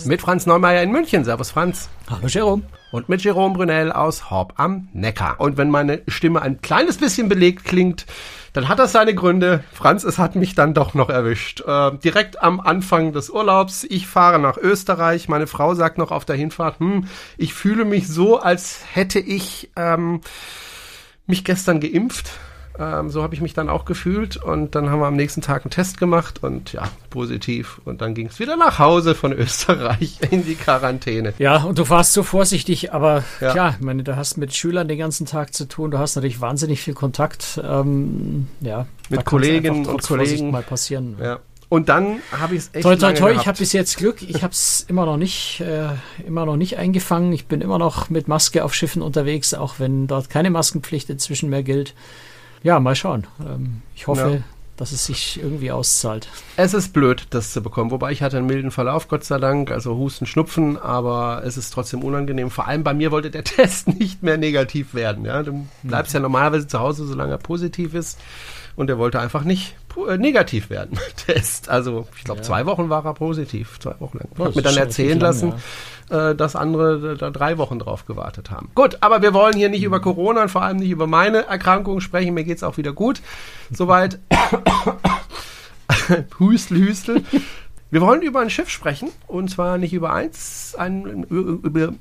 Kreuzfahrt-Podcast. 0.00 0.06
Mit 0.06 0.20
Franz 0.20 0.46
Neumeier 0.46 0.82
in 0.82 0.92
München. 0.92 1.24
Servus, 1.24 1.50
Franz. 1.50 1.88
Hallo, 2.08 2.26
Jerome. 2.26 2.62
Und 2.92 3.08
mit 3.08 3.22
Jerome 3.22 3.54
Brunel 3.54 3.92
aus 3.92 4.30
Horb 4.30 4.54
am 4.56 4.88
Neckar. 4.92 5.38
Und 5.38 5.56
wenn 5.56 5.70
meine 5.70 6.02
Stimme 6.08 6.42
ein 6.42 6.60
kleines 6.60 6.98
bisschen 6.98 7.28
belegt 7.28 7.64
klingt, 7.64 8.06
dann 8.52 8.68
hat 8.68 8.78
das 8.78 8.92
seine 8.92 9.14
Gründe. 9.14 9.62
Franz, 9.72 10.02
es 10.02 10.18
hat 10.18 10.34
mich 10.34 10.54
dann 10.54 10.74
doch 10.74 10.94
noch 10.94 11.08
erwischt. 11.08 11.62
Äh, 11.66 11.92
direkt 11.98 12.42
am 12.42 12.60
Anfang 12.60 13.12
des 13.12 13.30
Urlaubs. 13.30 13.84
Ich 13.84 14.06
fahre 14.06 14.38
nach 14.38 14.56
Österreich. 14.56 15.28
Meine 15.28 15.46
Frau 15.46 15.74
sagt 15.74 15.98
noch 15.98 16.10
auf 16.10 16.24
der 16.24 16.36
Hinfahrt, 16.36 16.80
hm, 16.80 17.06
ich 17.36 17.54
fühle 17.54 17.84
mich 17.84 18.08
so, 18.08 18.40
als 18.40 18.80
hätte 18.92 19.20
ich 19.20 19.70
ähm, 19.76 20.20
mich 21.26 21.44
gestern 21.44 21.80
geimpft. 21.80 22.32
Ähm, 22.80 23.10
so 23.10 23.22
habe 23.22 23.34
ich 23.34 23.42
mich 23.42 23.52
dann 23.52 23.68
auch 23.68 23.84
gefühlt 23.84 24.38
und 24.38 24.74
dann 24.74 24.88
haben 24.88 25.00
wir 25.00 25.06
am 25.06 25.14
nächsten 25.14 25.42
Tag 25.42 25.66
einen 25.66 25.70
Test 25.70 25.98
gemacht 25.98 26.42
und 26.42 26.72
ja, 26.72 26.88
positiv. 27.10 27.78
Und 27.84 28.00
dann 28.00 28.14
ging 28.14 28.28
es 28.28 28.38
wieder 28.38 28.56
nach 28.56 28.78
Hause 28.78 29.14
von 29.14 29.34
Österreich 29.34 30.16
in 30.30 30.46
die 30.46 30.54
Quarantäne. 30.54 31.34
Ja, 31.38 31.62
und 31.64 31.78
du 31.78 31.86
warst 31.90 32.14
so 32.14 32.22
vorsichtig, 32.22 32.94
aber 32.94 33.22
ja. 33.42 33.52
klar, 33.52 33.74
ich 33.78 33.84
meine, 33.84 34.02
du 34.02 34.16
hast 34.16 34.38
mit 34.38 34.54
Schülern 34.56 34.88
den 34.88 34.98
ganzen 34.98 35.26
Tag 35.26 35.52
zu 35.52 35.68
tun, 35.68 35.90
du 35.90 35.98
hast 35.98 36.14
natürlich 36.14 36.40
wahnsinnig 36.40 36.80
viel 36.80 36.94
Kontakt. 36.94 37.60
Ähm, 37.62 38.48
ja, 38.62 38.86
mit 39.10 39.26
Kolleginnen 39.26 39.84
und 39.84 40.02
Kollegen 40.02 40.50
mal 40.50 40.62
passieren. 40.62 41.16
Ja. 41.22 41.40
Und 41.68 41.88
dann 41.88 42.20
habe 42.32 42.54
ich 42.54 42.62
es 42.62 42.70
echt 42.72 42.82
Toi, 42.82 42.96
toi, 42.96 43.12
toi, 43.12 43.30
ich 43.30 43.46
habe 43.46 43.58
bis 43.58 43.72
jetzt 43.72 43.96
Glück. 43.98 44.22
Ich 44.22 44.42
habe 44.42 44.52
es 44.52 44.84
immer 44.88 45.06
noch 45.06 45.16
nicht, 45.16 45.60
äh, 45.60 45.90
immer 46.26 46.44
noch 46.44 46.56
nicht 46.56 46.78
eingefangen. 46.78 47.32
Ich 47.32 47.46
bin 47.46 47.60
immer 47.60 47.78
noch 47.78 48.10
mit 48.10 48.26
Maske 48.26 48.64
auf 48.64 48.74
Schiffen 48.74 49.02
unterwegs, 49.02 49.54
auch 49.54 49.74
wenn 49.78 50.08
dort 50.08 50.30
keine 50.30 50.50
Maskenpflicht 50.50 51.10
inzwischen 51.10 51.48
mehr 51.48 51.62
gilt. 51.62 51.94
Ja, 52.62 52.80
mal 52.80 52.94
schauen. 52.94 53.26
Ähm, 53.40 53.82
ich 53.94 54.06
hoffe, 54.06 54.30
ja. 54.30 54.42
dass 54.76 54.92
es 54.92 55.06
sich 55.06 55.40
irgendwie 55.42 55.70
auszahlt. 55.70 56.28
Es 56.56 56.74
ist 56.74 56.92
blöd, 56.92 57.26
das 57.30 57.52
zu 57.52 57.62
bekommen. 57.62 57.90
Wobei 57.90 58.12
ich 58.12 58.22
hatte 58.22 58.36
einen 58.36 58.46
milden 58.46 58.70
Verlauf, 58.70 59.08
Gott 59.08 59.24
sei 59.24 59.38
Dank. 59.38 59.70
Also 59.70 59.96
Husten, 59.96 60.26
Schnupfen, 60.26 60.76
aber 60.76 61.42
es 61.44 61.56
ist 61.56 61.70
trotzdem 61.70 62.02
unangenehm. 62.02 62.50
Vor 62.50 62.66
allem 62.66 62.84
bei 62.84 62.94
mir 62.94 63.10
wollte 63.10 63.30
der 63.30 63.44
Test 63.44 63.88
nicht 63.88 64.22
mehr 64.22 64.36
negativ 64.36 64.94
werden. 64.94 65.24
Ja? 65.24 65.42
Du 65.42 65.66
bleibst 65.82 66.12
mhm. 66.12 66.18
ja 66.18 66.22
normalerweise 66.22 66.66
zu 66.66 66.80
Hause, 66.80 67.06
solange 67.06 67.32
er 67.32 67.38
positiv 67.38 67.94
ist. 67.94 68.18
Und 68.76 68.88
er 68.90 68.98
wollte 68.98 69.20
einfach 69.20 69.44
nicht 69.44 69.74
negativ 70.18 70.70
werden, 70.70 70.98
Test. 71.26 71.68
Also 71.68 72.06
ich 72.16 72.24
glaube, 72.24 72.40
ja. 72.40 72.44
zwei 72.44 72.66
Wochen 72.66 72.90
war 72.90 73.04
er 73.04 73.14
positiv. 73.14 73.78
Zwei 73.80 73.98
Wochen 73.98 74.18
lang. 74.18 74.28
Ich 74.32 74.38
habe 74.38 74.54
mir 74.54 74.62
dann 74.62 74.76
erzählen 74.76 75.18
lassen, 75.18 75.50
lang, 75.50 75.58
ja 75.58 75.64
äh, 76.10 76.34
dass 76.34 76.56
andere 76.56 77.16
da 77.16 77.30
drei 77.30 77.58
Wochen 77.58 77.78
drauf 77.78 78.04
gewartet 78.04 78.50
haben. 78.50 78.70
Gut, 78.74 78.98
aber 79.00 79.22
wir 79.22 79.32
wollen 79.32 79.54
hier 79.54 79.68
nicht 79.68 79.82
über 79.82 80.00
Corona 80.00 80.42
und 80.42 80.50
vor 80.50 80.62
allem 80.62 80.78
nicht 80.78 80.90
über 80.90 81.06
meine 81.06 81.46
Erkrankung 81.46 82.00
sprechen. 82.00 82.34
Mir 82.34 82.44
geht 82.44 82.56
es 82.56 82.62
auch 82.62 82.76
wieder 82.76 82.92
gut. 82.92 83.22
Soweit. 83.70 84.18
Hüstel, 86.38 86.78
Hüstel. 86.78 87.24
Wir 87.90 88.00
wollen 88.00 88.22
über 88.22 88.40
ein 88.40 88.50
Schiff 88.50 88.70
sprechen 88.70 89.10
und 89.26 89.50
zwar 89.50 89.78
nicht 89.78 89.92
über 89.92 90.12
eins, 90.12 90.74
ein, 90.78 91.24
über, 91.24 91.92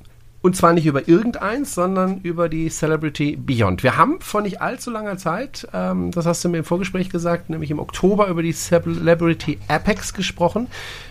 und 0.41 0.55
zwar 0.55 0.73
nicht 0.73 0.85
über 0.85 1.07
irgendeins, 1.07 1.75
sondern 1.75 2.21
über 2.21 2.47
die 2.47 2.69
Celebrity 2.69 3.35
Beyond. 3.35 3.83
Wir 3.83 3.97
haben 3.97 4.21
vor 4.21 4.41
nicht 4.41 4.61
allzu 4.61 4.89
langer 4.89 5.17
Zeit, 5.17 5.67
ähm, 5.73 6.11
das 6.11 6.25
hast 6.25 6.43
du 6.43 6.49
mir 6.49 6.59
im 6.59 6.63
Vorgespräch 6.63 7.09
gesagt, 7.09 7.49
nämlich 7.49 7.71
im 7.71 7.79
Oktober 7.79 8.27
über 8.27 8.41
die 8.41 8.53
Celebrity 8.53 9.59
Apex 9.67 10.13
gesprochen. 10.13 10.67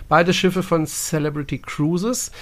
Beide 0.09 0.33
Schiffe 0.33 0.63
von 0.63 0.87
Celebrity 0.87 1.59
Cruises. 1.59 2.33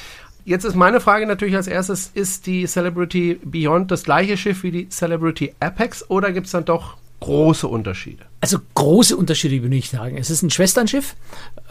Jetzt 0.44 0.64
ist 0.64 0.76
meine 0.76 1.00
Frage 1.00 1.26
natürlich 1.26 1.56
als 1.56 1.66
erstes, 1.66 2.12
ist 2.14 2.46
die 2.46 2.66
Celebrity 2.66 3.40
Beyond 3.44 3.90
das 3.90 4.04
gleiche 4.04 4.36
Schiff 4.36 4.62
wie 4.62 4.70
die 4.70 4.88
Celebrity 4.88 5.54
Apex 5.58 6.08
oder 6.08 6.30
gibt 6.30 6.46
es 6.46 6.52
dann 6.52 6.64
doch 6.64 6.96
große 7.18 7.66
Unterschiede? 7.66 8.24
Also 8.40 8.58
große 8.74 9.16
Unterschiede 9.16 9.60
würde 9.62 9.74
ich 9.74 9.90
sagen. 9.90 10.16
Es 10.16 10.30
ist 10.30 10.42
ein 10.42 10.50
Schwesternschiff, 10.50 11.16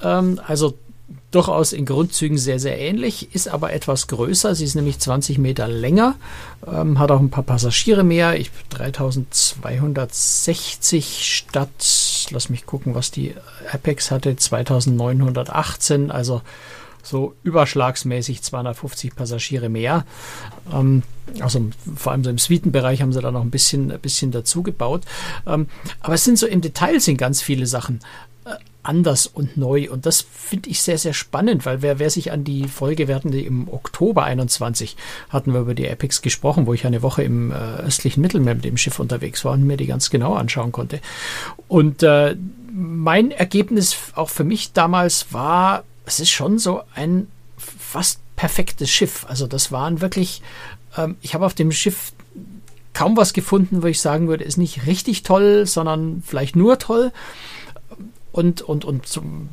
ähm, 0.04 0.42
also 0.46 0.78
durchaus 1.32 1.74
in 1.74 1.86
Grundzügen 1.86 2.38
sehr, 2.38 2.60
sehr 2.60 2.80
ähnlich, 2.80 3.34
ist 3.36 3.48
aber 3.48 3.74
etwas 3.74 4.08
größer. 4.08 4.56
Sie 4.56 4.64
ist 4.64 4.76
nämlich 4.76 5.00
20 5.00 5.38
Meter 5.38 5.68
länger, 5.68 6.16
ähm, 6.66 6.98
hat 7.00 7.12
auch 7.12 7.20
ein 7.20 7.30
paar 7.30 7.44
Passagiere 7.44 8.04
mehr. 8.04 8.40
Ich 8.40 8.50
3260 8.70 11.36
statt, 11.36 12.28
lass 12.32 12.50
mich 12.50 12.66
gucken, 12.66 12.96
was 12.96 13.12
die 13.12 13.36
Apex 13.72 14.10
hatte, 14.12 14.36
2918, 14.36 16.10
also 16.10 16.42
so 17.06 17.36
überschlagsmäßig 17.44 18.42
250 18.42 19.16
Passagiere 19.16 19.70
mehr. 19.70 20.06
Ähm, 20.74 21.04
also 21.40 21.70
vor 21.96 22.12
allem 22.12 22.24
so 22.24 22.30
im 22.30 22.38
Suitenbereich 22.38 23.02
haben 23.02 23.14
sie 23.14 23.22
da 23.22 23.32
noch 23.32 23.42
ein 23.42 23.52
bisschen, 23.52 23.92
ein 23.92 24.00
bisschen 24.00 24.32
dazu 24.32 24.64
gebaut. 24.64 25.04
Ähm, 25.46 25.68
aber 26.02 26.16
es 26.16 26.24
sind 26.24 26.38
so 26.38 26.48
im 26.48 26.62
Detail 26.62 27.00
sind 27.00 27.18
ganz 27.18 27.42
viele 27.42 27.68
Sachen 27.68 28.00
anders 28.86 29.28
und 29.28 29.58
neu. 29.58 29.90
Und 29.90 30.06
das 30.06 30.22
finde 30.22 30.70
ich 30.70 30.82
sehr, 30.82 30.98
sehr 30.98 31.14
spannend, 31.14 31.66
weil 31.66 31.82
wer, 31.82 32.00
wer 32.00 32.10
sich 32.10 32.32
an 32.32 32.44
die 32.44 32.68
Folge, 32.68 33.08
wir 33.08 33.20
die 33.20 33.46
im 33.46 33.68
Oktober 33.72 34.24
21, 34.24 34.96
hatten 35.30 35.54
wir 35.54 35.62
über 35.62 35.76
die 35.76 35.88
Epics 35.88 36.22
gesprochen, 36.22 36.68
wo 36.68 36.74
ich 36.74 36.86
eine 36.86 37.02
Woche 37.02 37.24
im 37.24 37.52
äh, 37.52 37.56
östlichen 37.56 38.22
Mittelmeer 38.22 38.56
mit 38.56 38.66
dem 38.66 38.78
Schiff 38.78 39.00
unterwegs 39.00 39.44
war 39.46 39.54
und 39.54 39.66
mir 39.66 39.78
die 39.78 39.88
ganz 39.88 40.10
genau 40.10 40.34
anschauen 40.34 40.72
konnte. 40.72 41.00
Und 41.68 42.04
äh, 42.04 42.36
mein 42.72 43.32
Ergebnis 43.32 43.98
auch 44.16 44.30
für 44.30 44.44
mich 44.44 44.74
damals 44.74 45.34
war, 45.34 45.84
es 46.06 46.20
ist 46.20 46.30
schon 46.30 46.60
so 46.60 46.82
ein 46.94 47.28
fast 47.58 48.20
perfektes 48.36 48.90
Schiff. 48.90 49.26
Also 49.28 49.48
das 49.48 49.72
waren 49.72 50.02
wirklich, 50.02 50.42
ähm, 50.98 51.16
ich 51.22 51.34
habe 51.34 51.46
auf 51.46 51.54
dem 51.54 51.72
Schiff 51.72 52.12
kaum 52.94 53.18
was 53.18 53.34
gefunden, 53.34 53.84
wo 53.84 53.88
ich 53.88 54.02
sagen 54.02 54.28
würde, 54.28 54.44
ist 54.44 54.58
nicht 54.58 54.86
richtig 54.86 55.24
toll, 55.24 55.66
sondern 55.66 56.24
vielleicht 56.26 56.56
nur 56.56 56.80
toll. 56.80 57.12
Und, 58.36 58.62
und, 58.62 58.84
und 58.84 59.08
zum, 59.08 59.48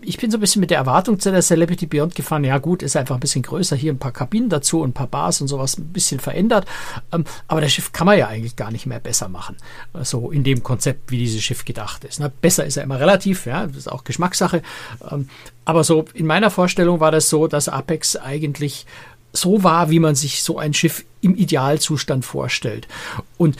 ich 0.00 0.16
bin 0.16 0.32
so 0.32 0.36
ein 0.36 0.40
bisschen 0.40 0.58
mit 0.58 0.70
der 0.70 0.78
Erwartung 0.78 1.20
zu 1.20 1.30
der 1.30 1.42
Celebrity 1.42 1.86
Beyond 1.86 2.16
gefahren. 2.16 2.42
Ja, 2.42 2.58
gut, 2.58 2.82
ist 2.82 2.96
einfach 2.96 3.14
ein 3.14 3.20
bisschen 3.20 3.42
größer. 3.42 3.76
Hier 3.76 3.92
ein 3.92 4.00
paar 4.00 4.10
Kabinen 4.10 4.48
dazu 4.48 4.80
und 4.80 4.88
ein 4.90 4.94
paar 4.94 5.06
Bars 5.06 5.40
und 5.40 5.46
sowas 5.46 5.78
ein 5.78 5.92
bisschen 5.92 6.18
verändert. 6.18 6.66
Ähm, 7.12 7.22
aber 7.46 7.60
das 7.60 7.72
Schiff 7.72 7.92
kann 7.92 8.04
man 8.04 8.18
ja 8.18 8.26
eigentlich 8.26 8.56
gar 8.56 8.72
nicht 8.72 8.84
mehr 8.84 8.98
besser 8.98 9.28
machen. 9.28 9.56
So 10.02 10.32
in 10.32 10.42
dem 10.42 10.64
Konzept, 10.64 11.12
wie 11.12 11.18
dieses 11.18 11.40
Schiff 11.40 11.64
gedacht 11.64 12.02
ist. 12.02 12.18
Na, 12.18 12.28
besser 12.40 12.66
ist 12.66 12.74
ja 12.74 12.82
immer 12.82 12.98
relativ, 12.98 13.46
ja, 13.46 13.64
das 13.64 13.76
ist 13.76 13.92
auch 13.92 14.02
Geschmackssache. 14.02 14.60
Ähm, 15.08 15.28
aber 15.64 15.84
so 15.84 16.06
in 16.12 16.26
meiner 16.26 16.50
Vorstellung 16.50 16.98
war 16.98 17.12
das 17.12 17.28
so, 17.28 17.46
dass 17.46 17.68
Apex 17.68 18.16
eigentlich 18.16 18.86
so 19.32 19.62
war, 19.62 19.88
wie 19.88 20.00
man 20.00 20.16
sich 20.16 20.42
so 20.42 20.58
ein 20.58 20.74
Schiff 20.74 21.04
im 21.20 21.36
Idealzustand 21.36 22.24
vorstellt. 22.24 22.88
Und 23.36 23.56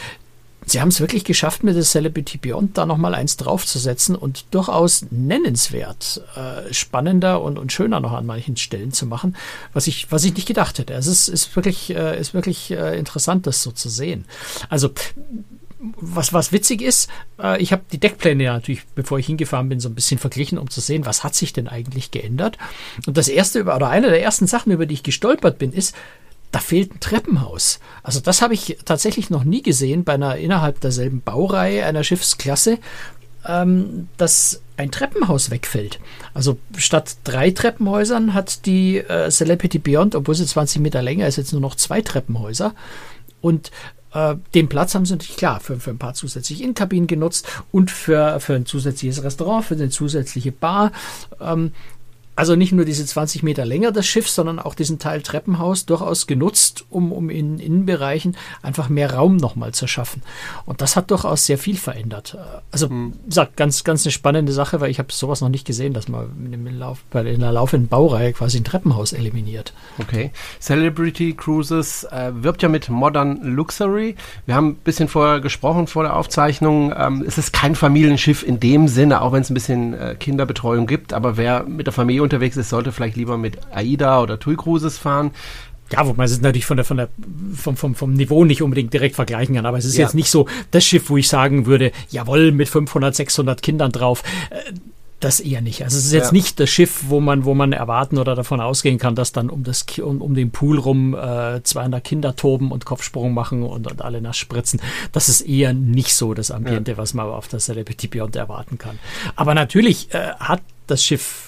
Sie 0.67 0.81
haben 0.81 0.89
es 0.89 0.99
wirklich 0.99 1.23
geschafft, 1.23 1.63
mit 1.63 1.77
der 1.77 1.83
Celebrity 1.83 2.37
Beyond 2.37 2.77
da 2.77 2.85
nochmal 2.85 3.15
eins 3.15 3.37
draufzusetzen 3.37 4.17
und 4.17 4.45
durchaus 4.51 5.05
nennenswert 5.11 6.21
äh, 6.35 6.73
spannender 6.73 7.41
und, 7.41 7.57
und 7.57 7.71
schöner 7.71 8.01
noch 8.01 8.11
an 8.11 8.25
manchen 8.25 8.57
Stellen 8.57 8.91
zu 8.91 9.05
machen, 9.05 9.37
was 9.71 9.87
ich, 9.87 10.11
was 10.11 10.25
ich 10.25 10.35
nicht 10.35 10.47
gedacht 10.47 10.77
hätte. 10.77 10.93
Es 10.93 11.07
ist, 11.07 11.29
ist 11.29 11.55
wirklich, 11.55 11.95
äh, 11.95 12.19
ist 12.19 12.33
wirklich 12.33 12.71
äh, 12.71 12.99
interessant, 12.99 13.47
das 13.47 13.63
so 13.63 13.71
zu 13.71 13.87
sehen. 13.87 14.25
Also, 14.67 14.89
was, 15.79 16.33
was 16.33 16.51
witzig 16.51 16.81
ist, 16.81 17.09
äh, 17.41 17.61
ich 17.61 17.71
habe 17.71 17.83
die 17.89 17.99
Deckpläne 17.99 18.43
ja 18.43 18.53
natürlich, 18.53 18.85
bevor 18.93 19.19
ich 19.19 19.27
hingefahren 19.27 19.69
bin, 19.69 19.79
so 19.79 19.87
ein 19.87 19.95
bisschen 19.95 20.17
verglichen, 20.17 20.57
um 20.57 20.69
zu 20.69 20.81
sehen, 20.81 21.05
was 21.05 21.23
hat 21.23 21.33
sich 21.33 21.53
denn 21.53 21.69
eigentlich 21.69 22.11
geändert. 22.11 22.57
Und 23.05 23.15
das 23.15 23.29
erste, 23.29 23.63
oder 23.63 23.87
eine 23.87 24.09
der 24.09 24.21
ersten 24.21 24.47
Sachen, 24.47 24.73
über 24.73 24.85
die 24.85 24.95
ich 24.95 25.03
gestolpert 25.03 25.59
bin, 25.59 25.71
ist, 25.71 25.95
da 26.51 26.59
fehlt 26.59 26.95
ein 26.95 26.99
Treppenhaus. 26.99 27.79
Also 28.03 28.19
das 28.19 28.41
habe 28.41 28.53
ich 28.53 28.77
tatsächlich 28.85 29.29
noch 29.29 29.43
nie 29.43 29.61
gesehen 29.61 30.03
bei 30.03 30.13
einer 30.13 30.37
innerhalb 30.37 30.79
derselben 30.79 31.21
Baureihe 31.21 31.85
einer 31.85 32.03
Schiffsklasse, 32.03 32.79
ähm, 33.45 34.07
dass 34.17 34.61
ein 34.77 34.91
Treppenhaus 34.91 35.49
wegfällt. 35.49 35.99
Also 36.33 36.57
statt 36.77 37.17
drei 37.23 37.51
Treppenhäusern 37.51 38.33
hat 38.33 38.65
die 38.65 38.97
äh, 38.97 39.29
Celebrity 39.29 39.79
Beyond, 39.79 40.15
obwohl 40.15 40.35
sie 40.35 40.45
20 40.45 40.81
Meter 40.81 41.01
länger 41.01 41.27
ist, 41.27 41.37
jetzt 41.37 41.51
nur 41.51 41.61
noch 41.61 41.75
zwei 41.75 42.01
Treppenhäuser. 42.01 42.73
Und 43.41 43.71
äh, 44.13 44.35
den 44.53 44.69
Platz 44.69 44.95
haben 44.95 45.05
sie 45.05 45.13
natürlich 45.13 45.37
klar 45.37 45.59
für, 45.59 45.79
für 45.79 45.89
ein 45.89 45.97
paar 45.97 46.13
zusätzliche 46.13 46.63
Innenkabinen 46.63 47.07
genutzt 47.07 47.47
und 47.71 47.91
für, 47.91 48.39
für 48.39 48.55
ein 48.55 48.65
zusätzliches 48.65 49.23
Restaurant, 49.23 49.65
für 49.65 49.75
eine 49.75 49.89
zusätzliche 49.89 50.51
Bar. 50.51 50.91
Ähm, 51.41 51.73
also 52.37 52.55
nicht 52.55 52.71
nur 52.71 52.85
diese 52.85 53.03
20 53.03 53.41
Meter 53.41 53.65
länger 53.65 53.91
das 53.91 54.05
Schiff, 54.05 54.29
sondern 54.29 54.59
auch 54.59 54.75
diesen 54.75 54.99
Teil 54.99 55.23
Treppenhaus 55.23 55.87
durchaus 55.87 56.27
genutzt, 56.27 56.85
um, 56.91 57.11
um 57.11 57.31
in 57.31 57.57
Innenbereichen 57.57 58.37
einfach 58.61 58.89
mehr 58.89 59.13
Raum 59.13 59.37
nochmal 59.37 59.73
zu 59.73 59.87
schaffen. 59.87 60.21
Und 60.65 60.81
das 60.81 60.95
hat 60.95 61.09
durchaus 61.09 61.47
sehr 61.47 61.57
viel 61.57 61.77
verändert. 61.77 62.37
Also, 62.71 62.89
mhm. 62.89 63.13
sagt 63.27 63.57
ganz, 63.57 63.83
ganz 63.83 64.05
eine 64.05 64.11
spannende 64.11 64.53
Sache, 64.53 64.79
weil 64.81 64.91
ich 64.91 64.99
habe 64.99 65.11
sowas 65.11 65.41
noch 65.41 65.49
nicht 65.49 65.65
gesehen, 65.65 65.93
dass 65.93 66.07
man 66.07 66.29
in, 66.51 66.77
Lauf, 66.77 66.99
in 67.11 67.39
der 67.39 67.51
laufenden 67.51 67.87
Baureihe 67.89 68.33
quasi 68.33 68.59
ein 68.59 68.63
Treppenhaus 68.63 69.13
eliminiert. 69.13 69.73
Okay. 69.97 70.31
Celebrity 70.61 71.33
Cruises 71.33 72.03
äh, 72.03 72.31
wirbt 72.35 72.61
ja 72.61 72.69
mit 72.69 72.87
Modern 72.89 73.41
Luxury. 73.41 74.15
Wir 74.45 74.53
haben 74.53 74.67
ein 74.69 74.75
bisschen 74.75 75.07
vorher 75.07 75.39
gesprochen 75.39 75.87
vor 75.87 76.03
der 76.03 76.15
Aufzeichnung. 76.15 76.93
Ähm, 76.95 77.25
es 77.27 77.39
ist 77.39 77.51
kein 77.51 77.73
Familienschiff 77.73 78.43
in 78.43 78.59
dem 78.59 78.87
Sinne, 78.87 79.23
auch 79.23 79.31
wenn 79.31 79.41
es 79.41 79.49
ein 79.49 79.55
bisschen 79.55 79.95
äh, 79.95 80.15
Kinderbetreuung 80.19 80.85
gibt, 80.85 81.13
aber 81.13 81.35
wer 81.35 81.63
mit 81.63 81.87
der 81.87 81.93
Familie 81.93 82.26
unterwegs 82.27 82.57
ist, 82.57 82.69
sollte 82.69 82.91
vielleicht 82.91 83.15
lieber 83.15 83.37
mit 83.37 83.57
AIDA 83.71 84.21
oder 84.21 84.39
TUI 84.39 84.55
Cruises 84.55 84.97
fahren. 84.97 85.31
Ja, 85.91 86.05
wo 86.05 86.13
man 86.13 86.25
es 86.25 86.41
natürlich 86.41 86.65
von 86.65 86.75
der, 86.75 86.85
von 86.85 86.97
der, 86.97 87.07
vom, 87.55 87.77
vom, 87.77 87.95
vom 87.95 88.13
Niveau 88.13 88.43
nicht 88.43 88.61
unbedingt 88.61 88.93
direkt 88.93 89.15
vergleichen 89.15 89.55
kann. 89.55 89.65
Aber 89.65 89.77
es 89.77 89.85
ist 89.85 89.95
ja. 89.95 90.03
jetzt 90.03 90.15
nicht 90.15 90.29
so 90.29 90.47
das 90.71 90.83
Schiff, 90.83 91.09
wo 91.09 91.15
ich 91.15 91.29
sagen 91.29 91.65
würde, 91.65 91.93
jawohl, 92.09 92.51
mit 92.51 92.67
500, 92.67 93.15
600 93.15 93.61
Kindern 93.61 93.91
drauf. 93.91 94.21
Äh, 94.49 94.73
Das 95.19 95.39
eher 95.39 95.61
nicht. 95.61 95.83
Also 95.83 95.97
es 95.97 96.05
ist 96.05 96.13
jetzt 96.13 96.27
ja. 96.27 96.33
nicht 96.33 96.59
das 96.59 96.69
Schiff, 96.69 97.05
wo 97.07 97.19
man, 97.19 97.43
wo 97.43 97.55
man 97.55 97.73
erwarten 97.73 98.19
oder 98.19 98.35
davon 98.35 98.61
ausgehen 98.61 98.99
kann, 98.99 99.15
dass 99.15 99.31
dann 99.31 99.49
um 99.49 99.63
das 99.63 99.83
um, 99.99 100.21
um 100.21 100.35
den 100.35 100.51
Pool 100.51 100.77
rum 100.77 101.15
äh, 101.15 101.63
200 101.63 102.03
Kinder 102.03 102.35
toben 102.35 102.71
und 102.71 102.85
Kopfsprung 102.85 103.33
machen 103.33 103.63
und, 103.63 103.89
und 103.89 104.01
alle 104.03 104.21
nass 104.21 104.37
spritzen. 104.37 104.79
Das 105.13 105.27
ist 105.27 105.41
eher 105.41 105.73
nicht 105.73 106.13
so 106.13 106.35
das 106.35 106.51
Ambiente, 106.51 106.91
ja. 106.91 106.97
was 106.97 107.15
man 107.15 107.25
auf 107.25 107.47
der 107.47 107.59
Celebrity 107.59 108.07
Beyond 108.07 108.35
erwarten 108.35 108.77
kann. 108.77 108.99
Aber 109.35 109.55
natürlich 109.55 110.13
äh, 110.13 110.33
hat 110.39 110.61
das 110.85 111.03
Schiff 111.03 111.46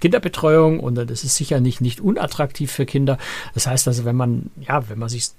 Kinderbetreuung 0.00 0.80
und 0.80 0.96
das 0.96 1.24
ist 1.24 1.36
sicher 1.36 1.60
nicht, 1.60 1.80
nicht 1.80 2.00
unattraktiv 2.00 2.70
für 2.70 2.86
Kinder. 2.86 3.18
Das 3.54 3.66
heißt 3.66 3.88
also, 3.88 4.04
wenn 4.04 4.16
man, 4.16 4.50
ja, 4.60 4.88
wenn 4.88 4.98
man 4.98 5.08
sich 5.08 5.30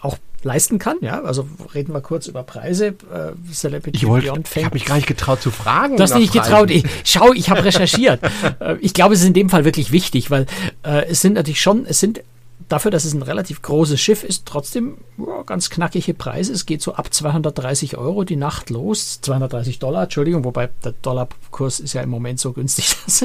auch 0.00 0.16
leisten 0.42 0.78
kann. 0.78 0.96
Ja, 1.00 1.22
also 1.22 1.46
reden 1.74 1.92
wir 1.92 2.00
kurz 2.00 2.26
über 2.26 2.42
Preise. 2.42 2.86
Äh, 2.86 3.52
Celebrity 3.52 3.96
ich 3.96 4.06
wollte, 4.06 4.26
Beyond 4.28 4.48
Ich 4.56 4.64
habe 4.64 4.74
mich 4.74 4.84
gar 4.84 4.96
nicht 4.96 5.06
getraut 5.06 5.40
zu 5.40 5.50
fragen. 5.50 5.96
Du 5.96 6.02
hast 6.02 6.14
nicht 6.14 6.32
getraut. 6.32 6.70
Ich, 6.70 6.84
schau, 7.04 7.32
ich 7.32 7.50
habe 7.50 7.64
recherchiert. 7.64 8.20
äh, 8.60 8.76
ich 8.80 8.94
glaube, 8.94 9.14
es 9.14 9.20
ist 9.20 9.26
in 9.26 9.34
dem 9.34 9.50
Fall 9.50 9.64
wirklich 9.64 9.92
wichtig, 9.92 10.30
weil 10.30 10.46
äh, 10.82 11.06
es 11.06 11.20
sind 11.20 11.34
natürlich 11.34 11.60
schon, 11.60 11.86
es 11.86 12.00
sind 12.00 12.22
dafür, 12.72 12.90
dass 12.90 13.04
es 13.04 13.12
ein 13.12 13.22
relativ 13.22 13.60
großes 13.60 14.00
Schiff 14.00 14.24
ist, 14.24 14.46
trotzdem 14.46 14.96
ja, 15.18 15.42
ganz 15.42 15.68
knackige 15.68 16.14
Preise. 16.14 16.52
Es 16.52 16.64
geht 16.64 16.80
so 16.80 16.94
ab 16.94 17.12
230 17.12 17.98
Euro 17.98 18.24
die 18.24 18.36
Nacht 18.36 18.70
los. 18.70 19.20
230 19.20 19.78
Dollar, 19.78 20.04
Entschuldigung, 20.04 20.44
wobei 20.44 20.70
der 20.82 20.92
Dollarkurs 20.92 21.80
ist 21.80 21.92
ja 21.92 22.00
im 22.00 22.08
Moment 22.08 22.40
so 22.40 22.52
günstig, 22.52 22.96
dass 23.04 23.24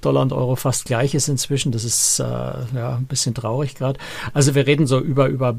Dollar 0.00 0.22
und 0.22 0.32
Euro 0.32 0.54
fast 0.56 0.84
gleich 0.84 1.14
ist 1.14 1.28
inzwischen. 1.28 1.72
Das 1.72 1.84
ist 1.84 2.20
äh, 2.20 2.24
ja 2.24 2.96
ein 2.96 3.06
bisschen 3.06 3.34
traurig 3.34 3.74
gerade. 3.74 3.98
Also 4.32 4.54
wir 4.54 4.66
reden 4.66 4.86
so 4.86 5.00
über, 5.00 5.26
über 5.26 5.56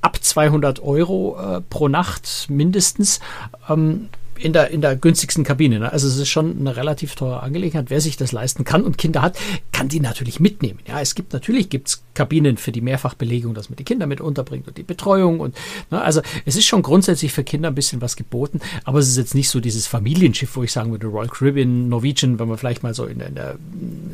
ab 0.00 0.18
200 0.20 0.80
Euro 0.80 1.38
äh, 1.38 1.60
pro 1.60 1.88
Nacht 1.88 2.46
mindestens. 2.48 3.20
Ähm, 3.68 4.08
in 4.38 4.52
der, 4.52 4.70
in 4.70 4.80
der 4.80 4.96
günstigsten 4.96 5.44
Kabine. 5.44 5.78
Ne? 5.78 5.92
Also 5.92 6.08
es 6.08 6.16
ist 6.16 6.28
schon 6.28 6.58
eine 6.58 6.76
relativ 6.76 7.14
teure 7.14 7.42
Angelegenheit. 7.42 7.86
Wer 7.88 8.00
sich 8.00 8.16
das 8.16 8.32
leisten 8.32 8.64
kann 8.64 8.82
und 8.82 8.98
Kinder 8.98 9.22
hat, 9.22 9.38
kann 9.72 9.88
die 9.88 10.00
natürlich 10.00 10.40
mitnehmen. 10.40 10.78
Ja, 10.86 11.00
es 11.00 11.14
gibt 11.14 11.32
natürlich 11.32 11.68
gibt's 11.68 12.02
Kabinen 12.14 12.56
für 12.56 12.72
die 12.72 12.80
Mehrfachbelegung, 12.80 13.54
dass 13.54 13.68
man 13.68 13.76
die 13.76 13.84
Kinder 13.84 14.06
mit 14.06 14.20
unterbringt 14.20 14.68
und 14.68 14.78
die 14.78 14.82
Betreuung 14.82 15.40
und 15.40 15.56
ne, 15.90 16.00
also 16.00 16.22
es 16.46 16.56
ist 16.56 16.66
schon 16.66 16.82
grundsätzlich 16.82 17.32
für 17.32 17.44
Kinder 17.44 17.68
ein 17.68 17.74
bisschen 17.74 18.00
was 18.00 18.16
geboten, 18.16 18.60
aber 18.84 19.00
es 19.00 19.08
ist 19.08 19.16
jetzt 19.16 19.34
nicht 19.34 19.50
so 19.50 19.60
dieses 19.60 19.86
Familienschiff, 19.86 20.56
wo 20.56 20.62
ich 20.62 20.72
sagen 20.72 20.90
würde, 20.92 21.08
Royal 21.08 21.28
Caribbean, 21.28 21.88
Norwegian, 21.88 22.38
wenn 22.38 22.48
man 22.48 22.56
vielleicht 22.56 22.82
mal 22.82 22.94
so 22.94 23.06
in, 23.06 23.20
in 23.20 23.34
der 23.34 23.56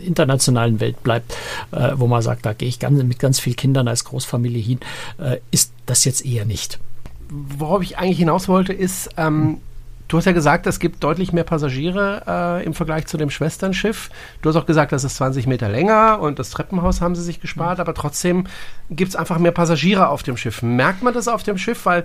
internationalen 0.05 0.81
Welt 0.81 1.03
bleibt, 1.03 1.35
äh, 1.73 1.93
wo 1.97 2.07
man 2.07 2.23
sagt, 2.23 2.47
da 2.47 2.53
gehe 2.53 2.69
ich 2.69 2.79
ganz, 2.79 3.03
mit 3.03 3.19
ganz 3.19 3.39
vielen 3.39 3.57
Kindern 3.57 3.89
als 3.89 4.05
Großfamilie 4.05 4.63
hin, 4.63 4.81
äh, 5.19 5.39
ist 5.51 5.73
das 5.87 6.05
jetzt 6.05 6.25
eher 6.25 6.45
nicht. 6.45 6.79
Worauf 7.29 7.83
ich 7.83 7.99
eigentlich 7.99 8.19
hinaus 8.19 8.49
wollte, 8.49 8.73
ist, 8.73 9.11
ähm, 9.17 9.59
Du 10.11 10.17
hast 10.17 10.25
ja 10.25 10.33
gesagt, 10.33 10.67
es 10.67 10.81
gibt 10.81 11.05
deutlich 11.05 11.33
mehr 11.33 11.45
Passagiere 11.45 12.25
äh, 12.27 12.65
im 12.65 12.75
Vergleich 12.75 13.07
zu 13.07 13.17
dem 13.17 13.31
Schwesternschiff. 13.31 14.11
Du 14.43 14.49
hast 14.49 14.57
auch 14.57 14.67
gesagt, 14.67 14.91
das 14.91 15.05
ist 15.05 15.15
20 15.15 15.47
Meter 15.47 15.69
länger 15.69 16.19
und 16.21 16.41
das 16.41 16.51
Treppenhaus 16.51 17.01
haben 17.01 17.15
sie 17.15 17.23
sich 17.23 17.41
gespart, 17.41 17.79
mhm. 17.79 17.83
aber 17.83 17.95
trotzdem 17.95 18.49
gibt 18.91 19.11
es 19.11 19.17
einfach 19.17 19.39
mehr 19.39 19.53
Passagiere 19.53 20.09
auf 20.09 20.25
dem 20.25 20.37
Schiff. 20.37 20.63
Merkt 20.63 21.05
man 21.05 21.15
das 21.15 21.29
auf 21.29 21.45
dem 21.45 21.59
Schiff? 21.59 21.87
Weil 21.87 22.03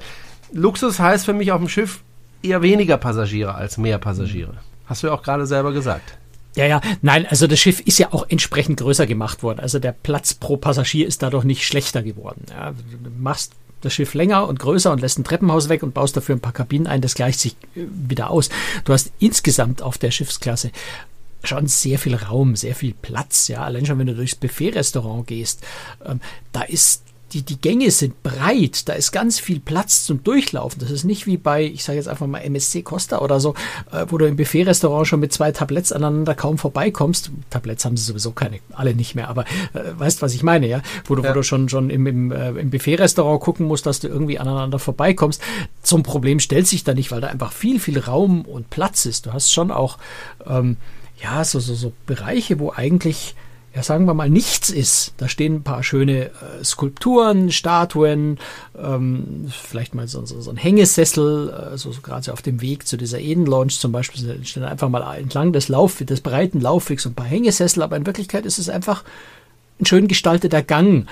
Luxus 0.53 0.99
heißt 0.99 1.25
für 1.25 1.33
mich 1.33 1.51
auf 1.51 1.59
dem 1.59 1.67
Schiff 1.67 2.03
eher 2.43 2.61
weniger 2.61 2.97
Passagiere 2.97 3.55
als 3.55 3.79
mehr 3.79 3.97
Passagiere. 3.97 4.51
Mhm. 4.51 4.85
Hast 4.85 5.01
du 5.01 5.07
ja 5.07 5.13
auch 5.13 5.23
gerade 5.23 5.47
selber 5.47 5.73
gesagt. 5.73 6.15
Ja, 6.55 6.67
ja, 6.67 6.81
nein, 7.01 7.25
also 7.27 7.47
das 7.47 7.59
Schiff 7.59 7.79
ist 7.79 7.97
ja 7.97 8.13
auch 8.13 8.27
entsprechend 8.29 8.79
größer 8.79 9.07
gemacht 9.07 9.41
worden. 9.41 9.59
Also 9.59 9.79
der 9.79 9.93
Platz 9.93 10.35
pro 10.35 10.57
Passagier 10.57 11.07
ist 11.07 11.23
dadurch 11.23 11.43
nicht 11.43 11.65
schlechter 11.65 12.03
geworden. 12.03 12.45
Ja, 12.51 12.71
du 12.71 13.09
machst 13.17 13.53
das 13.81 13.93
Schiff 13.93 14.13
länger 14.13 14.47
und 14.47 14.59
größer 14.59 14.91
und 14.91 15.01
lässt 15.01 15.19
ein 15.19 15.23
Treppenhaus 15.23 15.69
weg 15.69 15.83
und 15.83 15.93
baust 15.93 16.17
dafür 16.17 16.35
ein 16.35 16.41
paar 16.41 16.53
Kabinen 16.53 16.87
ein, 16.87 17.01
das 17.01 17.15
gleicht 17.15 17.39
sich 17.39 17.53
äh, 17.75 17.85
wieder 17.89 18.29
aus. 18.29 18.49
Du 18.83 18.93
hast 18.93 19.11
insgesamt 19.19 19.81
auf 19.81 19.97
der 19.97 20.11
Schiffsklasse 20.11 20.71
schon 21.43 21.67
sehr 21.67 21.99
viel 21.99 22.15
Raum, 22.15 22.55
sehr 22.55 22.75
viel 22.75 22.93
Platz, 22.93 23.47
ja, 23.47 23.63
allein 23.63 23.85
schon 23.85 23.99
wenn 23.99 24.07
du 24.07 24.15
durchs 24.15 24.35
Buffet-Restaurant 24.35 25.27
gehst, 25.27 25.63
ähm, 26.05 26.19
da 26.51 26.63
ist 26.63 27.04
die, 27.33 27.41
die 27.41 27.59
Gänge 27.59 27.91
sind 27.91 28.21
breit, 28.23 28.87
da 28.87 28.93
ist 28.93 29.11
ganz 29.11 29.39
viel 29.39 29.59
Platz 29.59 30.05
zum 30.05 30.23
Durchlaufen. 30.23 30.79
Das 30.79 30.91
ist 30.91 31.03
nicht 31.03 31.25
wie 31.25 31.37
bei, 31.37 31.63
ich 31.63 31.83
sage 31.83 31.97
jetzt 31.97 32.07
einfach 32.07 32.27
mal 32.27 32.39
MSC 32.39 32.83
Costa 32.83 33.19
oder 33.19 33.39
so, 33.39 33.55
äh, 33.91 34.05
wo 34.09 34.17
du 34.17 34.25
im 34.25 34.35
Buffet-Restaurant 34.35 35.07
schon 35.07 35.19
mit 35.19 35.33
zwei 35.33 35.51
Tabletts 35.51 35.91
aneinander 35.91 36.35
kaum 36.35 36.57
vorbeikommst. 36.57 37.31
Tabletts 37.49 37.83
haben 37.83 37.97
sie 37.97 38.03
sowieso 38.03 38.31
keine, 38.31 38.59
alle 38.73 38.93
nicht 38.93 39.15
mehr, 39.15 39.27
aber 39.27 39.43
äh, 39.73 39.97
weißt, 39.97 40.21
was 40.21 40.33
ich 40.33 40.43
meine, 40.43 40.67
ja? 40.67 40.81
Wo 41.05 41.15
du, 41.15 41.23
ja. 41.23 41.29
Wo 41.29 41.33
du 41.33 41.43
schon, 41.43 41.67
schon 41.67 41.89
im, 41.89 42.05
im, 42.05 42.31
äh, 42.31 42.49
im 42.51 42.69
Buffet-Restaurant 42.69 43.41
gucken 43.41 43.65
musst, 43.65 43.85
dass 43.85 43.99
du 43.99 44.07
irgendwie 44.07 44.39
aneinander 44.39 44.79
vorbeikommst. 44.79 45.41
Zum 45.81 46.03
Problem 46.03 46.39
stellt 46.39 46.67
sich 46.67 46.83
da 46.83 46.93
nicht, 46.93 47.11
weil 47.11 47.21
da 47.21 47.27
einfach 47.27 47.51
viel, 47.51 47.79
viel 47.79 47.99
Raum 47.99 48.41
und 48.41 48.69
Platz 48.69 49.05
ist. 49.05 49.25
Du 49.25 49.33
hast 49.33 49.51
schon 49.51 49.71
auch, 49.71 49.97
ähm, 50.45 50.77
ja, 51.21 51.43
so, 51.43 51.59
so, 51.59 51.73
so 51.73 51.91
Bereiche, 52.05 52.59
wo 52.59 52.71
eigentlich 52.71 53.35
ja, 53.75 53.83
sagen 53.83 54.05
wir 54.05 54.13
mal, 54.13 54.29
nichts 54.29 54.69
ist. 54.69 55.13
Da 55.17 55.27
stehen 55.27 55.55
ein 55.55 55.63
paar 55.63 55.83
schöne 55.83 56.27
äh, 56.27 56.63
Skulpturen, 56.63 57.51
Statuen, 57.51 58.39
ähm, 58.77 59.47
vielleicht 59.49 59.93
mal 59.93 60.07
so, 60.07 60.25
so, 60.25 60.39
so 60.39 60.49
ein 60.49 60.55
Hängesessel, 60.55 61.73
äh, 61.73 61.77
so, 61.77 61.91
so 61.91 61.99
gerade 61.99 62.31
auf 62.31 62.41
dem 62.41 62.61
Weg 62.61 62.87
zu 62.87 62.95
dieser 62.95 63.19
Eden 63.19 63.45
Lounge 63.45 63.73
zum 63.73 63.91
Beispiel, 63.91 64.39
stehen 64.45 64.63
einfach 64.63 64.87
mal 64.87 65.17
entlang 65.17 65.51
des 65.51 65.67
Lauf, 65.67 65.97
des 65.97 66.21
breiten 66.21 66.61
Laufwegs 66.61 67.05
ein 67.05 67.15
paar 67.15 67.25
Hängesessel, 67.25 67.83
aber 67.83 67.97
in 67.97 68.05
Wirklichkeit 68.05 68.45
ist 68.45 68.59
es 68.59 68.69
einfach 68.69 69.03
ein 69.79 69.85
schön 69.85 70.07
gestalteter 70.07 70.63
Gang. 70.63 71.05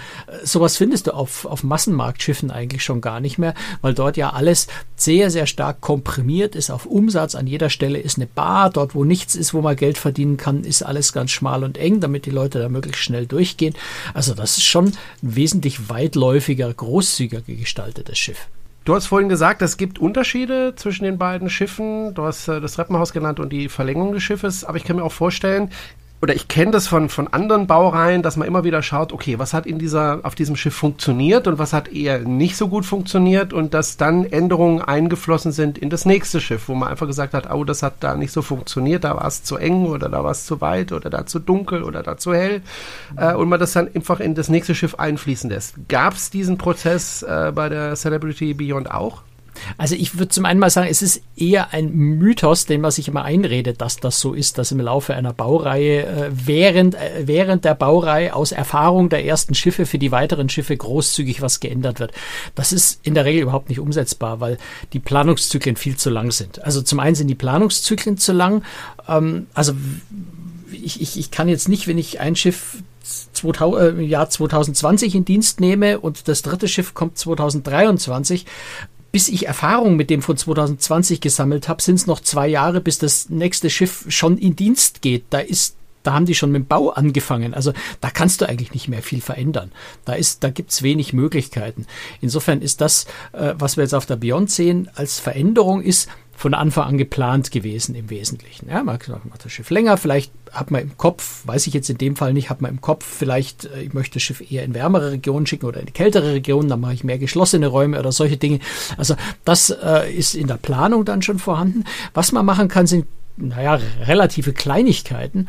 Sowas 0.44 0.78
findest 0.78 1.08
du 1.08 1.12
auf, 1.12 1.46
auf 1.46 1.64
Massenmarktschiffen 1.64 2.50
eigentlich 2.50 2.84
schon 2.84 3.02
gar 3.02 3.20
nicht 3.20 3.38
mehr, 3.38 3.54
weil 3.82 3.94
dort 3.94 4.16
ja 4.16 4.32
alles 4.32 4.68
sehr, 4.96 5.30
sehr 5.30 5.48
stark 5.48 5.82
komprimiert 5.82 6.56
ist 6.56 6.72
auf 6.72 6.86
Umsatz. 6.86 7.36
An 7.36 7.46
jeder 7.46 7.70
Stelle 7.70 8.00
ist 8.00 8.18
eine 8.18 8.28
Bar. 8.28 8.70
Dort, 8.70 8.96
wo 8.96 9.04
nichts 9.04 9.36
ist, 9.36 9.54
wo 9.54 9.62
man 9.62 9.76
Geld 9.76 9.98
verdienen 9.98 10.38
kann, 10.38 10.64
ist 10.64 10.82
alles 10.82 11.12
ganz 11.12 11.32
schmal 11.32 11.64
und 11.64 11.78
eng, 11.78 12.00
damit 12.00 12.26
die 12.26 12.32
Leute 12.32 12.60
da 12.60 12.70
möglichst 12.70 13.04
schnell 13.04 13.26
durchgehen. 13.26 13.74
Also 14.14 14.34
das 14.34 14.58
ist 14.58 14.64
schon 14.64 14.86
ein 14.88 14.96
wesentlich 15.22 15.90
weitläufiger, 15.90 16.74
großzügiger 16.74 17.42
gestaltetes 17.42 18.18
Schiff. 18.18 18.48
Du 18.86 18.94
hast 18.96 19.08
vorhin 19.08 19.30
gesagt, 19.30 19.62
es 19.62 19.78
gibt 19.78 19.98
Unterschiede 19.98 20.74
zwischen 20.76 21.06
den 21.06 21.18
beiden 21.18 21.50
Schiffen. 21.50 22.14
Du 22.14 22.24
hast 22.24 22.50
äh, 22.50 22.60
das 22.60 22.74
Treppenhaus 22.74 23.14
genannt 23.14 23.40
und 23.40 23.52
die 23.52 23.70
Verlängerung 23.70 24.12
des 24.12 24.24
Schiffes. 24.24 24.66
Aber 24.66 24.78
ich 24.78 24.84
kann 24.84 24.98
mir 24.98 25.04
auch 25.04 25.12
vorstellen, 25.12 25.70
oder 26.24 26.34
ich 26.34 26.48
kenne 26.48 26.72
das 26.72 26.88
von, 26.88 27.10
von 27.10 27.28
anderen 27.28 27.68
Baureihen, 27.68 28.22
dass 28.22 28.38
man 28.38 28.48
immer 28.48 28.64
wieder 28.64 28.82
schaut, 28.82 29.12
okay, 29.12 29.40
was 29.40 29.54
hat 29.54 29.66
in 29.66 29.78
dieser, 29.78 30.22
auf 30.24 30.36
diesem 30.36 30.56
Schiff 30.56 30.74
funktioniert 30.74 31.48
und 31.48 31.60
was 31.60 31.74
hat 31.74 31.92
eher 31.92 32.20
nicht 32.20 32.56
so 32.56 32.70
gut 32.70 32.86
funktioniert 32.86 33.52
und 33.52 33.74
dass 33.74 33.98
dann 33.98 34.24
Änderungen 34.24 34.82
eingeflossen 34.82 35.52
sind 35.52 35.78
in 35.78 35.90
das 35.90 36.06
nächste 36.06 36.40
Schiff, 36.40 36.70
wo 36.70 36.76
man 36.76 36.88
einfach 36.88 37.08
gesagt 37.08 37.34
hat, 37.34 37.52
oh, 37.52 37.66
das 37.66 37.84
hat 37.84 37.96
da 38.00 38.16
nicht 38.16 38.32
so 38.32 38.42
funktioniert, 38.42 39.04
da 39.04 39.18
war 39.18 39.28
es 39.28 39.44
zu 39.44 39.58
eng 39.58 39.86
oder 39.86 40.08
da 40.08 40.24
war 40.24 40.32
es 40.32 40.46
zu 40.46 40.62
weit 40.62 40.94
oder 40.94 41.10
da 41.10 41.26
zu 41.26 41.40
dunkel 41.40 41.84
oder 41.84 42.04
da 42.04 42.16
zu 42.16 42.34
hell 42.34 42.62
äh, 43.18 43.34
und 43.34 43.50
man 43.50 43.60
das 43.60 43.74
dann 43.74 43.90
einfach 43.94 44.22
in 44.22 44.34
das 44.34 44.48
nächste 44.48 44.76
Schiff 44.76 44.96
einfließen 44.96 45.50
lässt. 45.50 45.76
Gab 45.90 46.14
es 46.14 46.30
diesen 46.30 46.58
Prozess 46.58 47.24
äh, 47.24 47.52
bei 47.54 47.68
der 47.68 47.96
Celebrity 47.96 48.54
Beyond 48.54 48.90
auch? 48.90 49.24
Also 49.78 49.96
ich 49.96 50.18
würde 50.18 50.30
zum 50.30 50.46
einen 50.46 50.60
mal 50.60 50.70
sagen, 50.70 50.88
es 50.90 51.02
ist 51.02 51.22
eher 51.36 51.74
ein 51.74 51.94
Mythos, 51.94 52.66
den 52.66 52.82
man 52.82 52.92
sich 52.92 53.08
immer 53.08 53.24
einredet, 53.24 53.82
dass 53.82 53.98
das 53.98 54.20
so 54.20 54.34
ist, 54.34 54.58
dass 54.58 54.72
im 54.72 54.80
Laufe 54.80 55.14
einer 55.14 55.34
Baureihe 55.34 56.06
äh, 56.06 56.30
während, 56.32 56.96
äh, 56.96 57.24
während 57.26 57.66
der 57.66 57.76
Baureihe 57.76 58.36
aus 58.36 58.52
Erfahrung 58.52 59.10
der 59.10 59.26
ersten 59.26 59.56
Schiffe 59.56 59.86
für 59.86 59.98
die 59.98 60.12
weiteren 60.12 60.50
Schiffe 60.50 60.76
großzügig 60.76 61.42
was 61.42 61.60
geändert 61.60 62.00
wird. 62.00 62.12
Das 62.56 62.72
ist 62.72 63.00
in 63.04 63.14
der 63.14 63.26
Regel 63.26 63.44
überhaupt 63.44 63.70
nicht 63.70 63.80
umsetzbar, 63.80 64.40
weil 64.40 64.58
die 64.94 65.00
Planungszyklen 65.00 65.76
viel 65.76 65.98
zu 65.98 66.10
lang 66.10 66.32
sind. 66.32 66.64
Also 66.64 66.82
zum 66.82 67.00
einen 67.00 67.16
sind 67.16 67.28
die 67.28 67.36
Planungszyklen 67.36 68.18
zu 68.18 68.34
lang. 68.34 68.64
Ähm, 69.08 69.48
also 69.54 69.74
ich, 70.72 71.02
ich, 71.02 71.18
ich 71.18 71.32
kann 71.32 71.48
jetzt 71.48 71.70
nicht, 71.70 71.88
wenn 71.88 71.98
ich 71.98 72.20
ein 72.20 72.36
Schiff 72.36 72.78
2000, 73.34 74.00
äh, 74.00 74.02
Jahr 74.04 74.30
2020 74.30 75.16
in 75.16 75.26
Dienst 75.26 75.60
nehme 75.60 76.00
und 76.00 76.28
das 76.28 76.42
dritte 76.42 76.68
Schiff 76.68 76.94
kommt 76.94 77.18
2023, 77.18 78.46
bis 79.14 79.30
ich 79.30 79.46
Erfahrung 79.46 79.96
mit 79.96 80.10
dem 80.10 80.24
von 80.24 80.36
2020 80.36 81.22
gesammelt 81.22 81.70
habe, 81.70 81.84
sind 81.84 81.96
es 81.96 82.08
noch 82.08 82.20
zwei 82.20 82.48
Jahre, 82.48 82.82
bis 82.82 82.98
das 82.98 83.30
nächste 83.30 83.70
Schiff 83.70 84.06
schon 84.10 84.40
in 84.40 84.56
Dienst 84.56 85.04
geht. 85.04 85.26
Da 85.30 85.38
ist 85.38 85.76
da 86.02 86.14
haben 86.14 86.26
die 86.26 86.36
schon 86.36 86.52
mit 86.52 86.64
dem 86.64 86.68
Bau 86.68 86.90
angefangen. 86.90 87.54
Also 87.54 87.72
da 88.02 88.10
kannst 88.10 88.42
du 88.42 88.50
eigentlich 88.50 88.74
nicht 88.74 88.90
mehr 88.90 89.02
viel 89.02 89.22
verändern. 89.22 89.72
Da 90.04 90.14
ist, 90.14 90.44
da 90.44 90.50
gibt's 90.50 90.84
wenig 90.84 91.14
Möglichkeiten. 91.14 91.86
Insofern 92.20 92.62
ist 92.62 92.82
das, 92.82 93.06
äh, 93.32 93.54
was 93.58 93.78
wir 93.78 93.84
jetzt 93.84 93.94
auf 93.94 94.06
der 94.06 94.18
Beyond 94.18 94.52
sehen, 94.52 94.90
als 94.96 95.20
Veränderung 95.20 95.82
ist, 95.82 96.10
von 96.44 96.54
Anfang 96.54 96.90
an 96.90 96.98
geplant 96.98 97.52
gewesen 97.52 97.96
im 97.96 98.10
Wesentlichen. 98.10 98.68
Ja, 98.68 98.84
man 98.84 99.00
macht 99.30 99.46
das 99.46 99.52
Schiff 99.54 99.70
länger, 99.70 99.96
vielleicht 99.96 100.30
hat 100.52 100.72
man 100.72 100.82
im 100.82 100.98
Kopf, 100.98 101.48
weiß 101.48 101.68
ich 101.68 101.74
jetzt 101.74 101.90
in 101.90 101.98
dem 101.98 102.18
Fall 102.18 102.34
nicht, 102.34 102.50
hat 102.50 102.62
man 102.62 102.70
im 102.70 102.82
Kopf 102.82 103.06
vielleicht, 103.06 103.64
äh, 103.64 103.84
ich 103.84 103.94
möchte 103.94 104.16
das 104.16 104.24
Schiff 104.24 104.52
eher 104.52 104.66
in 104.66 104.74
wärmere 104.74 105.12
Regionen 105.12 105.48
schicken 105.48 105.66
oder 105.66 105.80
in 105.80 105.94
kältere 105.94 106.34
Regionen, 106.34 106.68
dann 106.68 106.82
mache 106.82 106.96
ich 106.96 107.06
mehr 107.06 107.18
geschlossene 107.18 107.68
Räume 107.68 107.98
oder 107.98 108.12
solche 108.12 108.36
Dinge. 108.36 108.60
Also 108.98 109.16
das 109.46 109.70
äh, 109.70 110.12
ist 110.14 110.36
in 110.36 110.48
der 110.48 110.58
Planung 110.58 111.06
dann 111.06 111.22
schon 111.22 111.40
vorhanden. 111.40 111.86
Was 112.14 112.34
man 112.34 112.46
machen 112.46 112.68
kann, 112.68 112.88
sind 112.88 113.06
naja, 113.38 113.80
relative 114.02 114.52
Kleinigkeiten. 114.52 115.48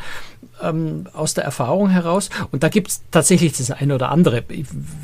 Ähm, 0.65 1.07
aus 1.13 1.35
der 1.35 1.45
Erfahrung 1.45 1.89
heraus. 1.89 2.31
Und 2.51 2.63
da 2.63 2.69
gibt 2.69 2.89
es 2.89 3.03
tatsächlich 3.11 3.57
das 3.57 3.71
eine 3.71 3.95
oder 3.95 4.11
andere. 4.11 4.45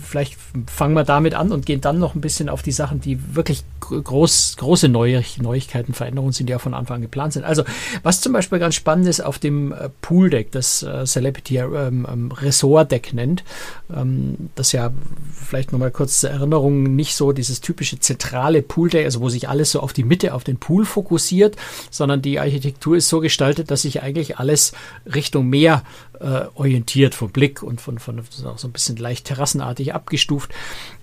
Vielleicht 0.02 0.36
fangen 0.66 0.94
wir 0.94 1.04
damit 1.04 1.34
an 1.34 1.52
und 1.52 1.66
gehen 1.66 1.80
dann 1.80 1.98
noch 1.98 2.14
ein 2.14 2.20
bisschen 2.20 2.48
auf 2.48 2.62
die 2.62 2.72
Sachen, 2.72 3.00
die 3.00 3.34
wirklich 3.34 3.64
groß, 3.80 4.56
große 4.58 4.88
Neu 4.88 5.22
Neuigkeiten, 5.40 5.94
Veränderungen 5.94 6.32
sind, 6.32 6.46
die 6.48 6.52
ja 6.52 6.58
von 6.58 6.74
Anfang 6.74 6.96
an 6.96 7.02
geplant 7.02 7.32
sind. 7.32 7.44
Also, 7.44 7.64
was 8.02 8.20
zum 8.20 8.32
Beispiel 8.32 8.58
ganz 8.58 8.74
spannend 8.74 9.08
ist, 9.08 9.20
auf 9.20 9.38
dem 9.38 9.72
äh, 9.72 9.88
Pool-Deck, 10.00 10.52
das 10.52 10.82
äh, 10.82 11.04
Celebrity 11.04 11.58
ähm, 11.58 12.06
ähm, 12.10 12.32
Resort-Deck 12.32 13.12
nennt, 13.12 13.44
ähm, 13.94 14.50
das 14.54 14.72
ja 14.72 14.90
vielleicht 15.34 15.72
nochmal 15.72 15.90
kurz 15.90 16.20
zur 16.20 16.30
Erinnerung 16.30 16.94
nicht 16.94 17.16
so 17.16 17.32
dieses 17.32 17.60
typische 17.60 17.98
zentrale 17.98 18.62
Pool-Deck, 18.62 19.04
also 19.04 19.20
wo 19.20 19.28
sich 19.28 19.48
alles 19.48 19.72
so 19.72 19.80
auf 19.80 19.92
die 19.92 20.04
Mitte, 20.04 20.34
auf 20.34 20.44
den 20.44 20.58
Pool 20.58 20.84
fokussiert, 20.84 21.56
sondern 21.90 22.22
die 22.22 22.38
Architektur 22.38 22.96
ist 22.96 23.08
so 23.08 23.20
gestaltet, 23.20 23.70
dass 23.70 23.82
sich 23.82 24.02
eigentlich 24.02 24.38
alles 24.38 24.72
Richtung 25.12 25.48
Meer 25.50 25.84
äh, 26.20 26.44
orientiert 26.54 27.14
vom 27.14 27.30
Blick 27.30 27.62
und 27.62 27.80
von, 27.80 27.98
von 27.98 28.20
auch 28.20 28.58
so 28.58 28.68
ein 28.68 28.72
bisschen 28.72 28.96
leicht 28.96 29.26
terrassenartig 29.26 29.94
abgestuft. 29.94 30.52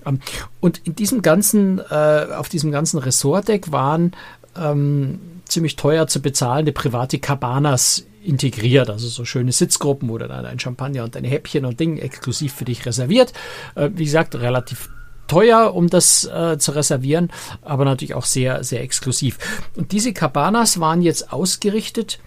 Ähm, 0.06 0.20
und 0.60 0.82
in 0.86 0.96
diesem 0.96 1.22
ganzen, 1.22 1.80
äh, 1.80 2.27
auf 2.36 2.50
diesem 2.50 2.72
ganzen 2.72 2.98
Ressortdeck 3.00 3.72
waren 3.72 4.13
ähm, 4.58 5.20
ziemlich 5.46 5.75
teuer 5.75 6.08
zu 6.08 6.22
bezahlende 6.22 6.72
private 6.72 7.20
Cabanas 7.20 8.06
integriert, 8.24 8.89
also 8.89 9.08
so 9.08 9.24
schöne 9.24 9.51
Sitzgruppen 9.51 10.10
oder 10.10 10.27
dann 10.27 10.46
ein 10.46 10.60
Champagner 10.60 11.04
und 11.04 11.16
ein 11.16 11.24
Häppchen 11.24 11.66
und 11.66 11.80
Ding 11.80 11.98
exklusiv 11.98 12.54
für 12.54 12.66
dich 12.66 12.86
reserviert. 12.86 13.34
Äh, 13.75 13.89
wie 13.94 14.06
gesagt, 14.06 14.36
relativ 14.36 14.89
teuer, 15.27 15.74
um 15.74 15.89
das 15.89 16.25
äh, 16.25 16.58
zu 16.58 16.72
reservieren, 16.72 17.32
aber 17.62 17.86
natürlich 17.86 18.13
auch 18.13 18.25
sehr, 18.25 18.63
sehr 18.63 18.82
exklusiv. 18.82 19.38
Und 19.75 19.92
diese 19.92 20.13
Cabanas 20.13 20.80
waren 20.80 21.01
jetzt 21.01 21.32
ausgerichtet 21.32 22.20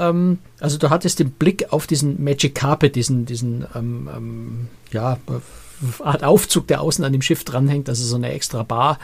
ähm, 0.00 0.38
also 0.58 0.78
du 0.78 0.90
hattest 0.90 1.18
den 1.18 1.30
Blick 1.30 1.72
auf 1.72 1.86
diesen 1.86 2.22
Magic 2.22 2.54
Carpet, 2.54 2.96
diesen, 2.96 3.26
diesen 3.26 3.66
ähm, 3.74 4.08
ähm, 4.14 4.68
ja, 4.92 5.18
Art 6.00 6.24
Aufzug, 6.24 6.66
der 6.66 6.80
außen 6.80 7.04
an 7.04 7.12
dem 7.12 7.22
Schiff 7.22 7.44
dranhängt, 7.44 7.88
also 7.88 8.04
so 8.04 8.16
eine 8.16 8.32
extra 8.32 8.62
Bar, 8.62 8.98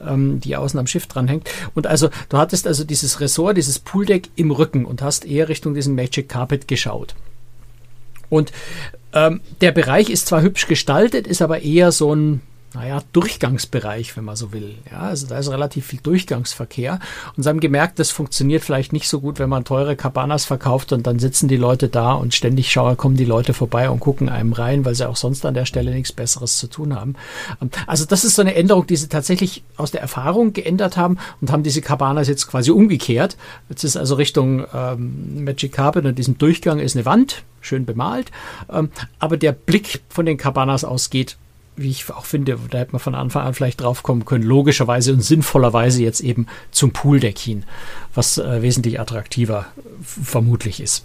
ähm, 0.00 0.40
die 0.40 0.56
außen 0.56 0.78
am 0.78 0.86
Schiff 0.86 1.06
dranhängt. 1.06 1.48
Und 1.74 1.86
also 1.86 2.10
du 2.28 2.38
hattest 2.38 2.66
also 2.66 2.84
dieses 2.84 3.20
Ressort, 3.20 3.56
dieses 3.56 3.78
Pooldeck 3.78 4.30
im 4.36 4.50
Rücken 4.50 4.84
und 4.84 5.02
hast 5.02 5.24
eher 5.24 5.48
Richtung 5.48 5.74
diesen 5.74 5.94
Magic 5.94 6.28
Carpet 6.28 6.66
geschaut. 6.66 7.14
Und 8.28 8.52
ähm, 9.12 9.40
der 9.60 9.72
Bereich 9.72 10.10
ist 10.10 10.26
zwar 10.26 10.42
hübsch 10.42 10.66
gestaltet, 10.66 11.26
ist 11.26 11.42
aber 11.42 11.62
eher 11.62 11.92
so 11.92 12.14
ein 12.14 12.40
naja, 12.76 13.00
Durchgangsbereich, 13.14 14.14
wenn 14.18 14.24
man 14.24 14.36
so 14.36 14.52
will. 14.52 14.74
Ja, 14.90 15.00
also 15.00 15.26
da 15.26 15.38
ist 15.38 15.50
relativ 15.50 15.86
viel 15.86 16.00
Durchgangsverkehr. 16.02 16.98
Und 17.34 17.42
sie 17.42 17.48
haben 17.48 17.60
gemerkt, 17.60 17.98
das 17.98 18.10
funktioniert 18.10 18.62
vielleicht 18.62 18.92
nicht 18.92 19.08
so 19.08 19.20
gut, 19.20 19.38
wenn 19.38 19.48
man 19.48 19.64
teure 19.64 19.96
Cabanas 19.96 20.44
verkauft 20.44 20.92
und 20.92 21.06
dann 21.06 21.18
sitzen 21.18 21.48
die 21.48 21.56
Leute 21.56 21.88
da 21.88 22.12
und 22.12 22.34
ständig 22.34 22.70
schauen, 22.70 22.98
kommen 22.98 23.16
die 23.16 23.24
Leute 23.24 23.54
vorbei 23.54 23.88
und 23.88 24.00
gucken 24.00 24.28
einem 24.28 24.52
rein, 24.52 24.84
weil 24.84 24.94
sie 24.94 25.08
auch 25.08 25.16
sonst 25.16 25.46
an 25.46 25.54
der 25.54 25.64
Stelle 25.64 25.90
nichts 25.90 26.12
Besseres 26.12 26.58
zu 26.58 26.66
tun 26.66 26.94
haben. 26.94 27.14
Ähm, 27.62 27.70
also 27.86 28.04
das 28.04 28.24
ist 28.24 28.36
so 28.36 28.42
eine 28.42 28.54
Änderung, 28.54 28.86
die 28.86 28.96
sie 28.96 29.08
tatsächlich 29.08 29.62
aus 29.78 29.90
der 29.90 30.02
Erfahrung 30.02 30.52
geändert 30.52 30.98
haben 30.98 31.16
und 31.40 31.50
haben 31.50 31.62
diese 31.62 31.80
Cabanas 31.80 32.28
jetzt 32.28 32.46
quasi 32.46 32.70
umgekehrt. 32.70 33.38
Jetzt 33.70 33.84
ist 33.84 33.96
also 33.96 34.16
Richtung 34.16 34.66
ähm, 34.74 35.44
Magic 35.44 35.72
Carpet 35.72 36.04
und 36.04 36.18
diesem 36.18 36.36
Durchgang 36.36 36.78
ist 36.78 36.94
eine 36.94 37.06
Wand, 37.06 37.42
schön 37.62 37.86
bemalt. 37.86 38.30
Ähm, 38.70 38.90
aber 39.18 39.38
der 39.38 39.52
Blick 39.52 40.02
von 40.10 40.26
den 40.26 40.36
Cabanas 40.36 40.84
aus 40.84 41.08
geht 41.08 41.38
wie 41.76 41.90
ich 41.90 42.10
auch 42.10 42.24
finde, 42.24 42.58
da 42.70 42.78
hätte 42.78 42.92
man 42.92 43.00
von 43.00 43.14
Anfang 43.14 43.46
an 43.46 43.54
vielleicht 43.54 43.80
drauf 43.80 44.02
kommen 44.02 44.24
können, 44.24 44.44
logischerweise 44.44 45.12
und 45.12 45.22
sinnvollerweise 45.22 46.02
jetzt 46.02 46.20
eben 46.20 46.46
zum 46.70 46.92
Pooldeck 46.92 47.38
hin, 47.38 47.64
was 48.14 48.38
äh, 48.38 48.62
wesentlich 48.62 49.00
attraktiver 49.00 49.66
vermutlich 50.02 50.80
ist. 50.80 51.04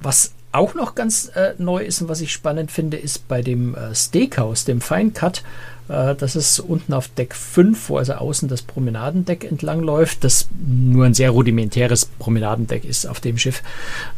Was 0.00 0.32
auch 0.52 0.74
noch 0.74 0.94
ganz 0.94 1.30
äh, 1.34 1.54
neu 1.58 1.82
ist 1.84 2.00
und 2.00 2.08
was 2.08 2.20
ich 2.20 2.32
spannend 2.32 2.70
finde, 2.70 2.96
ist 2.96 3.28
bei 3.28 3.42
dem 3.42 3.74
äh, 3.74 3.94
Steakhouse, 3.94 4.64
dem 4.64 4.80
Fine 4.80 5.10
Cut. 5.10 5.42
Äh, 5.88 6.14
das 6.14 6.36
ist 6.36 6.60
unten 6.60 6.94
auf 6.94 7.08
Deck 7.08 7.34
5, 7.34 7.90
wo 7.90 7.98
also 7.98 8.14
außen 8.14 8.48
das 8.48 8.62
Promenadendeck 8.62 9.44
entlang 9.44 9.80
läuft, 9.80 10.24
das 10.24 10.48
nur 10.66 11.04
ein 11.04 11.14
sehr 11.14 11.30
rudimentäres 11.30 12.06
Promenadendeck 12.06 12.84
ist 12.84 13.06
auf 13.06 13.20
dem 13.20 13.36
Schiff. 13.36 13.62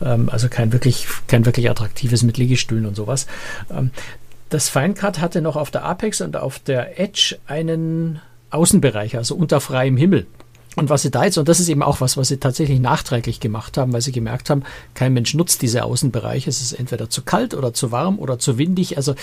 Ähm, 0.00 0.28
also 0.30 0.48
kein 0.48 0.72
wirklich, 0.72 1.06
kein 1.26 1.46
wirklich 1.46 1.68
attraktives 1.68 2.22
mit 2.22 2.38
Liegestühlen 2.38 2.86
und 2.86 2.94
sowas. 2.94 3.26
Ähm, 3.70 3.90
das 4.50 4.68
Feincut 4.68 5.20
hatte 5.20 5.40
noch 5.40 5.56
auf 5.56 5.70
der 5.70 5.84
Apex 5.84 6.20
und 6.20 6.36
auf 6.36 6.58
der 6.58 7.00
Edge 7.00 7.38
einen 7.46 8.20
Außenbereich, 8.50 9.16
also 9.16 9.36
unter 9.36 9.60
freiem 9.60 9.96
Himmel. 9.96 10.26
Und 10.76 10.88
was 10.88 11.02
sie 11.02 11.10
da 11.10 11.24
jetzt, 11.24 11.36
und 11.36 11.48
das 11.48 11.58
ist 11.58 11.68
eben 11.68 11.82
auch 11.82 12.00
was, 12.00 12.16
was 12.16 12.28
sie 12.28 12.36
tatsächlich 12.36 12.78
nachträglich 12.78 13.40
gemacht 13.40 13.76
haben, 13.76 13.92
weil 13.92 14.00
sie 14.02 14.12
gemerkt 14.12 14.50
haben, 14.50 14.62
kein 14.94 15.12
Mensch 15.12 15.34
nutzt 15.34 15.62
diese 15.62 15.82
Außenbereiche. 15.82 16.48
Es 16.48 16.60
ist 16.62 16.72
entweder 16.72 17.10
zu 17.10 17.22
kalt 17.22 17.54
oder 17.54 17.74
zu 17.74 17.90
warm 17.90 18.20
oder 18.20 18.38
zu 18.38 18.56
windig. 18.56 18.96
Also 18.96 19.14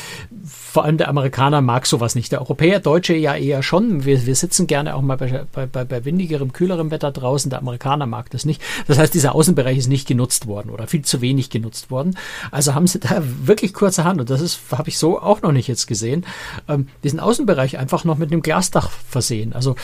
vor 0.46 0.84
allem 0.84 0.98
der 0.98 1.08
Amerikaner 1.08 1.62
mag 1.62 1.86
sowas 1.86 2.16
nicht. 2.16 2.34
Der 2.34 2.42
Europäer, 2.42 2.82
Deutsche 2.82 3.16
ja 3.16 3.36
eher 3.36 3.64
schon. 3.64 4.04
Wir, 4.04 4.26
wir 4.26 4.36
sitzen 4.36 4.68
gerne 4.68 4.94
auch 4.94 5.02
mal 5.02 5.16
bei, 5.16 5.46
bei, 5.54 5.86
bei 5.86 6.06
windigerem, 6.06 6.52
kühlerem 6.52 6.92
Wetter 6.92 7.12
draußen. 7.12 7.50
Der 7.50 7.60
Amerikaner 7.60 8.08
mag 8.08 8.30
das 8.30 8.44
nicht. 8.44 8.62
Das 8.88 8.98
heißt, 8.98 9.14
dieser 9.14 9.34
Außenbereich 9.34 9.78
ist 9.78 9.88
nicht 9.88 10.08
genutzt 10.08 10.48
worden 10.48 10.70
oder 10.70 10.88
viel 10.88 11.04
zu 11.04 11.22
wenig 11.22 11.50
genutzt 11.50 11.90
worden. 11.90 12.18
Also 12.52 12.76
haben 12.76 12.88
sie 12.88 13.00
da 13.00 13.24
wirklich 13.44 13.74
kurze 13.74 14.04
Hand, 14.04 14.20
und 14.20 14.30
das 14.30 14.42
ist, 14.42 14.60
habe 14.72 14.90
ich 14.90 14.98
so 14.98 15.22
auch 15.22 15.42
noch 15.42 15.54
nicht 15.54 15.68
jetzt 15.70 15.88
gesehen, 15.88 16.26
ähm, 16.68 16.90
diesen 17.04 17.22
Außenbereich 17.22 17.78
einfach 17.78 18.04
noch 18.04 18.18
mit 18.18 18.32
einem 18.32 18.42
Glasdach 18.42 18.90
versehen. 18.90 19.54
Also 19.54 19.76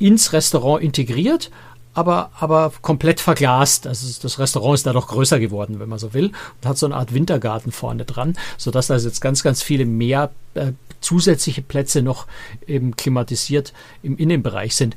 ins 0.00 0.32
Restaurant 0.32 0.82
integriert, 0.82 1.50
aber, 1.94 2.30
aber 2.38 2.72
komplett 2.82 3.20
verglast. 3.20 3.86
Also 3.86 4.06
das 4.22 4.38
Restaurant 4.38 4.74
ist 4.74 4.86
da 4.86 4.92
doch 4.92 5.08
größer 5.08 5.38
geworden, 5.38 5.78
wenn 5.78 5.88
man 5.88 5.98
so 5.98 6.14
will, 6.14 6.26
und 6.26 6.68
hat 6.68 6.78
so 6.78 6.86
eine 6.86 6.96
Art 6.96 7.14
Wintergarten 7.14 7.70
vorne 7.70 8.04
dran, 8.04 8.36
sodass 8.56 8.88
da 8.88 8.96
jetzt 8.96 9.20
ganz, 9.20 9.42
ganz 9.42 9.62
viele 9.62 9.84
mehr 9.84 10.30
äh, 10.54 10.72
zusätzliche 11.00 11.62
Plätze 11.62 12.02
noch 12.02 12.26
eben 12.66 12.96
klimatisiert 12.96 13.72
im 14.02 14.16
Innenbereich 14.16 14.74
sind 14.74 14.96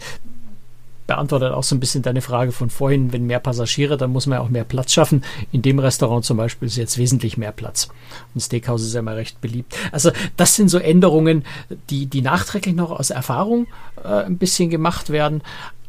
beantwortet 1.08 1.52
auch 1.52 1.64
so 1.64 1.76
ein 1.76 1.80
bisschen 1.80 2.02
deine 2.02 2.22
Frage 2.22 2.52
von 2.52 2.70
vorhin, 2.70 3.12
wenn 3.14 3.26
mehr 3.26 3.40
Passagiere, 3.40 3.98
dann 3.98 4.12
muss 4.12 4.28
man 4.28 4.38
ja 4.38 4.44
auch 4.44 4.50
mehr 4.50 4.64
Platz 4.64 4.94
schaffen. 4.94 5.24
In 5.52 5.62
dem 5.62 5.80
Restaurant 5.80 6.26
zum 6.26 6.38
Beispiel 6.38 6.68
ist 6.68 6.78
jetzt 6.78 6.98
wesentlich 6.98 7.38
mehr 7.38 7.52
Platz. 7.52 7.90
Und 8.34 8.42
Steakhouse 8.42 8.84
ist 8.84 8.94
ja 8.94 9.02
mal 9.02 9.16
recht 9.16 9.42
beliebt. 9.42 9.76
Also 9.92 10.12
das 10.38 10.56
sind 10.56 10.70
so 10.70 10.78
Änderungen, 10.78 11.46
die, 11.90 12.06
die 12.06 12.22
nachträglich 12.22 12.76
noch 12.76 12.92
aus 12.92 13.10
Erfahrung 13.10 13.68
äh, 14.04 14.08
ein 14.08 14.38
bisschen 14.38 14.70
gemacht 14.70 15.10
werden. 15.10 15.42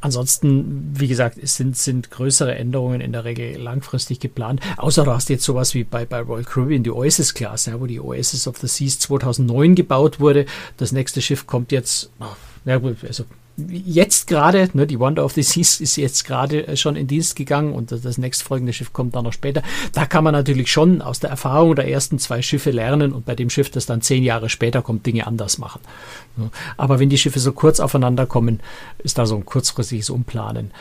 Ansonsten, 0.04 0.92
wie 0.94 1.08
gesagt, 1.08 1.38
es 1.42 1.56
sind, 1.56 1.78
sind 1.78 2.10
größere 2.10 2.54
Änderungen 2.54 3.00
in 3.00 3.12
der 3.12 3.24
Regel 3.24 3.56
langfristig 3.56 4.20
geplant. 4.20 4.60
Außer 4.76 5.04
du 5.04 5.12
hast 5.12 5.30
jetzt 5.30 5.44
sowas 5.44 5.72
wie 5.72 5.84
bei, 5.84 6.04
bei 6.04 6.20
Royal 6.20 6.44
Caribbean 6.44 6.82
die 6.82 6.90
Oasis 6.90 7.32
Class, 7.32 7.64
ja, 7.64 7.80
wo 7.80 7.86
die 7.86 8.00
Oasis 8.00 8.46
of 8.46 8.58
the 8.58 8.66
Seas 8.66 8.98
2009 8.98 9.74
gebaut 9.74 10.20
wurde. 10.20 10.44
Das 10.76 10.92
nächste 10.92 11.22
Schiff 11.22 11.46
kommt 11.46 11.72
jetzt, 11.72 12.10
ja, 12.66 12.78
also 12.78 13.24
jetzt 13.56 14.26
gerade, 14.26 14.68
ne, 14.72 14.86
die 14.86 14.98
Wonder 14.98 15.24
of 15.24 15.32
the 15.32 15.42
Seas 15.42 15.80
ist 15.80 15.96
jetzt 15.96 16.24
gerade 16.24 16.66
äh, 16.66 16.76
schon 16.76 16.96
in 16.96 17.06
Dienst 17.06 17.36
gegangen 17.36 17.72
und 17.72 17.92
das 17.92 18.18
nächstfolgende 18.18 18.72
Schiff 18.72 18.92
kommt 18.92 19.14
dann 19.14 19.24
noch 19.24 19.32
später. 19.32 19.62
Da 19.92 20.06
kann 20.06 20.24
man 20.24 20.32
natürlich 20.32 20.70
schon 20.70 21.02
aus 21.02 21.20
der 21.20 21.30
Erfahrung 21.30 21.74
der 21.76 21.88
ersten 21.88 22.18
zwei 22.18 22.42
Schiffe 22.42 22.70
lernen 22.70 23.12
und 23.12 23.24
bei 23.24 23.34
dem 23.34 23.50
Schiff, 23.50 23.70
das 23.70 23.86
dann 23.86 24.02
zehn 24.02 24.22
Jahre 24.22 24.48
später 24.48 24.82
kommt, 24.82 25.06
Dinge 25.06 25.26
anders 25.26 25.58
machen. 25.58 25.80
Aber 26.76 26.98
wenn 26.98 27.10
die 27.10 27.18
Schiffe 27.18 27.38
so 27.38 27.52
kurz 27.52 27.80
aufeinander 27.80 28.26
kommen, 28.26 28.60
ist 28.98 29.18
da 29.18 29.26
so 29.26 29.36
ein 29.36 29.44
kurzfristiges 29.44 30.10
Umplanen. 30.10 30.72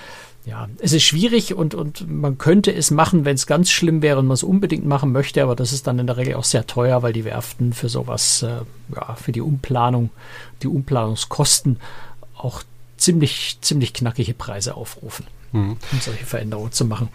Ja, 0.45 0.67
es 0.79 0.91
ist 0.91 1.03
schwierig 1.03 1.53
und, 1.53 1.73
und 1.73 2.05
man 2.09 2.37
könnte 2.37 2.73
es 2.73 2.91
machen, 2.91 3.23
wenn 3.23 3.35
es 3.35 3.47
ganz 3.47 3.71
schlimm 3.71 4.01
wäre 4.01 4.19
und 4.19 4.27
man 4.27 4.33
es 4.33 4.43
unbedingt 4.43 4.85
machen 4.85 5.13
möchte, 5.13 5.41
aber 5.41 5.55
das 5.55 5.71
ist 5.71 5.87
dann 5.87 5.99
in 5.99 6.07
der 6.07 6.17
Regel 6.17 6.35
auch 6.35 6.43
sehr 6.43 6.67
teuer, 6.67 7.01
weil 7.01 7.13
die 7.13 7.23
Werften 7.23 7.71
für 7.71 7.87
sowas, 7.87 8.43
äh, 8.43 8.57
ja, 8.93 9.15
für 9.15 9.31
die 9.31 9.39
Umplanung, 9.39 10.09
die 10.61 10.67
Umplanungskosten 10.67 11.77
auch 12.43 12.63
ziemlich, 12.97 13.57
ziemlich 13.61 13.93
knackige 13.93 14.33
Preise 14.33 14.75
aufrufen, 14.75 15.25
mhm. 15.51 15.77
um 15.91 15.99
solche 15.99 16.25
Veränderungen 16.25 16.71
zu 16.71 16.85
machen. 16.85 17.09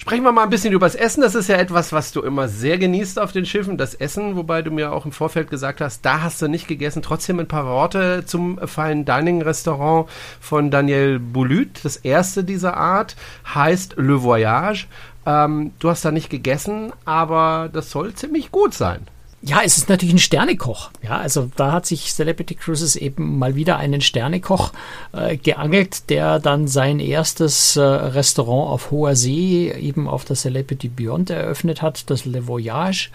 Sprechen 0.00 0.22
wir 0.22 0.30
mal 0.30 0.44
ein 0.44 0.50
bisschen 0.50 0.72
über 0.72 0.86
das 0.86 0.94
Essen. 0.94 1.22
Das 1.22 1.34
ist 1.34 1.48
ja 1.48 1.56
etwas, 1.56 1.92
was 1.92 2.12
du 2.12 2.22
immer 2.22 2.46
sehr 2.46 2.78
genießt 2.78 3.18
auf 3.18 3.32
den 3.32 3.44
Schiffen. 3.44 3.76
Das 3.76 3.94
Essen, 3.94 4.36
wobei 4.36 4.62
du 4.62 4.70
mir 4.70 4.92
auch 4.92 5.04
im 5.04 5.10
Vorfeld 5.10 5.50
gesagt 5.50 5.80
hast, 5.80 6.04
da 6.04 6.22
hast 6.22 6.40
du 6.40 6.46
nicht 6.46 6.68
gegessen. 6.68 7.02
Trotzdem 7.02 7.40
ein 7.40 7.48
paar 7.48 7.66
Worte 7.66 8.24
zum 8.24 8.60
Fine 8.64 9.04
Dining 9.04 9.42
Restaurant 9.42 10.08
von 10.40 10.70
Daniel 10.70 11.18
Boulut. 11.18 11.80
Das 11.82 11.96
erste 11.96 12.44
dieser 12.44 12.76
Art 12.76 13.16
heißt 13.52 13.94
Le 13.96 14.22
Voyage. 14.22 14.86
Ähm, 15.26 15.72
du 15.80 15.90
hast 15.90 16.04
da 16.04 16.12
nicht 16.12 16.30
gegessen, 16.30 16.92
aber 17.04 17.68
das 17.72 17.90
soll 17.90 18.14
ziemlich 18.14 18.52
gut 18.52 18.74
sein. 18.74 19.08
Ja, 19.40 19.60
es 19.64 19.78
ist 19.78 19.88
natürlich 19.88 20.14
ein 20.14 20.18
Sternekoch. 20.18 20.90
Ja, 21.00 21.18
also 21.18 21.48
da 21.54 21.70
hat 21.70 21.86
sich 21.86 22.12
Celebrity 22.12 22.56
Cruises 22.56 22.96
eben 22.96 23.38
mal 23.38 23.54
wieder 23.54 23.76
einen 23.76 24.00
Sternekoch 24.00 24.72
äh, 25.12 25.36
geangelt, 25.36 26.10
der 26.10 26.40
dann 26.40 26.66
sein 26.66 26.98
erstes 26.98 27.76
äh, 27.76 27.82
Restaurant 27.82 28.72
auf 28.72 28.90
hoher 28.90 29.14
See 29.14 29.70
eben 29.70 30.08
auf 30.08 30.24
der 30.24 30.34
Celebrity 30.34 30.88
Beyond 30.88 31.30
eröffnet 31.30 31.82
hat, 31.82 32.10
das 32.10 32.24
Le 32.24 32.48
Voyage. 32.48 33.10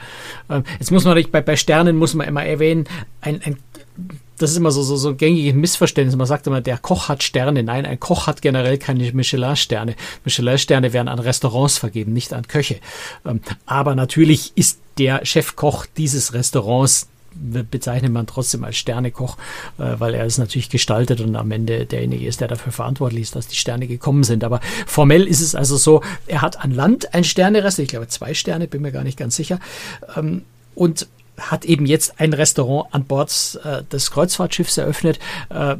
Ähm, 0.49 0.63
jetzt 0.79 0.91
muss 0.91 1.03
man 1.03 1.11
natürlich 1.11 1.31
bei, 1.31 1.41
bei 1.41 1.57
Sternen 1.57 1.97
muss 1.97 2.13
man 2.13 2.25
immer 2.25 2.45
erwähnen, 2.45 2.85
ein, 3.19 3.41
ein 3.43 3.57
das 4.37 4.51
ist 4.51 4.57
immer 4.57 4.71
so, 4.71 4.83
so, 4.83 4.97
so 4.97 5.09
ein 5.09 5.17
gängiges 5.17 5.53
Missverständnis. 5.53 6.15
Man 6.15 6.27
sagt 6.27 6.47
immer, 6.47 6.61
der 6.61 6.77
Koch 6.77 7.07
hat 7.07 7.23
Sterne. 7.23 7.63
Nein, 7.63 7.85
ein 7.85 7.99
Koch 7.99 8.27
hat 8.27 8.41
generell 8.41 8.77
keine 8.77 9.11
Michelin-Sterne. 9.11 9.95
Michelin-Sterne 10.25 10.91
werden 10.93 11.07
an 11.07 11.19
Restaurants 11.19 11.77
vergeben, 11.77 12.13
nicht 12.13 12.33
an 12.33 12.47
Köche. 12.47 12.77
Ähm, 13.25 13.41
aber 13.65 13.95
natürlich 13.95 14.51
ist 14.55 14.79
der 14.97 15.25
Chefkoch 15.25 15.85
dieses 15.97 16.33
Restaurants 16.33 17.07
bezeichnet 17.35 18.11
man 18.11 18.27
trotzdem 18.27 18.63
als 18.63 18.77
Sternekoch, 18.77 19.37
äh, 19.79 19.95
weil 19.97 20.13
er 20.13 20.25
es 20.25 20.37
natürlich 20.37 20.69
gestaltet 20.69 21.19
und 21.21 21.35
am 21.35 21.49
Ende 21.51 21.85
derjenige 21.85 22.27
ist, 22.27 22.41
der 22.41 22.47
dafür 22.47 22.71
verantwortlich 22.71 23.23
ist, 23.23 23.35
dass 23.35 23.47
die 23.47 23.55
Sterne 23.55 23.87
gekommen 23.87 24.23
sind. 24.23 24.43
Aber 24.43 24.59
formell 24.85 25.27
ist 25.27 25.41
es 25.41 25.55
also 25.55 25.77
so, 25.77 26.01
er 26.27 26.41
hat 26.41 26.63
an 26.63 26.71
Land 26.71 27.13
ein 27.13 27.23
Sternerest, 27.23 27.79
ich 27.79 27.89
glaube 27.89 28.07
zwei 28.07 28.33
Sterne, 28.33 28.67
bin 28.67 28.81
mir 28.81 28.91
gar 28.91 29.03
nicht 29.03 29.17
ganz 29.17 29.35
sicher. 29.35 29.59
Ähm, 30.15 30.43
und 30.75 31.07
hat 31.39 31.65
eben 31.65 31.85
jetzt 31.85 32.19
ein 32.19 32.33
Restaurant 32.33 32.93
an 32.93 33.05
Bord 33.05 33.59
äh, 33.63 33.83
des 33.83 34.11
Kreuzfahrtschiffs 34.11 34.77
eröffnet. 34.77 35.19
Äh, 35.49 35.77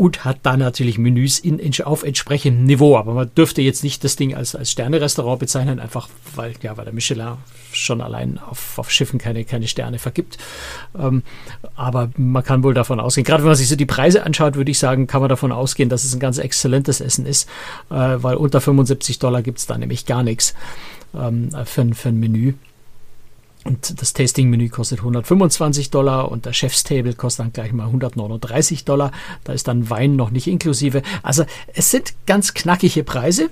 und 0.00 0.24
hat 0.24 0.38
da 0.44 0.56
natürlich 0.56 0.96
Menüs 0.96 1.38
in, 1.38 1.58
in, 1.58 1.74
auf 1.84 2.04
entsprechendem 2.04 2.64
Niveau. 2.64 2.96
Aber 2.96 3.12
man 3.12 3.30
dürfte 3.34 3.60
jetzt 3.60 3.84
nicht 3.84 4.02
das 4.02 4.16
Ding 4.16 4.34
als, 4.34 4.54
als 4.54 4.70
Sterne-Restaurant 4.70 5.38
bezeichnen, 5.38 5.78
einfach 5.78 6.08
weil, 6.34 6.54
ja, 6.62 6.74
weil 6.78 6.86
der 6.86 6.94
Michelin 6.94 7.34
schon 7.70 8.00
allein 8.00 8.38
auf, 8.38 8.78
auf 8.78 8.90
Schiffen 8.90 9.18
keine, 9.18 9.44
keine 9.44 9.68
Sterne 9.68 9.98
vergibt. 9.98 10.38
Ähm, 10.98 11.22
aber 11.76 12.08
man 12.16 12.42
kann 12.42 12.62
wohl 12.62 12.72
davon 12.72 12.98
ausgehen, 12.98 13.26
gerade 13.26 13.42
wenn 13.42 13.50
man 13.50 13.56
sich 13.56 13.68
so 13.68 13.76
die 13.76 13.84
Preise 13.84 14.24
anschaut, 14.24 14.54
würde 14.54 14.70
ich 14.70 14.78
sagen, 14.78 15.06
kann 15.06 15.20
man 15.20 15.28
davon 15.28 15.52
ausgehen, 15.52 15.90
dass 15.90 16.04
es 16.04 16.14
ein 16.14 16.20
ganz 16.20 16.38
exzellentes 16.38 17.02
Essen 17.02 17.26
ist, 17.26 17.46
äh, 17.90 17.94
weil 17.94 18.36
unter 18.36 18.62
75 18.62 19.18
Dollar 19.18 19.42
gibt 19.42 19.58
es 19.58 19.66
da 19.66 19.76
nämlich 19.76 20.06
gar 20.06 20.22
nichts 20.22 20.54
ähm, 21.14 21.50
für, 21.66 21.94
für 21.94 22.08
ein 22.08 22.18
Menü. 22.18 22.54
Und 23.64 24.00
das 24.00 24.14
Tasting-Menü 24.14 24.68
kostet 24.68 25.00
125 25.00 25.90
Dollar 25.90 26.30
und 26.30 26.46
der 26.46 26.52
Chefstable 26.52 27.14
kostet 27.14 27.44
dann 27.44 27.52
gleich 27.52 27.72
mal 27.72 27.86
139 27.86 28.84
Dollar. 28.84 29.12
Da 29.44 29.52
ist 29.52 29.68
dann 29.68 29.90
Wein 29.90 30.16
noch 30.16 30.30
nicht 30.30 30.46
inklusive. 30.46 31.02
Also 31.22 31.44
es 31.74 31.90
sind 31.90 32.14
ganz 32.26 32.54
knackige 32.54 33.04
Preise. 33.04 33.50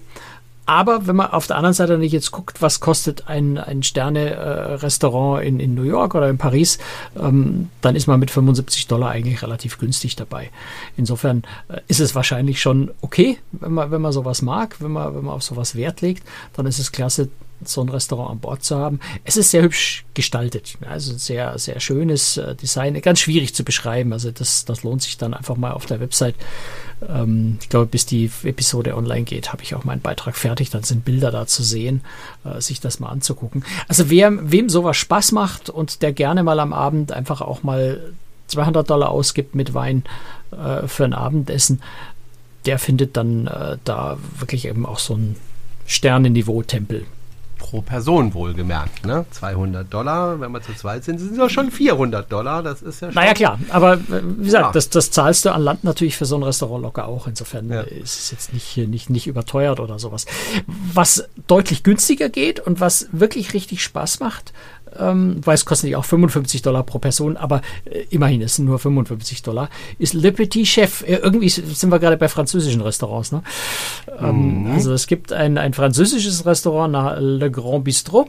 Aber 0.69 1.07
wenn 1.07 1.17
man 1.17 1.31
auf 1.31 1.47
der 1.47 1.57
anderen 1.57 1.73
Seite 1.73 1.97
nicht 1.97 2.13
jetzt 2.13 2.31
guckt, 2.31 2.61
was 2.61 2.81
kostet 2.81 3.27
ein, 3.27 3.57
ein 3.57 3.83
Sterne-Restaurant 3.83 5.43
in, 5.43 5.61
in 5.61 5.75
New 5.75 5.85
York 5.85 6.15
oder 6.15 6.29
in 6.29 6.37
Paris, 6.37 6.79
ähm, 7.19 7.71
dann 7.81 7.97
ist 7.97 8.07
man 8.07 8.21
mit 8.21 8.31
75 8.31 8.87
Dollar 8.87 9.09
eigentlich 9.09 9.43
relativ 9.43 9.79
günstig 9.79 10.15
dabei. 10.17 10.51
Insofern 10.99 11.45
äh, 11.69 11.81
ist 11.89 12.01
es 12.01 12.15
wahrscheinlich 12.15 12.61
schon 12.61 12.91
okay, 13.01 13.39
wenn 13.53 13.73
man, 13.73 13.91
wenn 13.91 14.03
man 14.03 14.13
sowas 14.13 14.43
mag, 14.43 14.77
wenn 14.81 14.93
man, 14.93 15.15
wenn 15.15 15.25
man 15.25 15.35
auf 15.37 15.43
sowas 15.43 15.75
Wert 15.75 16.03
legt, 16.03 16.23
dann 16.53 16.67
ist 16.67 16.79
es 16.79 16.93
klasse, 16.93 17.31
so 17.65 17.81
ein 17.81 17.89
Restaurant 17.89 18.31
an 18.31 18.39
Bord 18.39 18.65
zu 18.65 18.77
haben. 18.77 19.01
Es 19.25 19.37
ist 19.37 19.51
sehr 19.51 19.63
hübsch 19.63 20.05
gestaltet, 20.15 20.75
also 20.89 21.17
sehr, 21.17 21.59
sehr 21.59 21.81
schönes 21.81 22.37
äh, 22.37 22.55
Design, 22.55 23.01
ganz 23.01 23.21
schwierig 23.21 23.55
zu 23.55 23.65
beschreiben. 23.65 24.13
Also 24.13 24.31
das, 24.31 24.65
das 24.65 24.83
lohnt 24.83 25.03
sich 25.03 25.19
dann 25.19 25.35
einfach 25.35 25.57
mal 25.57 25.73
auf 25.73 25.87
der 25.87 26.01
Website. 26.01 26.35
Ähm, 27.09 27.59
ich 27.61 27.69
glaube, 27.69 27.87
bis 27.87 28.07
die 28.07 28.31
Episode 28.45 28.97
online 28.97 29.25
geht, 29.25 29.53
habe 29.53 29.63
ich 29.63 29.75
auch 29.75 29.85
meinen 29.85 30.01
Beitrag 30.01 30.37
fertig. 30.37 30.71
Dann 30.71 30.83
sind 30.83 31.05
Bilder 31.05 31.31
da 31.31 31.47
zu 31.47 31.63
sehen, 31.63 32.03
äh, 32.45 32.61
sich 32.61 32.81
das 32.81 33.01
mal 33.01 33.09
anzugucken. 33.09 33.65
Also 33.89 34.11
wer, 34.11 34.51
wem 34.51 34.69
sowas 34.69 34.97
Spaß 34.97 35.33
macht 35.33 35.71
und 35.71 36.03
der 36.03 36.13
gerne 36.13 36.43
mal 36.43 36.61
am 36.61 36.73
Abend 36.73 37.13
einfach 37.13 37.41
auch 37.41 37.63
mal 37.63 38.13
200 38.49 38.89
Dollar 38.89 39.11
ausgibt 39.11 39.55
mit 39.55 39.75
Wein 39.75 40.05
äh, 40.53 40.87
für 40.87 41.05
ein 41.05 41.13
Abendessen, 41.13 41.83
der 42.67 42.79
findet 42.79 43.17
dann 43.17 43.47
äh, 43.47 43.79
da 43.85 44.19
wirklich 44.39 44.67
eben 44.67 44.87
auch 44.87 44.99
so 44.99 45.15
ein 45.15 45.37
Sternenniveau-Tempel 45.87 47.07
pro 47.59 47.83
Person 47.83 48.35
wohlgemerkt. 48.35 49.05
Ne? 49.05 49.27
200 49.31 49.93
Dollar, 49.93 50.41
wenn 50.41 50.53
wir 50.53 50.63
zu 50.63 50.75
zweit 50.75 51.05
sind, 51.05 51.19
sind 51.19 51.33
es 51.33 51.39
ja 51.39 51.49
schon 51.49 51.71
400 51.71 52.31
Dollar. 52.31 52.63
Das 52.63 52.83
ist 52.83 53.01
ja 53.01 53.09
schon. 53.09 53.15
Naja, 53.15 53.35
klar. 53.35 53.59
Aber 53.71 53.95
äh, 53.95 54.23
wie 54.23 54.45
gesagt, 54.45 54.67
ja. 54.67 54.73
das, 54.73 54.89
das 54.91 55.11
zahlst 55.11 55.45
du 55.45 55.53
an 55.53 55.63
Land 55.63 55.85
natürlich 55.85 56.17
für 56.17 56.25
so 56.25 56.37
ein 56.37 56.43
Restaurant 56.43 56.83
locker 56.83 57.07
auch. 57.07 57.27
Insofern 57.27 57.69
ja. 57.71 57.83
ist 57.83 58.19
es 58.19 58.31
jetzt 58.31 58.55
nicht, 58.55 58.77
nicht, 58.77 59.11
nicht 59.11 59.27
überteuert 59.27 59.81
oder 59.81 59.99
sowas. 59.99 60.27
Was 60.67 61.29
deutlich 61.47 61.83
günstiger 61.83 62.29
geht 62.29 62.61
und 62.61 62.81
was 62.81 63.09
wirklich 63.13 63.53
richtig 63.55 63.83
Spaß 63.83 64.21
macht, 64.21 64.53
ähm, 64.99 65.41
weil 65.45 65.55
es 65.55 65.65
kostet 65.65 65.89
nicht 65.89 65.97
auch 65.97 66.05
55 66.05 66.63
Dollar 66.63 66.83
pro 66.83 66.99
Person, 66.99 67.37
aber 67.37 67.63
äh, 67.85 68.05
immerhin, 68.11 68.43
es 68.43 68.57
sind 68.57 68.67
nur 68.67 68.79
55 68.79 69.43
Dollar, 69.43 69.69
ist 69.99 70.15
Le 70.15 70.33
Petit 70.33 70.67
Chef. 70.67 71.03
Äh, 71.03 71.17
irgendwie 71.17 71.49
sind 71.49 71.91
wir 71.91 71.99
gerade 71.99 72.17
bei 72.17 72.29
französischen 72.29 72.81
Restaurants. 72.81 73.33
Ne? 73.33 73.43
Ähm, 74.21 74.65
mhm. 74.65 74.71
Also 74.73 74.93
es 74.93 75.07
gibt 75.07 75.33
ein, 75.33 75.59
ein 75.59 75.75
französisches 75.75 76.47
Restaurant, 76.47 77.21
Le 77.21 77.51
Grand 77.51 77.85
Bistrot. 77.85 78.29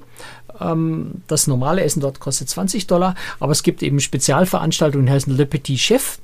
Ähm, 0.59 1.21
das 1.27 1.47
normale 1.47 1.83
Essen 1.83 2.01
dort 2.01 2.19
kostet 2.19 2.49
20 2.49 2.87
Dollar, 2.87 3.15
aber 3.39 3.51
es 3.51 3.63
gibt 3.63 3.83
eben 3.83 3.99
Spezialveranstaltungen, 3.99 5.07
die 5.07 5.11
heißen 5.11 5.35
Le 5.35 5.45
Petit 5.45 5.79
Chef. 5.79 6.19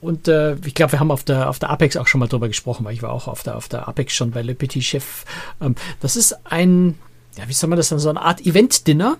Und 0.00 0.28
äh, 0.28 0.54
ich 0.64 0.74
glaube, 0.74 0.92
wir 0.92 1.00
haben 1.00 1.10
auf 1.10 1.24
der, 1.24 1.48
auf 1.48 1.58
der 1.58 1.70
Apex 1.70 1.96
auch 1.96 2.06
schon 2.06 2.20
mal 2.20 2.28
drüber 2.28 2.48
gesprochen, 2.48 2.84
weil 2.84 2.94
ich 2.94 3.02
war 3.02 3.10
auch 3.10 3.26
auf 3.26 3.42
der, 3.42 3.56
auf 3.56 3.68
der 3.68 3.88
Apex 3.88 4.14
schon 4.14 4.30
bei 4.30 4.42
Le 4.42 4.54
Petit 4.54 4.84
Chef. 4.84 5.24
Ähm, 5.60 5.74
das 6.00 6.16
ist 6.16 6.38
ein 6.46 6.94
ja, 7.38 7.48
wie 7.48 7.52
soll 7.52 7.70
man 7.70 7.76
das 7.76 7.88
dann, 7.88 8.00
so 8.00 8.08
eine 8.10 8.20
Art 8.20 8.44
Event-Dinner, 8.44 9.16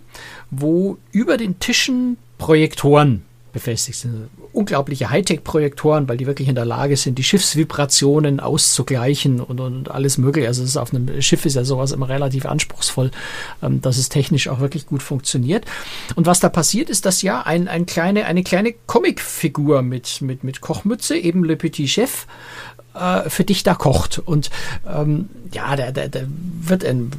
wo 0.51 0.99
über 1.13 1.37
den 1.37 1.61
Tischen 1.61 2.19
Projektoren 2.37 3.23
befestigt 3.53 3.99
sind. 3.99 4.29
Unglaubliche 4.53 5.11
Hightech-Projektoren, 5.11 6.09
weil 6.09 6.17
die 6.17 6.27
wirklich 6.27 6.49
in 6.49 6.55
der 6.55 6.65
Lage 6.65 6.97
sind, 6.97 7.17
die 7.17 7.25
Schiffsvibrationen 7.25 8.41
auszugleichen 8.41 9.41
und, 9.41 9.61
und 9.61 9.91
alles 9.91 10.19
mögliche. 10.19 10.49
Also 10.49 10.63
es 10.63 10.71
ist 10.71 10.77
auf 10.77 10.93
einem 10.93 11.23
Schiff 11.23 11.47
ist 11.47 11.55
ja 11.55 11.65
sowas 11.65 11.93
immer 11.93 12.09
relativ 12.09 12.45
anspruchsvoll, 12.45 13.11
ähm, 13.63 13.81
dass 13.81 13.99
es 13.99 14.09
technisch 14.09 14.49
auch 14.49 14.61
wirklich 14.61 14.87
gut 14.87 15.03
funktioniert. 15.03 15.65
Und 16.17 16.27
was 16.27 16.41
da 16.41 16.49
passiert, 16.49 16.91
ist, 16.91 17.07
dass 17.07 17.23
ja 17.23 17.43
ein, 17.43 17.69
ein 17.69 17.87
kleine, 17.87 18.27
eine 18.27 18.43
kleine 18.43 18.75
Comicfigur 18.87 19.83
mit, 19.83 20.21
mit, 20.23 20.43
mit 20.43 20.61
Kochmütze, 20.61 21.17
eben 21.17 21.45
Le 21.45 21.57
Petit 21.57 21.89
Chef, 21.89 22.27
äh, 22.95 23.31
für 23.31 23.45
dich 23.45 23.63
da 23.63 23.75
kocht. 23.75 24.19
Und 24.19 24.51
ähm, 24.87 25.29
ja, 25.53 25.77
der, 25.77 25.93
der, 25.93 26.09
der 26.09 26.27
wird 26.61 26.85
ein 26.85 27.13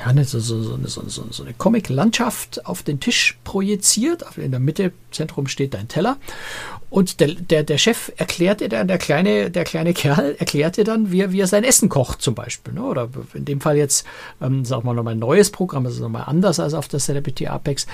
ja, 0.00 0.12
ne, 0.14 0.24
so, 0.24 0.40
so, 0.40 0.62
so, 0.62 1.02
so, 1.08 1.26
so 1.30 1.42
eine 1.42 1.52
Comic-Landschaft 1.52 2.64
auf 2.66 2.82
den 2.82 3.00
Tisch 3.00 3.38
projiziert. 3.44 4.24
In 4.36 4.50
der 4.50 4.60
Mitte, 4.60 4.92
Zentrum 5.10 5.46
steht 5.46 5.74
dein 5.74 5.88
Teller. 5.88 6.16
Und 6.90 7.20
der, 7.20 7.28
der, 7.34 7.62
der 7.62 7.78
Chef 7.78 8.10
erklärt 8.16 8.60
dir 8.60 8.68
dann, 8.68 8.88
der 8.88 8.98
kleine, 8.98 9.50
der 9.52 9.62
kleine 9.62 9.94
Kerl 9.94 10.34
erklärt 10.38 10.76
dir 10.76 10.82
dann, 10.82 11.12
wie 11.12 11.20
er, 11.20 11.30
wie 11.30 11.40
er 11.40 11.46
sein 11.46 11.62
Essen 11.62 11.88
kocht 11.88 12.20
zum 12.20 12.34
Beispiel. 12.34 12.74
Ne? 12.74 12.82
Oder 12.82 13.08
in 13.32 13.44
dem 13.44 13.60
Fall 13.60 13.76
jetzt, 13.76 14.04
ähm, 14.42 14.64
sagen 14.64 14.84
wir 14.84 14.92
nochmal 14.92 15.14
ein 15.14 15.20
neues 15.20 15.50
Programm, 15.50 15.86
ist 15.86 16.00
nochmal 16.00 16.24
anders 16.26 16.58
als 16.58 16.74
auf 16.74 16.88
der 16.88 16.98
Celebrity 16.98 17.46
Apex, 17.46 17.86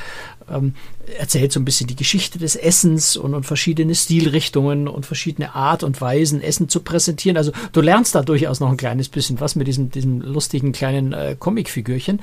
ähm, 0.51 0.75
erzählt 1.19 1.53
so 1.53 1.61
ein 1.61 1.67
bisschen 1.67 1.89
die 1.89 1.97
Geschichte 1.97 2.39
des 2.39 2.57
Essens 2.57 3.19
und, 3.19 3.35
und 3.35 3.45
verschiedene 3.45 3.95
Stilrichtungen 3.95 4.89
und 4.89 5.05
verschiedene 5.05 5.55
Art 5.55 5.83
und 5.83 6.01
Weisen, 6.01 6.41
Essen 6.41 6.71
zu 6.71 6.81
präsentieren. 6.81 7.37
Also 7.37 7.53
du 7.73 7.83
lernst 7.83 8.15
da 8.15 8.23
durchaus 8.23 8.61
noch 8.61 8.71
ein 8.71 8.79
kleines 8.79 9.11
bisschen 9.11 9.41
was 9.41 9.57
mit 9.57 9.67
diesem, 9.67 9.91
diesem 9.91 10.23
lustigen 10.23 10.73
kleinen 10.73 11.13
äh, 11.13 11.37
Comicfigürchen. 11.39 12.21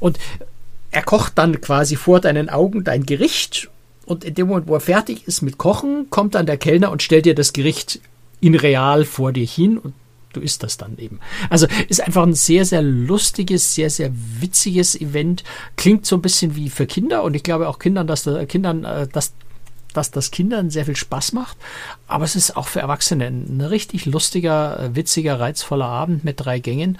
Und 0.00 0.18
er 0.90 1.02
kocht 1.02 1.36
dann 1.36 1.60
quasi 1.60 1.94
vor 1.94 2.20
deinen 2.20 2.48
Augen 2.48 2.84
dein 2.84 3.04
Gericht 3.04 3.68
und 4.06 4.24
in 4.24 4.34
dem 4.34 4.46
Moment, 4.46 4.68
wo 4.68 4.74
er 4.74 4.80
fertig 4.80 5.26
ist 5.26 5.42
mit 5.42 5.58
Kochen, 5.58 6.08
kommt 6.10 6.36
dann 6.36 6.46
der 6.46 6.56
Kellner 6.56 6.90
und 6.90 7.02
stellt 7.02 7.26
dir 7.26 7.34
das 7.34 7.52
Gericht 7.52 8.00
in 8.40 8.54
real 8.54 9.04
vor 9.04 9.32
dir 9.32 9.44
hin 9.44 9.78
und 9.78 9.94
du 10.32 10.40
isst 10.40 10.62
das 10.62 10.76
dann 10.76 10.96
eben. 10.98 11.18
Also 11.50 11.66
ist 11.88 12.00
einfach 12.00 12.22
ein 12.22 12.34
sehr, 12.34 12.64
sehr 12.64 12.82
lustiges, 12.82 13.74
sehr, 13.74 13.90
sehr 13.90 14.12
witziges 14.40 14.94
Event. 14.94 15.42
Klingt 15.76 16.06
so 16.06 16.16
ein 16.16 16.22
bisschen 16.22 16.54
wie 16.54 16.70
für 16.70 16.86
Kinder 16.86 17.24
und 17.24 17.34
ich 17.34 17.42
glaube 17.42 17.68
auch 17.68 17.78
Kindern, 17.78 18.06
dass 18.06 18.22
das, 18.22 18.46
Kindern, 18.46 18.84
äh, 18.84 19.08
dass, 19.08 19.32
dass 19.92 20.12
das 20.12 20.30
Kindern 20.30 20.70
sehr 20.70 20.84
viel 20.84 20.96
Spaß 20.96 21.32
macht. 21.32 21.56
Aber 22.06 22.24
es 22.24 22.36
ist 22.36 22.56
auch 22.56 22.68
für 22.68 22.80
Erwachsene 22.80 23.26
ein 23.26 23.60
richtig 23.60 24.06
lustiger, 24.06 24.78
äh, 24.78 24.94
witziger, 24.94 25.40
reizvoller 25.40 25.86
Abend 25.86 26.22
mit 26.24 26.38
drei 26.38 26.60
Gängen. 26.60 26.98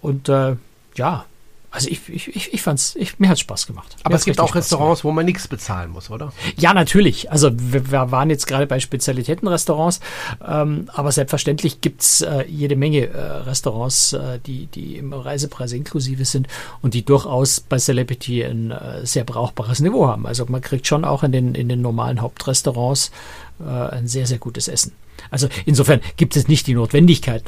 Und 0.00 0.28
äh, 0.28 0.56
ja, 0.94 1.26
also 1.70 1.88
ich, 1.90 2.08
ich, 2.08 2.34
ich, 2.34 2.54
ich 2.54 2.62
fand's, 2.62 2.96
ich, 2.96 3.18
mir 3.18 3.28
hat's 3.28 3.40
Spaß 3.40 3.66
gemacht. 3.66 3.96
Aber 4.02 4.14
es 4.14 4.24
gibt 4.24 4.40
auch 4.40 4.54
Restaurants, 4.54 5.04
wo 5.04 5.12
man 5.12 5.26
nichts 5.26 5.48
bezahlen 5.48 5.90
muss, 5.90 6.10
oder? 6.10 6.32
Ja, 6.56 6.72
natürlich. 6.72 7.30
Also 7.30 7.50
wir, 7.54 7.90
wir 7.90 8.10
waren 8.10 8.30
jetzt 8.30 8.46
gerade 8.46 8.66
bei 8.66 8.80
Spezialitätenrestaurants, 8.80 10.00
ähm, 10.46 10.88
aber 10.94 11.12
selbstverständlich 11.12 11.82
gibt's 11.82 12.22
äh, 12.22 12.44
jede 12.48 12.74
Menge 12.74 13.08
äh, 13.08 13.20
Restaurants, 13.20 14.14
äh, 14.14 14.38
die, 14.46 14.66
die 14.66 14.96
im 14.96 15.12
Reisepreis 15.12 15.72
inklusive 15.72 16.24
sind 16.24 16.48
und 16.80 16.94
die 16.94 17.04
durchaus 17.04 17.60
bei 17.60 17.78
Celebrity 17.78 18.44
ein 18.44 18.70
äh, 18.70 19.04
sehr 19.04 19.24
brauchbares 19.24 19.80
Niveau 19.80 20.06
haben. 20.06 20.26
Also 20.26 20.46
man 20.48 20.62
kriegt 20.62 20.86
schon 20.86 21.04
auch 21.04 21.22
in 21.22 21.32
den, 21.32 21.54
in 21.54 21.68
den 21.68 21.82
normalen 21.82 22.22
Hauptrestaurants 22.22 23.10
äh, 23.60 23.64
ein 23.64 24.08
sehr, 24.08 24.26
sehr 24.26 24.38
gutes 24.38 24.68
Essen. 24.68 24.92
Also 25.30 25.48
insofern 25.66 26.00
gibt 26.16 26.36
es 26.36 26.48
nicht 26.48 26.66
die 26.66 26.74
Notwendigkeit, 26.74 27.44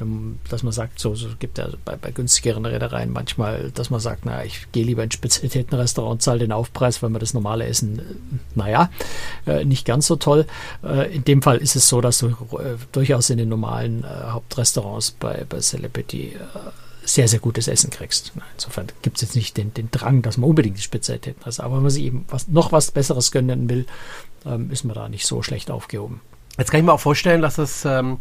dass 0.48 0.62
man 0.62 0.72
sagt, 0.72 0.98
so, 0.98 1.14
so 1.14 1.28
gibt 1.38 1.58
ja 1.58 1.68
bei, 1.84 1.96
bei 1.96 2.10
günstigeren 2.10 2.66
Reedereien 2.66 3.12
manchmal, 3.12 3.70
dass 3.72 3.90
man 3.90 4.00
sagt, 4.00 4.24
na, 4.24 4.44
ich 4.44 4.66
gehe 4.72 4.84
lieber 4.84 5.04
in 5.04 5.10
Spezialitätenrestaurant 5.10 6.12
und 6.12 6.22
zahle 6.22 6.40
den 6.40 6.52
Aufpreis, 6.52 7.02
weil 7.02 7.10
man 7.10 7.20
das 7.20 7.34
normale 7.34 7.66
Essen, 7.66 7.98
äh, 7.98 8.02
naja, 8.54 8.90
äh, 9.46 9.64
nicht 9.64 9.84
ganz 9.86 10.06
so 10.06 10.16
toll. 10.16 10.46
Äh, 10.82 11.14
in 11.14 11.24
dem 11.24 11.42
Fall 11.42 11.58
ist 11.58 11.76
es 11.76 11.88
so, 11.88 12.00
dass 12.00 12.18
du 12.18 12.34
durchaus 12.92 13.30
in 13.30 13.38
den 13.38 13.48
normalen 13.48 14.04
Hauptrestaurants 14.06 15.12
bei, 15.12 15.44
bei 15.48 15.60
Celebrity 15.60 16.36
sehr, 17.02 17.28
sehr 17.28 17.40
gutes 17.40 17.68
Essen 17.68 17.90
kriegst. 17.90 18.32
Insofern 18.54 18.86
gibt 19.02 19.16
es 19.16 19.22
jetzt 19.22 19.36
nicht 19.36 19.56
den, 19.56 19.74
den 19.74 19.90
Drang, 19.90 20.22
dass 20.22 20.36
man 20.36 20.48
unbedingt 20.48 20.76
die 20.76 20.82
Spezialität 20.82 21.36
hat. 21.44 21.60
Aber 21.60 21.76
wenn 21.76 21.82
man 21.82 21.90
sich 21.90 22.04
eben 22.04 22.24
was, 22.28 22.48
noch 22.48 22.72
was 22.72 22.90
Besseres 22.90 23.32
gönnen 23.32 23.68
will, 23.68 23.86
ähm, 24.46 24.70
ist 24.70 24.84
man 24.84 24.94
da 24.94 25.08
nicht 25.08 25.26
so 25.26 25.42
schlecht 25.42 25.70
aufgehoben. 25.70 26.20
Jetzt 26.60 26.70
kann 26.70 26.80
ich 26.80 26.86
mir 26.86 26.92
auch 26.92 27.00
vorstellen, 27.00 27.40
dass 27.40 27.56
das 27.56 27.86
ähm, 27.86 28.18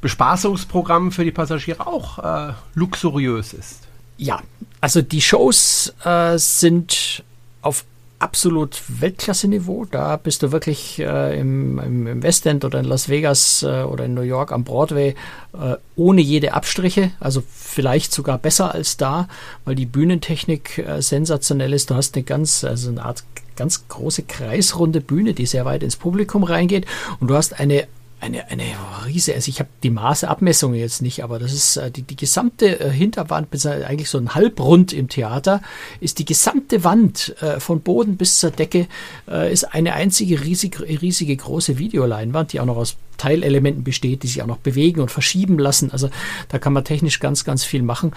Bespaßungsprogramm 0.00 1.10
für 1.10 1.24
die 1.24 1.32
Passagiere 1.32 1.84
auch 1.84 2.18
äh, 2.20 2.52
luxuriös 2.74 3.52
ist. 3.52 3.80
Ja, 4.18 4.40
also 4.80 5.02
die 5.02 5.20
Shows 5.20 5.92
äh, 6.04 6.38
sind 6.38 7.24
auf 7.60 7.84
absolut 8.20 8.80
Weltklasse-Niveau. 8.86 9.86
Da 9.90 10.16
bist 10.16 10.44
du 10.44 10.52
wirklich 10.52 11.00
äh, 11.00 11.40
im, 11.40 11.80
im, 11.80 12.22
West 12.22 12.46
End 12.46 12.64
oder 12.64 12.78
in 12.78 12.84
Las 12.84 13.08
Vegas 13.08 13.64
äh, 13.64 13.82
oder 13.82 14.04
in 14.04 14.14
New 14.14 14.22
York 14.22 14.52
am 14.52 14.62
Broadway 14.62 15.16
äh, 15.52 15.74
ohne 15.96 16.20
jede 16.20 16.54
Abstriche. 16.54 17.10
Also 17.18 17.42
vielleicht 17.52 18.12
sogar 18.12 18.38
besser 18.38 18.72
als 18.72 18.96
da, 18.96 19.26
weil 19.64 19.74
die 19.74 19.86
Bühnentechnik 19.86 20.78
äh, 20.78 21.02
sensationell 21.02 21.72
ist. 21.72 21.90
Du 21.90 21.96
hast 21.96 22.14
eine 22.14 22.22
ganz, 22.22 22.62
also 22.62 22.90
eine 22.90 23.04
Art 23.04 23.24
ganz 23.56 23.88
große 23.88 24.22
kreisrunde 24.22 25.00
Bühne, 25.00 25.34
die 25.34 25.46
sehr 25.46 25.64
weit 25.64 25.82
ins 25.82 25.96
Publikum 25.96 26.44
reingeht. 26.44 26.86
Und 27.20 27.28
du 27.28 27.34
hast 27.34 27.58
eine 27.58 27.86
eine, 28.22 28.48
eine 28.50 28.64
Riese, 29.04 29.34
also 29.34 29.48
ich 29.48 29.58
habe 29.58 29.68
die 29.82 29.90
Maßeabmessungen 29.90 30.78
jetzt 30.78 31.02
nicht, 31.02 31.24
aber 31.24 31.40
das 31.40 31.52
ist 31.52 31.76
äh, 31.76 31.90
die, 31.90 32.02
die 32.02 32.16
gesamte 32.16 32.78
äh, 32.78 32.90
Hinterwand, 32.90 33.48
eigentlich 33.66 34.08
so 34.08 34.18
ein 34.18 34.34
Halbrund 34.34 34.92
im 34.92 35.08
Theater, 35.08 35.60
ist 36.00 36.20
die 36.20 36.24
gesamte 36.24 36.84
Wand 36.84 37.34
äh, 37.42 37.58
von 37.58 37.80
Boden 37.80 38.16
bis 38.16 38.38
zur 38.38 38.52
Decke, 38.52 38.86
äh, 39.28 39.52
ist 39.52 39.74
eine 39.74 39.94
einzige 39.94 40.40
riesig, 40.40 40.80
riesige 40.80 41.36
große 41.36 41.78
Videoleinwand, 41.78 42.52
die 42.52 42.60
auch 42.60 42.64
noch 42.64 42.76
aus 42.76 42.96
Teilelementen 43.18 43.82
besteht, 43.82 44.22
die 44.22 44.28
sich 44.28 44.40
auch 44.40 44.46
noch 44.46 44.58
bewegen 44.58 45.00
und 45.00 45.10
verschieben 45.10 45.58
lassen. 45.58 45.90
Also 45.90 46.08
da 46.48 46.58
kann 46.58 46.72
man 46.72 46.84
technisch 46.84 47.18
ganz, 47.18 47.44
ganz 47.44 47.64
viel 47.64 47.82
machen. 47.82 48.12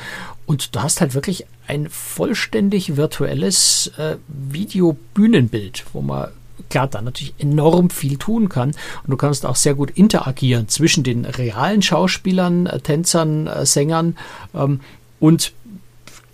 Und 0.46 0.76
du 0.76 0.82
hast 0.82 1.02
halt 1.02 1.16
wirklich 1.16 1.46
ein 1.68 1.90
vollständig 1.90 2.96
virtuelles 2.96 3.92
äh, 3.98 4.18
Videobühnenbild, 4.28 5.86
wo 5.94 6.02
man 6.02 6.30
klar 6.70 6.88
dann 6.88 7.06
natürlich 7.06 7.34
enorm 7.38 7.90
viel 7.90 8.18
tun 8.18 8.50
kann. 8.50 8.70
Und 8.70 9.10
du 9.10 9.18
kannst 9.18 9.46
auch 9.46 9.56
sehr 9.56 9.76
gut 9.76 9.92
interagieren 9.92 10.68
zwischen 10.68 11.04
den 11.04 11.26
realen 11.26 11.82
Schauspielern, 11.82 12.68
äh, 12.68 12.80
Tänzern, 12.80 13.48
äh, 13.48 13.66
Sängern 13.66 14.18
ähm, 14.54 14.80
und 15.20 15.54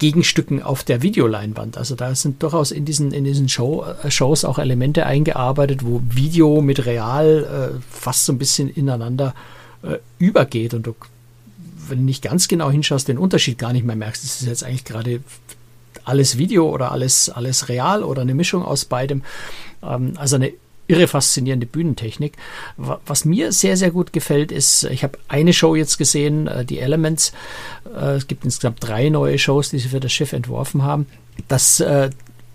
Gegenstücken 0.02 0.64
auf 0.64 0.84
der 0.84 1.04
Videoleinwand. 1.04 1.78
Also 1.78 1.94
da 1.94 2.16
sind 2.16 2.42
durchaus 2.42 2.72
in 2.72 2.86
diesen, 2.86 3.12
in 3.12 3.24
diesen 3.24 3.48
Show, 3.50 3.86
äh, 4.04 4.10
Shows 4.10 4.44
auch 4.46 4.58
Elemente 4.58 5.06
eingearbeitet, 5.06 5.86
wo 5.86 6.02
Video 6.10 6.62
mit 6.62 6.88
Real 6.88 7.78
äh, 7.78 7.80
fast 7.92 8.26
so 8.26 8.34
ein 8.34 8.40
bisschen 8.40 8.68
ineinander 8.68 9.36
äh, 9.84 9.98
übergeht 10.18 10.74
und 10.74 10.88
du, 10.88 10.96
wenn 11.88 12.00
du 12.00 12.04
nicht 12.06 12.24
ganz 12.24 12.48
genau 12.48 12.72
hinschaust, 12.72 13.08
den 13.08 13.20
Unterschied 13.20 13.60
gar 13.60 13.74
nicht 13.74 13.86
mehr 13.86 13.96
merkst. 13.96 14.24
Das 14.24 14.42
ist 14.42 14.48
jetzt 14.48 14.64
eigentlich 14.64 14.86
gerade 14.86 15.22
alles 16.04 16.40
Video 16.40 16.68
oder 16.68 16.92
alles, 16.92 17.30
alles 17.30 17.70
real 17.70 18.04
oder 18.04 18.24
eine 18.24 18.34
Mischung 18.34 18.66
aus 18.66 18.86
beidem. 18.86 19.22
Ähm, 19.84 20.14
also 20.18 20.36
eine 20.36 20.54
irre 20.88 21.08
faszinierende 21.08 21.66
Bühnentechnik. 21.66 22.34
Was 22.78 23.24
mir 23.24 23.52
sehr, 23.52 23.78
sehr 23.78 23.92
gut 23.92 24.12
gefällt, 24.12 24.52
ist, 24.52 24.84
ich 24.86 25.04
habe 25.04 25.18
eine 25.30 25.54
Show 25.54 25.76
jetzt 25.76 25.98
gesehen, 25.98 26.48
äh, 26.48 26.66
die 26.66 26.80
Elements. 26.80 27.32
Äh, 27.96 28.16
es 28.16 28.28
gibt 28.28 28.44
insgesamt 28.44 28.78
drei 28.82 29.10
neue 29.10 29.40
Shows, 29.40 29.70
die 29.70 29.80
sie 29.80 29.88
für 29.88 30.02
das 30.02 30.12
Schiff 30.12 30.34
entworfen 30.34 30.84
haben. 30.84 31.08
Das 31.48 31.80
äh, 31.80 32.10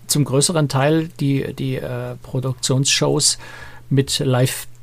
zum 0.05 0.23
größeren 0.23 0.69
Teil 0.69 1.09
die, 1.19 1.53
die 1.53 1.81
Produktionsshows 2.23 3.37
mit 3.89 4.21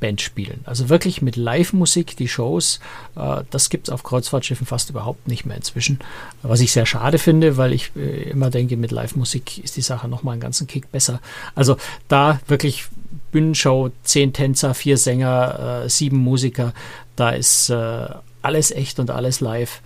Live-Band 0.05 0.21
spielen. 0.21 0.61
Also 0.65 0.89
wirklich 0.89 1.21
mit 1.21 1.35
Live-Musik, 1.35 2.15
die 2.17 2.27
Shows, 2.27 2.79
äh, 3.15 3.43
das 3.49 3.69
gibt 3.69 3.87
es 3.87 3.93
auf 3.93 4.03
Kreuzfahrtschiffen 4.03 4.67
fast 4.67 4.89
überhaupt 4.89 5.27
nicht 5.27 5.45
mehr 5.45 5.57
inzwischen. 5.57 5.99
Was 6.43 6.61
ich 6.61 6.71
sehr 6.71 6.85
schade 6.85 7.17
finde, 7.17 7.57
weil 7.57 7.73
ich 7.73 7.91
äh, 7.95 8.29
immer 8.29 8.49
denke, 8.49 8.77
mit 8.77 8.91
Live-Musik 8.91 9.63
ist 9.63 9.77
die 9.77 9.81
Sache 9.81 10.07
nochmal 10.07 10.33
einen 10.33 10.41
ganzen 10.41 10.67
Kick 10.67 10.91
besser. 10.91 11.19
Also 11.55 11.77
da 12.07 12.39
wirklich 12.47 12.85
Bühnenshow, 13.31 13.91
zehn 14.03 14.31
Tänzer, 14.31 14.73
vier 14.73 14.97
Sänger, 14.97 15.83
äh, 15.85 15.89
sieben 15.89 16.17
Musiker, 16.17 16.73
da 17.15 17.29
ist 17.29 17.71
alles 18.41 18.71
echt 18.71 18.99
und 18.99 19.09
alles 19.09 19.39
live 19.39 19.81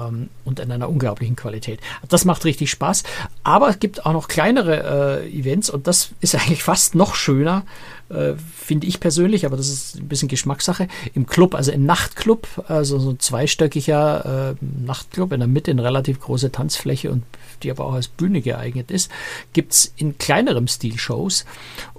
ähm, 0.00 0.28
und 0.44 0.60
in 0.60 0.70
einer 0.70 0.88
unglaublichen 0.88 1.36
Qualität. 1.36 1.80
Das 2.08 2.24
macht 2.24 2.44
richtig 2.44 2.70
Spaß. 2.70 3.02
Aber 3.44 3.68
es 3.68 3.78
gibt 3.78 4.04
auch 4.04 4.12
noch 4.12 4.28
kleinere 4.28 5.22
äh, 5.22 5.38
Events 5.38 5.70
und 5.70 5.86
das 5.86 6.10
ist 6.20 6.34
eigentlich 6.34 6.62
fast 6.62 6.94
noch 6.94 7.14
schöner, 7.14 7.64
äh, 8.08 8.34
finde 8.54 8.86
ich 8.86 9.00
persönlich, 9.00 9.46
aber 9.46 9.56
das 9.56 9.68
ist 9.68 9.96
ein 9.96 10.08
bisschen 10.08 10.28
Geschmackssache. 10.28 10.88
Im 11.14 11.26
Club, 11.26 11.54
also 11.54 11.72
im 11.72 11.84
Nachtclub, 11.84 12.46
also 12.68 12.98
so 12.98 13.10
ein 13.10 13.20
zweistöckiger 13.20 14.54
äh, 14.60 14.64
Nachtclub, 14.84 15.32
in 15.32 15.40
der 15.40 15.48
Mitte 15.48 15.70
eine 15.70 15.84
relativ 15.84 16.20
große 16.20 16.52
Tanzfläche 16.52 17.10
und 17.10 17.24
die 17.62 17.70
aber 17.70 17.84
auch 17.86 17.94
als 17.94 18.08
Bühne 18.08 18.42
geeignet 18.42 18.90
ist, 18.90 19.10
gibt 19.52 19.72
es 19.72 19.92
in 19.96 20.18
kleinerem 20.18 20.68
Stil 20.68 20.98
Shows. 20.98 21.44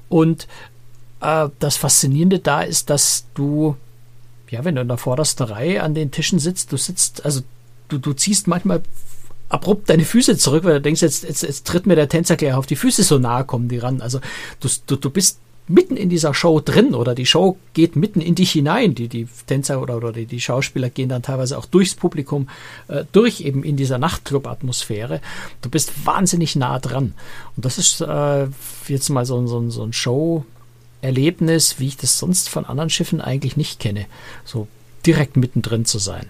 Und 0.10 0.48
äh, 1.22 1.50
das 1.60 1.78
Faszinierende 1.78 2.39
da 2.39 2.62
ist, 2.62 2.89
dass 2.89 3.26
du 3.34 3.76
ja, 4.50 4.63
wenn 4.63 4.76
du 4.76 4.82
in 4.82 4.88
der 4.88 4.98
vordersten 4.98 5.46
Reihe 5.46 5.84
an 5.84 5.93
den 5.93 6.12
Tischen 6.12 6.39
sitzt, 6.39 6.72
du 6.72 6.78
sitzt, 6.78 7.26
also 7.26 7.41
du, 7.89 7.98
du 7.98 8.13
ziehst 8.13 8.48
manchmal 8.48 8.82
abrupt 9.50 9.89
deine 9.89 10.06
Füße 10.06 10.38
zurück, 10.38 10.63
weil 10.63 10.76
du 10.76 10.82
denkst, 10.82 11.02
jetzt, 11.02 11.24
jetzt, 11.24 11.43
jetzt 11.43 11.67
tritt 11.67 11.86
mir 11.86 11.96
der 11.96 12.10
Tänzer 12.10 12.36
gleich 12.36 12.54
auf 12.54 12.65
die 12.65 12.76
Füße, 12.76 13.04
so 13.04 13.17
nahe 13.17 13.46
kommen 13.46 13.70
die 13.70 13.78
ran. 13.78 14.02
Also 14.02 14.20
du, 14.60 14.70
du, 14.88 14.96
du 14.98 15.10
bist 15.10 15.39
mitten 15.68 15.98
in 15.98 16.10
dieser 16.10 16.34
Show 16.34 16.60
drin 16.62 16.96
oder 16.96 17.14
die 17.14 17.26
Show 17.26 17.58
geht 17.74 17.96
mitten 17.96 18.22
in 18.22 18.36
dich 18.36 18.52
hinein. 18.52 18.96
Die, 18.96 19.08
die 19.08 19.28
Tänzer 19.48 19.82
oder, 19.82 19.98
oder 19.98 20.12
die, 20.12 20.26
die 20.26 20.40
Schauspieler 20.40 20.90
gehen 20.90 21.10
dann 21.10 21.24
teilweise 21.24 21.58
auch 21.58 21.66
durchs 21.66 21.96
Publikum 21.96 22.48
äh, 22.88 23.04
durch, 23.12 23.42
eben 23.42 23.64
in 23.64 23.76
dieser 23.76 23.98
Nachtclub-Atmosphäre. 23.98 25.22
Du 25.62 25.70
bist 25.70 26.06
wahnsinnig 26.06 26.56
nah 26.56 26.80
dran. 26.80 27.14
Und 27.56 27.66
das 27.66 27.78
ist 27.78 28.02
äh, 28.02 28.48
jetzt 28.88 29.10
mal 29.10 29.26
so, 29.26 29.46
so, 29.48 29.70
so 29.70 29.84
ein 29.84 29.94
Show-Erlebnis, 29.94 31.80
wie 31.80 31.88
ich 31.88 31.98
das 31.98 32.18
sonst 32.18 32.50
von 32.50 32.66
anderen 32.66 32.90
Schiffen 32.90 33.22
eigentlich 33.22 33.58
nicht 33.58 33.80
kenne. 33.80 34.06
So 34.46 34.68
direkt 35.06 35.38
mittendrin 35.38 35.86
zu 35.86 36.00
sein. 36.00 36.28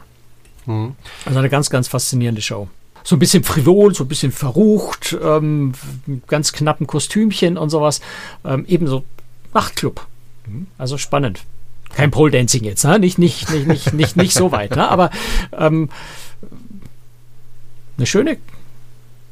Mhm. 0.65 0.95
Also 1.25 1.39
eine 1.39 1.49
ganz, 1.49 1.69
ganz 1.69 1.87
faszinierende 1.87 2.41
Show. 2.41 2.67
So 3.03 3.15
ein 3.15 3.19
bisschen 3.19 3.43
frivol, 3.43 3.95
so 3.95 4.03
ein 4.03 4.09
bisschen 4.09 4.33
verrucht, 4.33 5.15
ähm, 5.23 5.73
ganz 6.27 6.51
knappen 6.51 6.87
Kostümchen 6.87 7.57
und 7.57 7.69
sowas. 7.69 8.01
Ähm, 8.43 8.65
ebenso 8.67 9.05
Nachtclub. 9.53 10.05
Also 10.77 10.97
spannend. 10.97 11.43
Kein 11.93 12.11
Pole 12.11 12.31
Dancing 12.31 12.63
jetzt, 12.63 12.83
ne? 12.83 12.99
nicht, 12.99 13.17
nicht, 13.17 13.49
nicht, 13.49 13.67
nicht, 13.67 13.93
nicht, 13.93 14.17
nicht 14.17 14.33
so 14.33 14.51
weit, 14.51 14.75
ne? 14.75 14.87
aber 14.87 15.09
ähm, 15.57 15.89
eine 17.97 18.05
schöne 18.05 18.37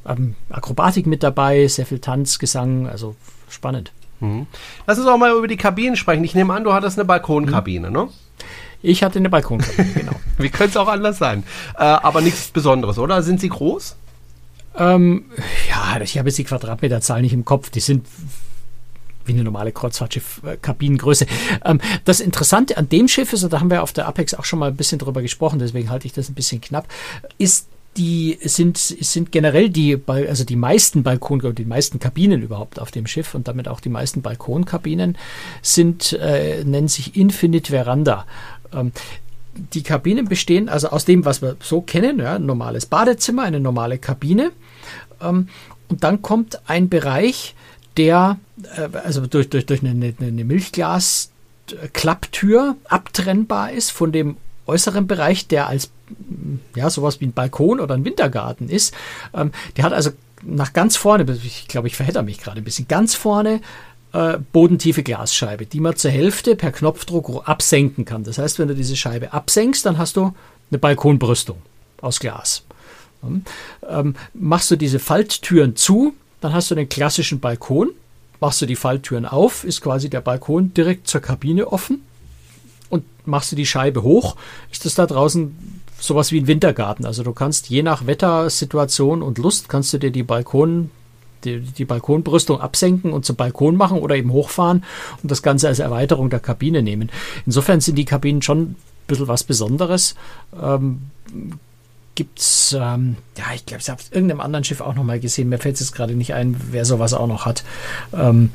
ähm, 0.06 0.36
Akrobatik 0.49 1.06
mit 1.06 1.21
dabei, 1.21 1.67
sehr 1.67 1.86
viel 1.86 1.99
Tanz, 1.99 2.39
Gesang, 2.39 2.88
also 2.88 3.15
spannend. 3.49 3.91
Mhm. 4.19 4.47
Lass 4.88 4.97
uns 4.97 5.08
auch 5.08 5.17
mal 5.17 5.36
über 5.36 5.47
die 5.47 5.58
Kabinen 5.58 5.95
sprechen. 5.95 6.23
Ich 6.23 6.34
nehme 6.36 6.54
an, 6.54 6.63
du 6.63 6.73
hattest 6.73 6.97
eine 6.97 7.06
Balkonkabine, 7.06 7.88
mhm. 7.88 7.93
ne? 7.93 8.08
Ich 8.82 9.04
hatte 9.04 9.19
eine 9.19 9.30
Balkonkabine, 9.30 9.93
genau. 9.93 10.15
Wie 10.38 10.49
könnte 10.49 10.71
es 10.71 10.78
auch 10.78 10.88
anders 10.88 11.17
sein? 11.17 11.43
Äh, 11.78 11.84
aber 11.84 12.21
nichts 12.21 12.49
Besonderes, 12.49 12.97
oder? 12.97 13.21
Sind 13.21 13.41
sie 13.41 13.49
groß? 13.49 13.95
Ähm, 14.78 15.25
ja, 15.69 15.99
ich 16.01 16.17
habe 16.17 16.30
jetzt 16.30 16.38
die 16.38 16.43
Quadratmeterzahl 16.43 17.21
nicht 17.21 17.34
im 17.34 17.45
Kopf. 17.45 17.69
Die 17.69 17.80
sind 17.80 18.06
wie 19.27 19.33
eine 19.33 19.43
normale 19.43 19.71
Kreuzfahrtschiff-Kabinengröße. 19.71 21.25
Ähm, 21.63 21.79
das 22.05 22.19
Interessante 22.19 22.77
an 22.77 22.89
dem 22.89 23.07
Schiff 23.07 23.33
ist, 23.33 23.43
und 23.43 23.53
da 23.53 23.59
haben 23.59 23.69
wir 23.69 23.83
auf 23.83 23.93
der 23.93 24.07
Apex 24.07 24.33
auch 24.33 24.45
schon 24.45 24.59
mal 24.59 24.69
ein 24.69 24.75
bisschen 24.75 24.99
drüber 24.99 25.21
gesprochen, 25.21 25.59
deswegen 25.59 25.89
halte 25.89 26.07
ich 26.07 26.13
das 26.13 26.29
ein 26.29 26.35
bisschen 26.35 26.61
knapp, 26.61 26.88
ist 27.38 27.67
die 27.97 28.38
sind, 28.41 28.77
sind 28.77 29.31
generell 29.31 29.69
die, 29.69 29.97
also 30.07 30.43
die 30.43 30.57
meisten 30.57 31.03
Balkon, 31.03 31.55
die 31.55 31.65
meisten 31.65 31.99
Kabinen 31.99 32.41
überhaupt 32.41 32.79
auf 32.79 32.91
dem 32.91 33.07
Schiff 33.07 33.35
und 33.35 33.47
damit 33.47 33.67
auch 33.67 33.79
die 33.79 33.89
meisten 33.89 34.21
Balkonkabinen 34.21 35.17
sind, 35.61 36.11
äh, 36.13 36.63
nennen 36.65 36.89
sich 36.89 37.15
Infinite 37.15 37.71
Veranda. 37.71 38.25
Ähm, 38.73 38.91
die 39.73 39.83
Kabinen 39.83 40.27
bestehen 40.27 40.67
also 40.67 40.89
aus 40.89 41.05
dem, 41.05 41.23
was 41.23 41.41
wir 41.41 41.55
so 41.61 41.79
kennen, 41.81 42.19
ja, 42.19 42.35
ein 42.35 42.45
normales 42.45 42.85
Badezimmer, 42.85 43.43
eine 43.43 43.61
normale 43.61 43.97
Kabine. 43.97 44.51
Ähm, 45.21 45.47
und 45.88 46.03
dann 46.03 46.21
kommt 46.21 46.59
ein 46.67 46.89
Bereich, 46.89 47.55
der 47.97 48.39
äh, 48.75 48.89
also 48.97 49.25
durch, 49.27 49.49
durch, 49.49 49.65
durch 49.65 49.81
eine, 49.84 50.13
eine 50.19 50.43
Milchglas-Klapptür 50.43 52.75
abtrennbar 52.86 53.71
ist 53.71 53.91
von 53.91 54.12
dem 54.12 54.36
äußeren 54.67 55.08
Bereich, 55.08 55.47
der 55.47 55.67
als 55.67 55.89
ja 56.75 56.89
sowas 56.89 57.21
wie 57.21 57.25
ein 57.25 57.34
Balkon 57.34 57.79
oder 57.79 57.95
ein 57.95 58.05
Wintergarten 58.05 58.69
ist. 58.69 58.93
Ähm, 59.34 59.51
der 59.77 59.86
hat 59.86 59.93
also 59.93 60.12
nach 60.43 60.73
ganz 60.73 60.95
vorne, 60.95 61.25
ich 61.43 61.67
glaube, 61.67 61.88
ich 61.88 61.95
verhedder 61.95 62.23
mich 62.23 62.39
gerade 62.39 62.58
ein 62.58 62.63
bisschen, 62.63 62.88
ganz 62.88 63.15
vorne 63.15 63.62
äh, 64.13 64.38
bodentiefe 64.53 65.03
Glasscheibe, 65.03 65.65
die 65.65 65.79
man 65.79 65.95
zur 65.95 66.12
Hälfte 66.12 66.55
per 66.55 66.71
Knopfdruck 66.71 67.47
absenken 67.47 68.05
kann. 68.05 68.23
Das 68.23 68.38
heißt, 68.38 68.60
wenn 68.60 68.67
du 68.67 68.75
diese 68.75 68.95
Scheibe 68.95 69.34
absenkst, 69.34 69.86
dann 69.86 69.97
hast 69.97 70.17
du 70.17 70.34
eine 70.69 70.79
Balkonbrüstung 70.79 71.58
aus 72.01 72.19
Glas. 72.19 72.63
Ähm, 73.88 74.15
machst 74.34 74.69
du 74.69 74.75
diese 74.75 74.99
Falttüren 74.99 75.75
zu, 75.75 76.13
dann 76.45 76.53
hast 76.53 76.69
du 76.69 76.75
den 76.75 76.89
klassischen 76.89 77.39
Balkon. 77.39 77.89
Machst 78.39 78.62
du 78.62 78.67
die 78.67 78.75
Falltüren 78.75 79.25
auf, 79.25 79.63
ist 79.63 79.81
quasi 79.81 80.10
der 80.10 80.21
Balkon 80.21 80.73
direkt 80.75 81.08
zur 81.08 81.21
Kabine 81.21 81.71
offen. 81.71 82.03
Und 82.89 83.03
machst 83.25 83.51
du 83.51 83.55
die 83.55 83.65
Scheibe 83.65 84.03
hoch, 84.03 84.36
ist 84.71 84.86
das 84.86 84.93
da 84.93 85.08
draußen 85.08 85.81
sowas 85.99 86.31
wie 86.31 86.39
ein 86.39 86.47
Wintergarten. 86.47 87.05
Also 87.05 87.23
du 87.23 87.34
kannst 87.34 87.69
je 87.69 87.81
nach 87.81 88.05
Wettersituation 88.05 89.23
und 89.23 89.39
Lust 89.39 89.69
kannst 89.69 89.91
du 89.93 89.97
dir 89.97 90.12
die 90.12 90.23
Balkon 90.23 90.91
die, 91.45 91.62
die 91.62 91.86
Balkonbrüstung 91.86 92.60
absenken 92.60 93.12
und 93.13 93.25
zum 93.25 93.36
Balkon 93.36 93.75
machen 93.75 93.99
oder 93.99 94.15
eben 94.15 94.31
hochfahren 94.31 94.84
und 95.21 95.31
das 95.31 95.41
Ganze 95.41 95.67
als 95.67 95.79
Erweiterung 95.79 96.29
der 96.29 96.39
Kabine 96.39 96.81
nehmen. 96.81 97.10
Insofern 97.45 97.81
sind 97.81 97.97
die 97.97 98.05
Kabinen 98.05 98.41
schon 98.41 98.62
ein 98.62 98.75
bisschen 99.08 99.27
was 99.27 99.43
Besonderes. 99.43 100.15
Ähm, 100.60 101.01
gibt's, 102.15 102.75
ähm, 102.78 103.17
ja, 103.38 103.45
ich 103.54 103.65
glaube, 103.65 103.82
ich 103.82 103.89
habe 103.89 104.01
es 104.01 104.12
irgendeinem 104.12 104.41
anderen 104.41 104.63
Schiff 104.63 104.82
auch 104.82 104.95
noch 104.95 105.04
mal 105.04 105.19
gesehen. 105.19 105.49
Mir 105.49 105.60
fällt 105.60 105.75
es 105.75 105.82
jetzt 105.82 105.93
gerade 105.93 106.13
nicht 106.13 106.34
ein, 106.34 106.56
wer 106.71 106.86
sowas 106.86 107.13
auch 107.13 107.28
noch 107.28 107.45
hat. 107.45 107.63
Ähm, 108.13 108.51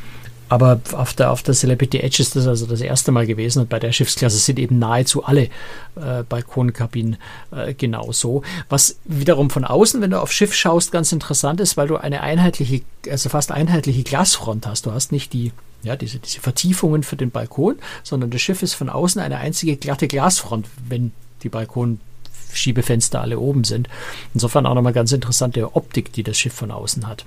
aber 0.51 0.81
auf 0.93 1.15
der, 1.15 1.31
auf 1.31 1.45
der 1.45 1.55
Celebrity 1.55 2.01
Edge 2.01 2.21
ist 2.21 2.35
das 2.35 2.49
also 2.49 2.67
das 2.67 2.81
erste 2.81 3.13
Mal 3.13 3.25
gewesen 3.25 3.61
und 3.61 3.69
bei 3.69 3.79
der 3.79 3.93
Schiffsklasse 3.93 4.37
sind 4.37 4.59
eben 4.59 4.81
nahezu 4.81 5.25
alle 5.25 5.45
äh, 5.95 6.25
Balkonkabinen 6.29 7.19
äh, 7.53 7.73
genauso. 7.73 8.43
Was 8.69 8.99
wiederum 9.05 9.49
von 9.51 9.65
außen, 9.65 10.01
wenn 10.01 10.11
du 10.11 10.21
auf 10.21 10.33
Schiff 10.33 10.53
schaust, 10.53 10.91
ganz 10.91 11.13
interessant 11.13 11.61
ist, 11.61 11.77
weil 11.77 11.87
du 11.87 11.99
eine 11.99 12.23
einheitliche, 12.23 12.83
also 13.09 13.29
fast 13.29 13.53
einheitliche 13.53 14.03
Glasfront 14.03 14.67
hast. 14.67 14.87
Du 14.87 14.93
hast 14.93 15.13
nicht 15.13 15.33
die 15.33 15.53
ja, 15.83 15.97
diese, 15.97 16.19
diese 16.19 16.41
Vertiefungen 16.41 17.05
für 17.05 17.17
den 17.17 17.31
Balkon, 17.31 17.77
sondern 18.03 18.31
das 18.31 18.43
Schiff 18.43 18.63
ist 18.63 18.75
von 18.75 18.91
außen 18.91 19.21
eine 19.21 19.39
einzige 19.39 19.77
glatte 19.77 20.09
Glasfront, 20.09 20.67
wenn 20.89 21.13
die 21.43 21.49
Balkonschiebefenster 22.51 23.21
alle 23.21 23.39
oben 23.39 23.65
sind. 23.65 23.89
Insofern 24.35 24.67
auch 24.67 24.75
nochmal 24.75 24.93
ganz 24.93 25.13
interessante 25.13 25.75
Optik, 25.75 26.13
die 26.13 26.23
das 26.23 26.39
Schiff 26.39 26.55
von 26.55 26.71
außen 26.71 27.07
hat. 27.07 27.25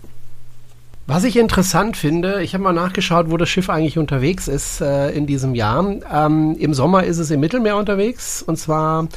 Was 1.05 1.25
ich 1.25 1.35
interessant 1.35 1.97
finde, 1.97 2.41
ich 2.43 2.53
habe 2.53 2.63
mal 2.63 2.71
nachgeschaut, 2.71 3.29
wo 3.29 3.35
das 3.35 3.49
Schiff 3.49 3.69
eigentlich 3.69 3.97
unterwegs 3.97 4.47
ist 4.47 4.79
äh, 4.79 5.11
in 5.11 5.27
diesem 5.27 5.53
Jahr. 5.53 5.85
Ähm, 6.11 6.55
Im 6.57 6.73
Sommer 6.73 7.03
ist 7.03 7.17
es 7.17 7.29
im 7.29 7.41
Mittelmeer 7.41 7.75
unterwegs. 7.75 8.41
Und 8.41 8.57
zwar 8.57 9.09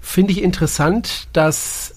finde 0.00 0.32
ich 0.32 0.42
interessant, 0.42 1.28
dass 1.32 1.94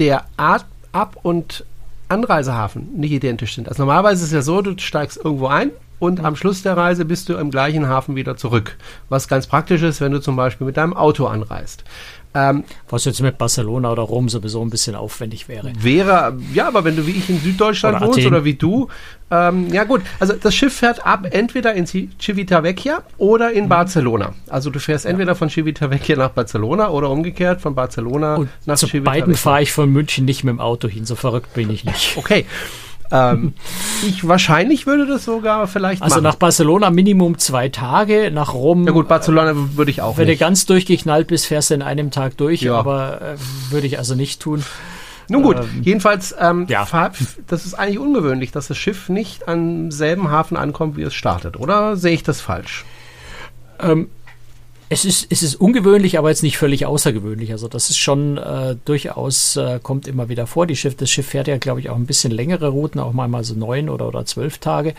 der 0.00 0.24
Ab- 0.36 1.16
und 1.22 1.64
Anreisehafen 2.08 2.88
nicht 2.96 3.12
identisch 3.12 3.54
sind. 3.54 3.68
Also 3.68 3.82
normalerweise 3.82 4.24
ist 4.24 4.30
es 4.30 4.34
ja 4.34 4.42
so, 4.42 4.62
du 4.62 4.76
steigst 4.78 5.16
irgendwo 5.16 5.46
ein 5.46 5.70
und 6.00 6.24
am 6.24 6.36
Schluss 6.36 6.62
der 6.62 6.76
Reise 6.76 7.04
bist 7.04 7.28
du 7.28 7.34
im 7.34 7.50
gleichen 7.50 7.88
Hafen 7.88 8.16
wieder 8.16 8.36
zurück. 8.36 8.76
Was 9.08 9.28
ganz 9.28 9.46
praktisch 9.46 9.82
ist, 9.82 10.00
wenn 10.00 10.12
du 10.12 10.20
zum 10.20 10.36
Beispiel 10.36 10.66
mit 10.66 10.76
deinem 10.76 10.92
Auto 10.92 11.26
anreist. 11.26 11.84
Ähm, 12.34 12.64
Was 12.88 13.04
jetzt 13.04 13.20
mit 13.20 13.38
Barcelona 13.38 13.92
oder 13.92 14.02
Rom 14.02 14.28
sowieso 14.28 14.60
ein 14.60 14.70
bisschen 14.70 14.96
aufwendig 14.96 15.48
wäre. 15.48 15.72
Wäre, 15.78 16.36
ja, 16.52 16.66
aber 16.66 16.84
wenn 16.84 16.96
du 16.96 17.06
wie 17.06 17.12
ich 17.12 17.30
in 17.30 17.38
Süddeutschland 17.38 17.96
oder 17.98 18.06
wohnst 18.06 18.18
Athen. 18.18 18.28
oder 18.28 18.44
wie 18.44 18.54
du, 18.54 18.88
ähm, 19.30 19.72
ja 19.72 19.84
gut, 19.84 20.02
also 20.18 20.32
das 20.34 20.52
Schiff 20.54 20.74
fährt 20.74 21.06
ab 21.06 21.28
entweder 21.30 21.74
in 21.74 21.86
Civitavecchia 21.86 23.02
oder 23.18 23.52
in 23.52 23.64
mhm. 23.64 23.68
Barcelona. 23.68 24.34
Also 24.48 24.70
du 24.70 24.80
fährst 24.80 25.04
ja. 25.04 25.12
entweder 25.12 25.36
von 25.36 25.48
Civitavecchia 25.48 26.16
nach 26.16 26.30
Barcelona 26.30 26.90
oder 26.90 27.08
umgekehrt 27.10 27.60
von 27.60 27.76
Barcelona 27.76 28.34
Und 28.34 28.48
nach 28.66 28.76
zu 28.76 28.86
Civitavecchia. 28.86 29.20
beiden 29.20 29.36
fahre 29.36 29.62
ich 29.62 29.72
von 29.72 29.90
München 29.90 30.24
nicht 30.24 30.42
mit 30.42 30.52
dem 30.52 30.60
Auto 30.60 30.88
hin, 30.88 31.04
so 31.04 31.14
verrückt 31.14 31.54
bin 31.54 31.70
ich 31.70 31.84
nicht. 31.84 32.16
Okay, 32.16 32.46
ähm, 33.10 33.54
ich 34.06 34.26
wahrscheinlich 34.26 34.86
würde 34.86 35.06
das 35.06 35.24
sogar 35.24 35.66
vielleicht 35.66 36.02
Also 36.02 36.16
machen. 36.16 36.24
nach 36.24 36.34
Barcelona 36.36 36.90
Minimum 36.90 37.38
zwei 37.38 37.68
Tage, 37.68 38.30
nach 38.32 38.54
Rom. 38.54 38.84
Ja 38.86 38.92
gut, 38.92 39.08
Barcelona 39.08 39.50
äh, 39.52 39.76
würde 39.76 39.90
ich 39.90 40.02
auch. 40.02 40.16
Wenn 40.16 40.26
nicht. 40.26 40.40
du 40.40 40.44
ganz 40.44 40.66
durchgeknallt 40.66 41.28
bist, 41.28 41.46
fährst 41.46 41.70
du 41.70 41.74
in 41.74 41.82
einem 41.82 42.10
Tag 42.10 42.36
durch, 42.36 42.62
ja. 42.62 42.76
aber 42.76 43.20
äh, 43.20 43.36
würde 43.70 43.86
ich 43.86 43.98
also 43.98 44.14
nicht 44.14 44.40
tun. 44.40 44.64
Nun 45.28 45.42
gut, 45.42 45.56
ähm, 45.56 45.82
jedenfalls, 45.82 46.34
ähm, 46.38 46.66
ja. 46.68 46.86
das 47.46 47.64
ist 47.64 47.74
eigentlich 47.74 47.98
ungewöhnlich, 47.98 48.52
dass 48.52 48.68
das 48.68 48.76
Schiff 48.76 49.08
nicht 49.08 49.48
am 49.48 49.90
selben 49.90 50.30
Hafen 50.30 50.56
ankommt, 50.56 50.96
wie 50.96 51.02
es 51.02 51.14
startet, 51.14 51.58
oder 51.58 51.96
sehe 51.96 52.12
ich 52.12 52.22
das 52.22 52.40
falsch? 52.40 52.84
Ähm, 53.80 54.08
es 54.94 55.04
ist, 55.04 55.26
es 55.30 55.42
ist 55.42 55.56
ungewöhnlich, 55.56 56.18
aber 56.18 56.30
jetzt 56.30 56.42
nicht 56.44 56.56
völlig 56.56 56.86
außergewöhnlich. 56.86 57.50
Also 57.50 57.66
das 57.66 57.90
ist 57.90 57.98
schon 57.98 58.38
äh, 58.38 58.76
durchaus, 58.84 59.56
äh, 59.56 59.80
kommt 59.82 60.06
immer 60.06 60.28
wieder 60.28 60.46
vor. 60.46 60.66
Die 60.66 60.76
Schiff, 60.76 60.96
das 60.96 61.10
Schiff 61.10 61.26
fährt 61.26 61.48
ja, 61.48 61.58
glaube 61.58 61.80
ich, 61.80 61.90
auch 61.90 61.96
ein 61.96 62.06
bisschen 62.06 62.30
längere 62.30 62.68
Routen, 62.68 63.00
auch 63.00 63.12
mal, 63.12 63.42
so 63.42 63.54
neun 63.54 63.88
oder, 63.88 64.06
oder 64.06 64.24
zwölf 64.24 64.58
Tage. 64.58 64.94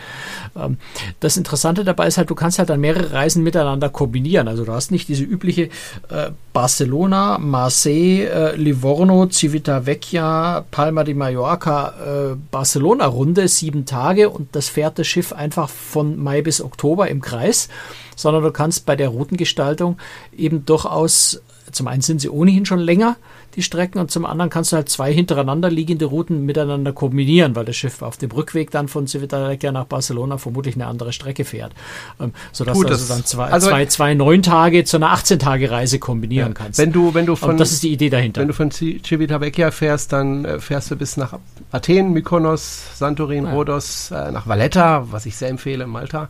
Ähm, 0.55 0.77
das 1.21 1.37
Interessante 1.37 1.85
dabei 1.85 2.07
ist 2.07 2.17
halt, 2.17 2.29
du 2.29 2.35
kannst 2.35 2.59
halt 2.59 2.69
dann 2.69 2.81
mehrere 2.81 3.13
Reisen 3.13 3.41
miteinander 3.41 3.89
kombinieren. 3.89 4.49
Also 4.49 4.65
du 4.65 4.73
hast 4.73 4.91
nicht 4.91 5.07
diese 5.07 5.23
übliche 5.23 5.69
äh, 6.09 6.31
Barcelona, 6.51 7.37
Marseille, 7.37 8.25
äh, 8.25 8.55
Livorno, 8.57 9.29
Civitavecchia, 9.29 10.65
Palma 10.71 11.05
de 11.05 11.13
Mallorca, 11.13 11.93
äh, 12.33 12.35
Barcelona-Runde, 12.51 13.47
sieben 13.47 13.85
Tage 13.85 14.29
und 14.29 14.55
das 14.55 14.67
fährt 14.67 14.99
das 14.99 15.07
Schiff 15.07 15.31
einfach 15.31 15.69
von 15.69 16.21
Mai 16.21 16.41
bis 16.41 16.61
Oktober 16.61 17.07
im 17.07 17.21
Kreis 17.21 17.69
sondern 18.15 18.43
du 18.43 18.51
kannst 18.51 18.85
bei 18.85 18.95
der 18.95 19.09
Routengestaltung 19.09 19.97
eben 20.35 20.65
durchaus, 20.65 21.41
zum 21.71 21.87
einen 21.87 22.01
sind 22.01 22.21
sie 22.21 22.29
ohnehin 22.29 22.65
schon 22.65 22.79
länger, 22.79 23.17
die 23.55 23.63
Strecken, 23.63 23.99
und 23.99 24.11
zum 24.11 24.25
anderen 24.25 24.49
kannst 24.49 24.71
du 24.71 24.75
halt 24.75 24.89
zwei 24.89 25.13
hintereinander 25.13 25.69
liegende 25.69 26.05
Routen 26.05 26.45
miteinander 26.45 26.91
kombinieren, 26.91 27.55
weil 27.55 27.65
das 27.65 27.75
Schiff 27.75 28.01
auf 28.01 28.17
dem 28.17 28.31
Rückweg 28.31 28.71
dann 28.71 28.87
von 28.87 29.07
Civitavecchia 29.07 29.71
nach 29.71 29.85
Barcelona 29.85 30.37
vermutlich 30.37 30.75
eine 30.75 30.87
andere 30.87 31.13
Strecke 31.13 31.45
fährt. 31.45 31.73
Ähm, 32.19 32.33
sodass 32.51 32.77
Gut, 32.77 32.89
du 32.89 32.93
also 32.93 33.13
dann 33.13 33.23
zwei, 33.25 33.45
also 33.45 33.69
zwei, 33.69 33.85
zwei 33.85 34.13
neun 34.13 34.41
Tage 34.41 34.83
zu 34.83 34.97
einer 34.97 35.15
18-Tage-Reise 35.15 35.99
kombinieren 35.99 36.49
ja, 36.49 36.53
kannst. 36.53 36.79
Wenn 36.79 36.91
du, 36.91 37.13
wenn 37.13 37.25
du 37.25 37.35
von, 37.35 37.51
und 37.51 37.59
das 37.59 37.71
ist 37.71 37.83
die 37.83 37.93
Idee 37.93 38.09
dahinter. 38.09 38.41
Wenn 38.41 38.49
du 38.49 38.53
von 38.53 38.71
Civitavecchia 38.71 39.71
fährst, 39.71 40.11
dann 40.11 40.43
äh, 40.45 40.59
fährst 40.59 40.91
du 40.91 40.95
bis 40.97 41.15
nach 41.17 41.39
Athen, 41.71 42.11
Mykonos, 42.11 42.87
Santorin, 42.95 43.45
ja. 43.45 43.53
Rhodos, 43.53 44.11
äh, 44.11 44.31
nach 44.31 44.47
Valletta, 44.47 45.07
was 45.11 45.25
ich 45.25 45.37
sehr 45.37 45.49
empfehle, 45.49 45.87
Malta 45.87 46.29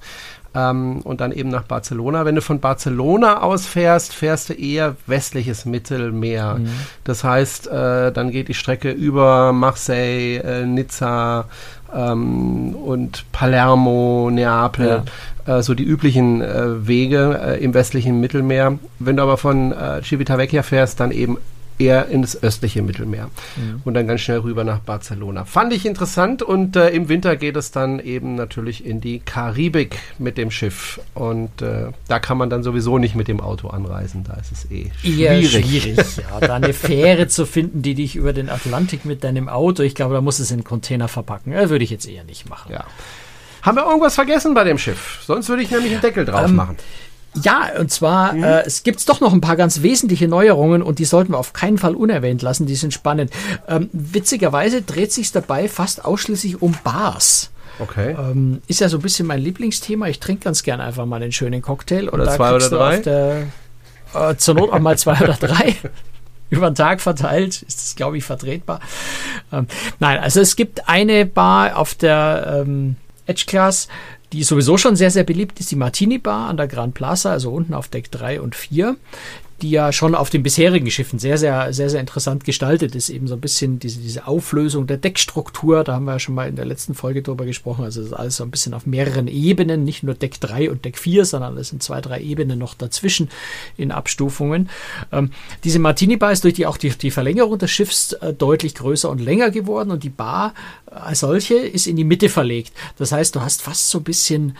ähm, 0.55 1.01
und 1.01 1.21
dann 1.21 1.31
eben 1.31 1.49
nach 1.49 1.63
Barcelona. 1.63 2.25
Wenn 2.25 2.35
du 2.35 2.41
von 2.41 2.59
Barcelona 2.59 3.41
aus 3.41 3.65
fährst, 3.65 4.13
fährst 4.13 4.49
du 4.49 4.53
eher 4.53 4.95
westliches 5.05 5.65
Mittelmeer. 5.65 6.55
Mhm. 6.55 6.69
Das 7.03 7.23
heißt, 7.23 7.67
äh, 7.67 8.11
dann 8.11 8.31
geht 8.31 8.47
die 8.47 8.53
Strecke 8.53 8.91
über 8.91 9.53
Marseille, 9.53 10.37
äh, 10.37 10.65
Nizza 10.65 11.45
ähm, 11.93 12.75
und 12.75 13.25
Palermo, 13.31 14.29
Neapel. 14.31 15.03
Ja. 15.45 15.57
Äh, 15.57 15.61
so 15.61 15.73
die 15.73 15.83
üblichen 15.83 16.41
äh, 16.41 16.87
Wege 16.87 17.39
äh, 17.43 17.63
im 17.63 17.73
westlichen 17.73 18.19
Mittelmeer. 18.19 18.79
Wenn 18.99 19.17
du 19.17 19.23
aber 19.23 19.37
von 19.37 19.71
äh, 19.71 20.01
Civitavecchia 20.03 20.63
fährst, 20.63 20.99
dann 20.99 21.11
eben 21.11 21.37
eher 21.77 22.07
ins 22.07 22.41
östliche 22.41 22.81
Mittelmeer 22.81 23.29
mhm. 23.55 23.81
und 23.83 23.93
dann 23.93 24.07
ganz 24.07 24.21
schnell 24.21 24.39
rüber 24.39 24.63
nach 24.63 24.79
Barcelona. 24.79 25.45
Fand 25.45 25.73
ich 25.73 25.85
interessant 25.85 26.41
und 26.41 26.75
äh, 26.75 26.89
im 26.89 27.09
Winter 27.09 27.35
geht 27.35 27.55
es 27.55 27.71
dann 27.71 27.99
eben 27.99 28.35
natürlich 28.35 28.85
in 28.85 29.01
die 29.01 29.19
Karibik 29.19 29.97
mit 30.17 30.37
dem 30.37 30.51
Schiff 30.51 30.99
und 31.13 31.61
äh, 31.61 31.91
da 32.07 32.19
kann 32.19 32.37
man 32.37 32.49
dann 32.49 32.63
sowieso 32.63 32.97
nicht 32.97 33.15
mit 33.15 33.27
dem 33.27 33.41
Auto 33.41 33.67
anreisen, 33.67 34.23
da 34.23 34.35
ist 34.35 34.51
es 34.51 34.71
eh 34.71 34.91
schwierig. 35.01 35.19
Eher 35.19 35.43
schwierig, 35.43 36.17
ja, 36.17 36.39
da 36.39 36.55
eine 36.55 36.73
Fähre 36.73 37.27
zu 37.27 37.45
finden, 37.45 37.81
die 37.81 37.95
dich 37.95 38.15
über 38.15 38.33
den 38.33 38.49
Atlantik 38.49 39.05
mit 39.05 39.23
deinem 39.23 39.49
Auto, 39.49 39.83
ich 39.83 39.95
glaube, 39.95 40.13
da 40.13 40.21
muss 40.21 40.39
es 40.39 40.51
in 40.51 40.63
Container 40.63 41.07
verpacken, 41.07 41.51
äh, 41.53 41.69
würde 41.69 41.83
ich 41.83 41.89
jetzt 41.89 42.07
eher 42.07 42.23
nicht 42.23 42.49
machen. 42.49 42.71
Ja. 42.71 42.85
Haben 43.65 43.77
wir 43.77 43.85
irgendwas 43.85 44.13
vergessen 44.13 44.53
bei 44.53 44.63
dem 44.63 44.77
Schiff? 44.77 45.23
Sonst 45.25 45.49
würde 45.49 45.63
ich 45.63 45.71
nämlich 45.71 45.91
einen 45.91 46.01
Deckel 46.01 46.23
drauf 46.23 46.49
ähm, 46.49 46.55
machen. 46.55 46.77
Ja, 47.41 47.69
und 47.79 47.91
zwar, 47.91 48.33
mhm. 48.33 48.43
äh, 48.43 48.61
es 48.61 48.83
gibt 48.83 49.07
doch 49.09 49.19
noch 49.19 49.33
ein 49.33 49.41
paar 49.41 49.55
ganz 49.55 49.81
wesentliche 49.81 50.27
Neuerungen 50.27 50.81
und 50.81 50.99
die 50.99 51.05
sollten 51.05 51.33
wir 51.33 51.37
auf 51.37 51.53
keinen 51.53 51.77
Fall 51.77 51.95
unerwähnt 51.95 52.41
lassen, 52.41 52.65
die 52.65 52.75
sind 52.75 52.93
spannend. 52.93 53.31
Ähm, 53.67 53.89
witzigerweise 53.91 54.81
dreht 54.81 55.11
sich 55.11 55.31
dabei 55.31 55.67
fast 55.67 56.05
ausschließlich 56.05 56.61
um 56.61 56.75
Bars. 56.83 57.51
Okay. 57.79 58.15
Ähm, 58.17 58.61
ist 58.67 58.79
ja 58.79 58.89
so 58.89 58.97
ein 58.97 59.01
bisschen 59.01 59.27
mein 59.27 59.41
Lieblingsthema. 59.41 60.07
Ich 60.07 60.19
trinke 60.19 60.45
ganz 60.45 60.63
gern 60.63 60.79
einfach 60.79 61.05
mal 61.05 61.21
einen 61.21 61.31
schönen 61.31 61.61
Cocktail. 61.61 62.09
Oder 62.09 62.33
zwei 62.33 62.53
oder 62.53 62.69
drei? 62.69 62.99
Der, 62.99 63.43
äh, 64.13 64.35
zur 64.37 64.55
Not 64.55 64.71
auch 64.71 64.79
mal 64.79 64.97
zwei 64.97 65.19
oder 65.21 65.33
drei. 65.33 65.75
Über 66.49 66.69
den 66.69 66.75
Tag 66.75 67.01
verteilt 67.01 67.63
ist 67.63 67.81
das, 67.81 67.95
glaube 67.95 68.17
ich, 68.17 68.23
vertretbar. 68.23 68.79
Ähm, 69.51 69.67
nein, 69.99 70.19
also 70.19 70.39
es 70.39 70.55
gibt 70.55 70.87
eine 70.87 71.25
Bar 71.25 71.75
auf 71.75 71.95
der 71.95 72.63
ähm, 72.65 72.95
Edge 73.25 73.45
Class, 73.47 73.87
die 74.35 74.43
sowieso 74.43 74.77
schon 74.77 74.95
sehr, 74.95 75.11
sehr 75.11 75.23
beliebt 75.23 75.59
ist, 75.59 75.71
die 75.71 75.75
Martini 75.75 76.17
Bar 76.17 76.49
an 76.49 76.57
der 76.57 76.67
Grand 76.67 76.93
Plaza, 76.93 77.31
also 77.31 77.51
unten 77.51 77.73
auf 77.73 77.87
Deck 77.87 78.11
3 78.11 78.41
und 78.41 78.55
4 78.55 78.97
die 79.61 79.69
ja 79.69 79.91
schon 79.93 80.15
auf 80.15 80.29
den 80.29 80.43
bisherigen 80.43 80.91
Schiffen 80.91 81.17
sehr, 81.17 81.37
sehr, 81.37 81.71
sehr, 81.71 81.89
sehr 81.89 82.01
interessant 82.01 82.43
gestaltet 82.43 82.93
ist. 82.93 83.09
Eben 83.09 83.27
so 83.27 83.35
ein 83.35 83.41
bisschen 83.41 83.79
diese, 83.79 83.99
diese 83.99 84.27
Auflösung 84.27 84.85
der 84.85 84.97
Deckstruktur, 84.97 85.83
da 85.83 85.93
haben 85.93 86.05
wir 86.05 86.13
ja 86.13 86.19
schon 86.19 86.35
mal 86.35 86.49
in 86.49 86.57
der 86.57 86.65
letzten 86.65 86.93
Folge 86.93 87.21
drüber 87.21 87.45
gesprochen. 87.45 87.85
Also 87.85 88.01
das 88.01 88.11
ist 88.11 88.15
alles 88.15 88.35
so 88.37 88.43
ein 88.43 88.51
bisschen 88.51 88.73
auf 88.73 88.85
mehreren 88.85 89.27
Ebenen, 89.27 89.85
nicht 89.85 90.03
nur 90.03 90.13
Deck 90.13 90.39
3 90.41 90.69
und 90.69 90.83
Deck 90.83 90.97
4, 90.97 91.25
sondern 91.25 91.57
es 91.57 91.69
sind 91.69 91.81
zwei, 91.81 92.01
drei 92.01 92.19
Ebenen 92.19 92.59
noch 92.59 92.73
dazwischen 92.73 93.29
in 93.77 93.91
Abstufungen. 93.91 94.69
Ähm, 95.11 95.31
diese 95.63 95.79
Martini-Bar 95.79 96.33
ist 96.33 96.43
durch 96.43 96.55
die 96.55 96.65
auch 96.65 96.77
die, 96.77 96.89
die 96.89 97.11
Verlängerung 97.11 97.57
des 97.57 97.71
Schiffs 97.71 98.13
äh, 98.13 98.33
deutlich 98.33 98.75
größer 98.75 99.09
und 99.09 99.21
länger 99.21 99.51
geworden 99.51 99.91
und 99.91 100.03
die 100.03 100.09
Bar 100.09 100.53
als 100.87 101.21
solche 101.21 101.55
ist 101.55 101.87
in 101.87 101.95
die 101.95 102.03
Mitte 102.03 102.29
verlegt. 102.29 102.73
Das 102.97 103.11
heißt, 103.11 103.35
du 103.35 103.41
hast 103.41 103.61
fast 103.61 103.89
so 103.89 103.99
ein 103.99 104.03
bisschen 104.03 104.57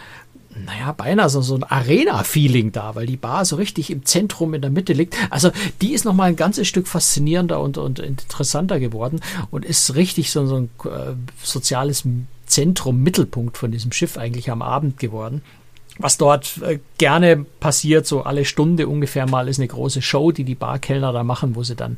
naja, 0.64 0.94
beinahe 0.94 1.30
so, 1.30 1.42
so 1.42 1.56
ein 1.56 1.64
Arena-Feeling 1.64 2.72
da, 2.72 2.96
weil 2.96 3.06
die 3.06 3.18
Bar 3.18 3.44
so 3.46 3.58
richtig 3.58 3.92
im 3.92 4.06
Zentrum 4.06 4.54
in 4.54 4.62
der 4.62 4.72
Mitte 4.72 4.94
liegt. 4.94 5.16
Also 5.30 5.52
die 5.82 5.94
ist 5.94 6.06
nochmal 6.06 6.30
ein 6.30 6.36
ganzes 6.36 6.68
Stück 6.68 6.88
faszinierender 6.88 7.60
und, 7.60 7.78
und 7.78 8.00
interessanter 8.00 8.80
geworden 8.80 9.20
und 9.52 9.66
ist 9.66 9.96
richtig 9.96 10.32
so, 10.32 10.46
so 10.46 10.56
ein 10.56 10.70
äh, 10.86 11.14
soziales 11.44 12.04
Zentrum, 12.46 13.02
Mittelpunkt 13.02 13.58
von 13.58 13.72
diesem 13.72 13.92
Schiff 13.92 14.18
eigentlich 14.18 14.50
am 14.50 14.62
Abend 14.62 14.98
geworden. 15.00 15.42
was 15.98 16.18
dort 16.18 16.58
äh, 16.62 16.80
gerne 16.98 17.46
passiert, 17.60 18.06
so 18.06 18.24
alle 18.24 18.46
Stunde 18.46 18.88
ungefähr 18.88 19.28
mal, 19.28 19.48
ist 19.48 19.60
eine 19.60 19.68
große 19.68 20.02
Show, 20.02 20.32
die 20.32 20.44
die 20.44 20.56
Barkellner 20.56 21.12
da 21.12 21.24
machen, 21.24 21.56
wo 21.56 21.64
sie 21.64 21.76
dann 21.76 21.98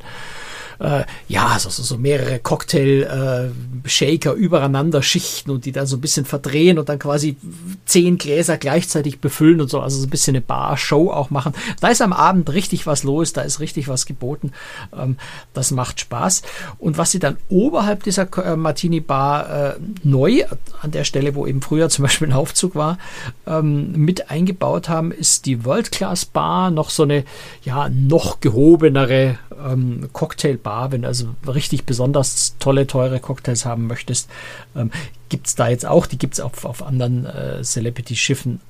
äh, 0.78 1.04
ja, 1.28 1.58
so, 1.58 1.70
so, 1.70 1.82
so 1.82 1.98
mehrere 1.98 2.38
Cocktail-Shaker 2.38 4.32
äh, 4.32 4.36
übereinander 4.36 5.02
schichten 5.02 5.50
und 5.50 5.64
die 5.64 5.72
dann 5.72 5.86
so 5.86 5.96
ein 5.96 6.00
bisschen 6.00 6.24
verdrehen 6.24 6.78
und 6.78 6.88
dann 6.88 6.98
quasi 6.98 7.36
zehn 7.84 8.16
Gläser 8.18 8.58
gleichzeitig 8.58 9.20
befüllen 9.20 9.60
und 9.60 9.68
so, 9.70 9.80
also 9.80 9.98
so 9.98 10.06
ein 10.06 10.10
bisschen 10.10 10.36
eine 10.36 10.40
Bar-Show 10.40 11.10
auch 11.10 11.30
machen. 11.30 11.52
Da 11.80 11.88
ist 11.88 12.00
am 12.02 12.12
Abend 12.12 12.52
richtig 12.52 12.86
was 12.86 13.02
los, 13.02 13.32
da 13.32 13.42
ist 13.42 13.60
richtig 13.60 13.88
was 13.88 14.06
geboten. 14.06 14.52
Ähm, 14.96 15.16
das 15.52 15.70
macht 15.72 16.00
Spaß. 16.00 16.42
Und 16.78 16.96
was 16.96 17.10
sie 17.10 17.18
dann 17.18 17.38
oberhalb 17.48 18.04
dieser 18.04 18.28
äh, 18.44 18.56
Martini-Bar 18.56 19.74
äh, 19.74 19.74
neu, 20.04 20.44
an 20.80 20.92
der 20.92 21.04
Stelle, 21.04 21.34
wo 21.34 21.46
eben 21.46 21.60
früher 21.60 21.88
zum 21.88 22.04
Beispiel 22.04 22.28
ein 22.28 22.32
Aufzug 22.32 22.76
war, 22.76 22.98
ähm, 23.46 23.92
mit 23.92 24.30
eingebaut 24.30 24.88
haben, 24.88 25.10
ist 25.10 25.46
die 25.46 25.64
World-Class-Bar, 25.64 26.70
noch 26.70 26.90
so 26.90 27.02
eine, 27.02 27.24
ja, 27.64 27.88
noch 27.88 28.40
gehobenere 28.40 29.38
ähm, 29.58 30.08
Cocktailbar 30.12 30.67
Bar, 30.68 30.92
wenn 30.92 31.00
du 31.00 31.08
also 31.08 31.28
richtig 31.46 31.86
besonders 31.86 32.54
tolle, 32.58 32.86
teure 32.86 33.20
Cocktails 33.20 33.64
haben 33.64 33.86
möchtest, 33.86 34.28
ähm, 34.76 34.90
gibt 35.30 35.46
es 35.46 35.54
da 35.54 35.68
jetzt 35.68 35.86
auch. 35.86 36.04
Die 36.04 36.18
gibt 36.18 36.34
es 36.34 36.40
auf, 36.40 36.66
auf 36.66 36.82
anderen 36.82 37.24
äh, 37.24 37.62
Celebrity-Schiffen 37.62 38.60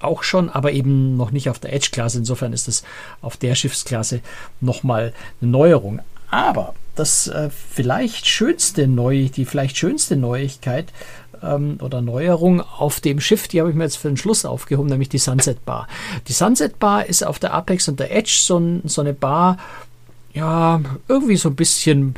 auch 0.00 0.24
schon, 0.24 0.50
aber 0.50 0.72
eben 0.72 1.16
noch 1.16 1.30
nicht 1.30 1.48
auf 1.48 1.60
der 1.60 1.72
Edge-Klasse. 1.72 2.18
Insofern 2.18 2.52
ist 2.52 2.66
es 2.66 2.82
auf 3.22 3.36
der 3.36 3.54
Schiffsklasse 3.54 4.22
nochmal 4.60 5.12
eine 5.40 5.50
Neuerung. 5.52 6.00
Aber 6.32 6.74
das 6.96 7.28
äh, 7.28 7.48
vielleicht 7.50 8.26
schönste 8.26 8.88
Neu, 8.88 9.28
die 9.28 9.44
vielleicht 9.44 9.76
schönste 9.76 10.16
Neuigkeit 10.16 10.92
ähm, 11.44 11.78
oder 11.80 12.00
Neuerung 12.00 12.60
auf 12.60 12.98
dem 13.00 13.20
Schiff, 13.20 13.46
die 13.46 13.60
habe 13.60 13.70
ich 13.70 13.76
mir 13.76 13.84
jetzt 13.84 13.98
für 13.98 14.08
den 14.08 14.16
Schluss 14.16 14.44
aufgehoben, 14.44 14.88
nämlich 14.88 15.10
die 15.10 15.18
Sunset 15.18 15.64
Bar. 15.64 15.86
Die 16.26 16.32
Sunset 16.32 16.80
Bar 16.80 17.06
ist 17.06 17.24
auf 17.24 17.38
der 17.38 17.54
Apex 17.54 17.86
und 17.86 18.00
der 18.00 18.10
Edge 18.10 18.36
so, 18.40 18.80
so 18.82 19.00
eine 19.00 19.12
Bar, 19.12 19.58
ja, 20.36 20.80
irgendwie 21.08 21.36
so 21.36 21.48
ein 21.48 21.56
bisschen, 21.56 22.14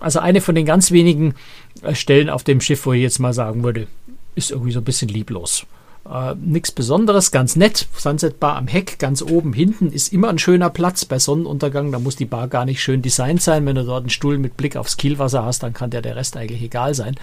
also 0.00 0.18
eine 0.18 0.40
von 0.40 0.54
den 0.54 0.64
ganz 0.64 0.90
wenigen 0.90 1.34
äh, 1.82 1.94
Stellen 1.94 2.30
auf 2.30 2.42
dem 2.42 2.60
Schiff, 2.60 2.86
wo 2.86 2.92
ich 2.94 3.02
jetzt 3.02 3.18
mal 3.18 3.34
sagen 3.34 3.62
würde, 3.62 3.86
ist 4.34 4.50
irgendwie 4.50 4.72
so 4.72 4.80
ein 4.80 4.84
bisschen 4.84 5.08
lieblos. 5.08 5.66
Äh, 6.10 6.34
Nichts 6.36 6.72
Besonderes, 6.72 7.30
ganz 7.30 7.56
nett. 7.56 7.86
Sunset 7.94 8.40
Bar 8.40 8.56
am 8.56 8.66
Heck, 8.66 8.98
ganz 8.98 9.20
oben 9.20 9.52
hinten 9.52 9.92
ist 9.92 10.10
immer 10.10 10.30
ein 10.30 10.38
schöner 10.38 10.70
Platz 10.70 11.04
bei 11.04 11.18
Sonnenuntergang. 11.18 11.92
Da 11.92 11.98
muss 11.98 12.16
die 12.16 12.24
Bar 12.24 12.48
gar 12.48 12.64
nicht 12.64 12.82
schön 12.82 13.02
designt 13.02 13.42
sein. 13.42 13.66
Wenn 13.66 13.76
du 13.76 13.84
dort 13.84 14.04
einen 14.04 14.10
Stuhl 14.10 14.38
mit 14.38 14.56
Blick 14.56 14.76
aufs 14.76 14.96
Kielwasser 14.96 15.44
hast, 15.44 15.62
dann 15.62 15.74
kann 15.74 15.90
dir 15.90 16.00
der 16.00 16.16
Rest 16.16 16.38
eigentlich 16.38 16.62
egal 16.62 16.94
sein. 16.94 17.16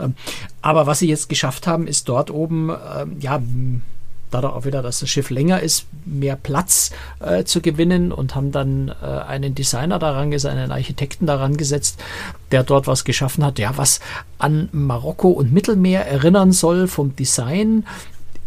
Ähm, 0.00 0.14
aber 0.62 0.86
was 0.86 1.00
sie 1.00 1.08
jetzt 1.08 1.28
geschafft 1.28 1.66
haben, 1.66 1.86
ist 1.86 2.08
dort 2.08 2.30
oben, 2.30 2.70
äh, 2.70 3.04
ja, 3.20 3.42
dadurch 4.34 4.54
auch 4.54 4.64
wieder, 4.64 4.82
dass 4.82 5.00
das 5.00 5.08
Schiff 5.08 5.30
länger 5.30 5.60
ist, 5.60 5.86
mehr 6.04 6.36
Platz 6.36 6.90
äh, 7.20 7.44
zu 7.44 7.60
gewinnen 7.60 8.12
und 8.12 8.34
haben 8.34 8.52
dann 8.52 8.88
äh, 8.88 9.06
einen 9.06 9.54
Designer 9.54 9.98
daran 9.98 10.30
gesetzt, 10.30 10.52
einen 10.52 10.72
Architekten 10.72 11.26
daran 11.26 11.56
gesetzt, 11.56 12.02
der 12.50 12.64
dort 12.64 12.86
was 12.86 13.04
geschaffen 13.04 13.44
hat, 13.44 13.58
ja, 13.58 13.72
was 13.76 14.00
an 14.38 14.68
Marokko 14.72 15.28
und 15.28 15.52
Mittelmeer 15.52 16.06
erinnern 16.06 16.52
soll 16.52 16.88
vom 16.88 17.16
Design. 17.16 17.86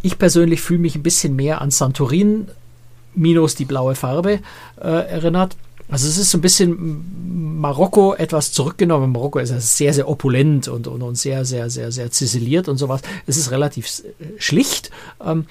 Ich 0.02 0.17
persönlich 0.19 0.62
fühle 0.62 0.80
mich 0.80 0.95
ein 0.95 1.04
bisschen 1.04 1.36
mehr 1.36 1.62
an 1.62 1.71
Santorin 1.71 2.47
minus 3.15 3.56
die 3.56 3.65
blaue 3.65 3.95
Farbe 3.95 4.39
äh, 4.80 4.88
erinnert. 4.88 5.58
Also 5.89 6.08
es 6.08 6.17
ist 6.17 6.32
so 6.32 6.38
ein 6.38 6.41
bisschen 6.41 7.60
Marokko 7.62 8.13
etwas 8.13 8.52
zurückgenommen. 8.52 9.12
Marokko 9.12 9.39
ist 9.39 9.52
ja 9.52 9.60
sehr, 9.60 9.93
sehr 9.93 10.10
opulent 10.10 10.67
und, 10.67 10.88
und, 10.88 11.02
und 11.02 11.17
sehr, 11.17 11.45
sehr, 11.45 11.69
sehr, 11.69 11.91
sehr 11.91 12.12
ziseliert 12.12 12.67
und 12.67 12.78
sowas. 12.78 13.02
Es 13.26 13.38
ist 13.38 13.52
relativ 13.52 13.88
äh, 14.00 14.26
schlicht. 14.38 14.91
Ähm, 15.26 15.45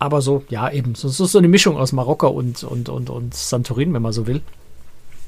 aber 0.00 0.22
so, 0.22 0.42
ja, 0.48 0.70
eben, 0.70 0.94
so, 0.94 1.08
so 1.08 1.38
eine 1.38 1.46
Mischung 1.46 1.76
aus 1.76 1.92
Marokko 1.92 2.28
und, 2.28 2.64
und, 2.64 2.88
und, 2.88 3.10
und 3.10 3.34
Santorin, 3.34 3.92
wenn 3.94 4.02
man 4.02 4.12
so 4.12 4.26
will 4.26 4.42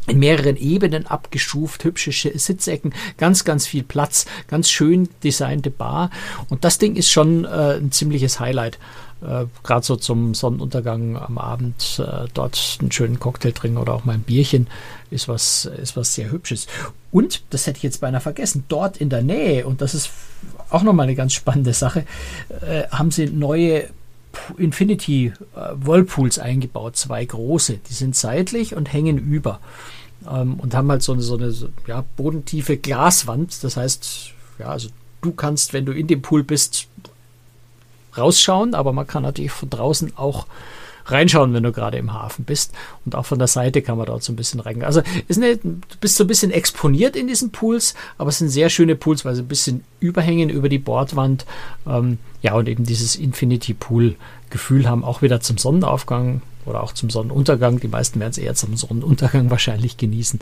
in 0.09 0.19
mehreren 0.19 0.57
Ebenen 0.57 1.07
abgestuft, 1.07 1.85
hübsche 1.85 2.11
Sitzecken, 2.13 2.93
ganz, 3.19 3.45
ganz 3.45 3.67
viel 3.67 3.85
Platz, 3.85 4.27
ganz 4.49 4.69
schön 4.69 5.09
designte 5.23 5.71
Bar. 5.71 6.11
Und 6.49 6.65
das 6.65 6.79
Ding 6.79 6.97
ist 6.97 7.11
schon 7.11 7.45
äh, 7.45 7.77
ein 7.77 7.93
ziemliches 7.93 8.41
Highlight. 8.41 8.79
Äh, 9.21 9.45
Gerade 9.63 9.87
so 9.87 9.95
zum 9.95 10.35
Sonnenuntergang 10.35 11.17
am 11.17 11.39
Abend 11.39 12.03
äh, 12.05 12.27
dort 12.35 12.79
einen 12.81 12.91
schönen 12.91 13.21
Cocktail 13.21 13.53
trinken 13.53 13.79
oder 13.79 13.95
auch 13.95 14.05
mal 14.05 14.15
ein 14.15 14.23
Bierchen 14.23 14.67
ist 15.11 15.29
was, 15.29 15.67
ist 15.67 15.97
was 15.97 16.15
sehr 16.15 16.33
Hübsches. 16.33 16.67
Und, 17.13 17.45
das 17.51 17.67
hätte 17.67 17.77
ich 17.77 17.83
jetzt 17.85 18.01
beinahe 18.01 18.21
vergessen, 18.21 18.65
dort 18.69 18.97
in 18.97 19.09
der 19.09 19.23
Nähe, 19.23 19.67
und 19.67 19.83
das 19.83 19.95
ist 19.95 20.11
auch 20.71 20.83
nochmal 20.83 21.05
eine 21.05 21.15
ganz 21.15 21.33
spannende 21.35 21.75
Sache, 21.75 22.07
äh, 22.63 22.89
haben 22.91 23.13
sie 23.13 23.27
neue 23.27 23.89
Infinity 24.57 25.33
äh, 25.55 25.61
Whirlpools 25.75 26.39
eingebaut, 26.39 26.97
zwei 26.97 27.25
große. 27.25 27.79
Die 27.89 27.95
sind 27.95 28.17
seitlich 28.17 28.75
und 28.75 28.93
hängen 28.93 29.19
über 29.19 29.61
ähm, 30.31 30.55
und 30.55 30.75
haben 30.75 30.91
halt 30.91 31.03
so 31.03 31.13
eine, 31.13 31.23
so 31.23 31.37
eine 31.37 31.53
ja, 31.87 32.05
bodentiefe 32.17 32.77
Glaswand. 32.77 33.63
Das 33.65 33.77
heißt, 33.77 34.31
ja, 34.59 34.67
also 34.67 34.89
du 35.21 35.33
kannst, 35.33 35.73
wenn 35.73 35.87
du 35.87 35.93
in 35.93 36.07
dem 36.07 36.23
Pool 36.23 36.43
bist, 36.43 36.89
rausschauen, 38.17 38.75
aber 38.75 38.93
man 38.93 39.07
kann 39.07 39.23
natürlich 39.23 39.53
von 39.53 39.71
draußen 39.71 40.17
auch 40.17 40.47
reinschauen, 41.07 41.53
wenn 41.53 41.63
du 41.63 41.73
gerade 41.73 41.99
im 41.99 42.13
Hafen 42.13 42.45
bist. 42.45 42.73
Und 43.05 43.15
auch 43.15 43.27
von 43.27 43.39
der 43.39 43.49
Seite 43.49 43.83
kann 43.83 43.97
man 43.97 44.07
dort 44.07 44.23
so 44.23 44.33
ein 44.33 44.37
bisschen 44.37 44.61
rein. 44.61 44.83
Also 44.83 45.03
eine, 45.35 45.57
du 45.57 45.81
bist 46.01 46.17
so 46.17 46.25
ein 46.25 46.29
bisschen 46.29 46.51
exponiert 46.51 47.17
in 47.17 47.27
diesen 47.27 47.51
Pools, 47.51 47.95
aber 48.19 48.29
es 48.29 48.39
sind 48.39 48.49
sehr 48.49 48.71
schöne 48.71 48.97
Pools, 48.97 49.25
weil 49.25 49.35
sie 49.35 49.43
ein 49.43 49.49
bisschen 49.49 49.85
überhängen 50.01 50.49
über 50.49 50.69
die 50.69 50.79
Bordwand. 50.79 51.47
Ähm, 51.87 52.19
ja, 52.43 52.55
und 52.55 52.69
eben 52.69 52.85
dieses 52.85 53.17
Infinity 53.17 53.75
Pool 53.75 54.17
Gefühl 54.51 54.89
haben, 54.89 55.05
auch 55.05 55.23
wieder 55.23 55.41
zum 55.41 55.59
Sonnenaufgang 55.59 56.43
oder 56.67 56.83
auch 56.83 56.93
zum 56.93 57.11
Sonnenuntergang. 57.11 57.81
Die 57.81 57.89
meisten 57.89 58.21
werden 58.21 58.31
es 58.31 58.39
eher 58.39 58.55
zum 58.55 58.77
Sonnenuntergang 58.77 59.51
wahrscheinlich 59.51 59.97
genießen. 59.97 60.41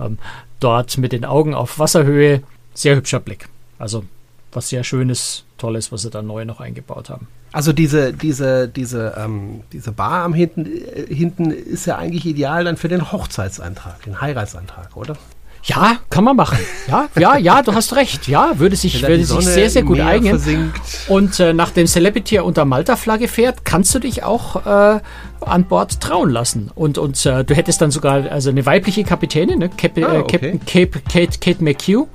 Ähm, 0.00 0.18
dort 0.58 0.98
mit 0.98 1.12
den 1.12 1.24
Augen 1.24 1.54
auf 1.54 1.78
Wasserhöhe, 1.78 2.42
sehr 2.74 2.96
hübscher 2.96 3.20
Blick. 3.20 3.48
Also 3.78 4.04
was 4.52 4.68
sehr 4.68 4.84
Schönes, 4.84 5.44
Tolles, 5.58 5.92
was 5.92 6.02
sie 6.02 6.10
da 6.10 6.22
neu 6.22 6.44
noch 6.44 6.60
eingebaut 6.60 7.10
haben. 7.10 7.28
Also 7.52 7.72
diese, 7.72 8.12
diese, 8.12 8.68
diese, 8.68 9.14
ähm, 9.16 9.62
diese 9.72 9.92
Bar 9.92 10.24
am 10.24 10.34
hinten, 10.34 10.66
äh, 10.66 11.12
hinten 11.12 11.50
ist 11.50 11.86
ja 11.86 11.96
eigentlich 11.96 12.26
ideal 12.26 12.64
dann 12.64 12.76
für 12.76 12.88
den 12.88 13.10
Hochzeitsantrag, 13.12 14.02
den 14.02 14.20
Heiratsantrag, 14.20 14.96
oder? 14.96 15.16
Ja, 15.64 15.98
kann 16.08 16.24
man 16.24 16.36
machen. 16.36 16.58
Ja, 16.88 17.08
ja, 17.18 17.36
ja, 17.36 17.62
du 17.62 17.74
hast 17.74 17.94
recht. 17.94 18.28
Ja, 18.28 18.58
würde 18.58 18.76
sich, 18.76 19.02
würde 19.02 19.24
sich 19.24 19.44
sehr, 19.44 19.68
sehr 19.68 19.82
gut 19.82 20.00
eignen. 20.00 20.38
Versinkt. 20.38 20.80
Und 21.08 21.38
äh, 21.38 21.52
nachdem 21.52 21.86
Celebrity 21.86 22.38
unter 22.38 22.64
Malta-Flagge 22.64 23.28
fährt, 23.28 23.64
kannst 23.64 23.94
du 23.94 23.98
dich 23.98 24.22
auch 24.24 24.64
äh, 24.64 25.00
an 25.40 25.64
Bord 25.64 26.00
trauen 26.00 26.30
lassen. 26.30 26.70
Und, 26.74 26.96
und 26.96 27.24
äh, 27.26 27.44
du 27.44 27.54
hättest 27.54 27.82
dann 27.82 27.90
sogar 27.90 28.30
also 28.30 28.50
eine 28.50 28.64
weibliche 28.64 29.04
Kapitänin, 29.04 29.58
ne? 29.58 29.68
Cap 29.68 29.92
ah, 30.02 30.20
okay. 30.20 30.38
Captain 30.38 30.60
Cape, 30.64 31.00
Kate, 31.10 31.38
Kate 31.40 31.62
McHugh. 31.62 32.08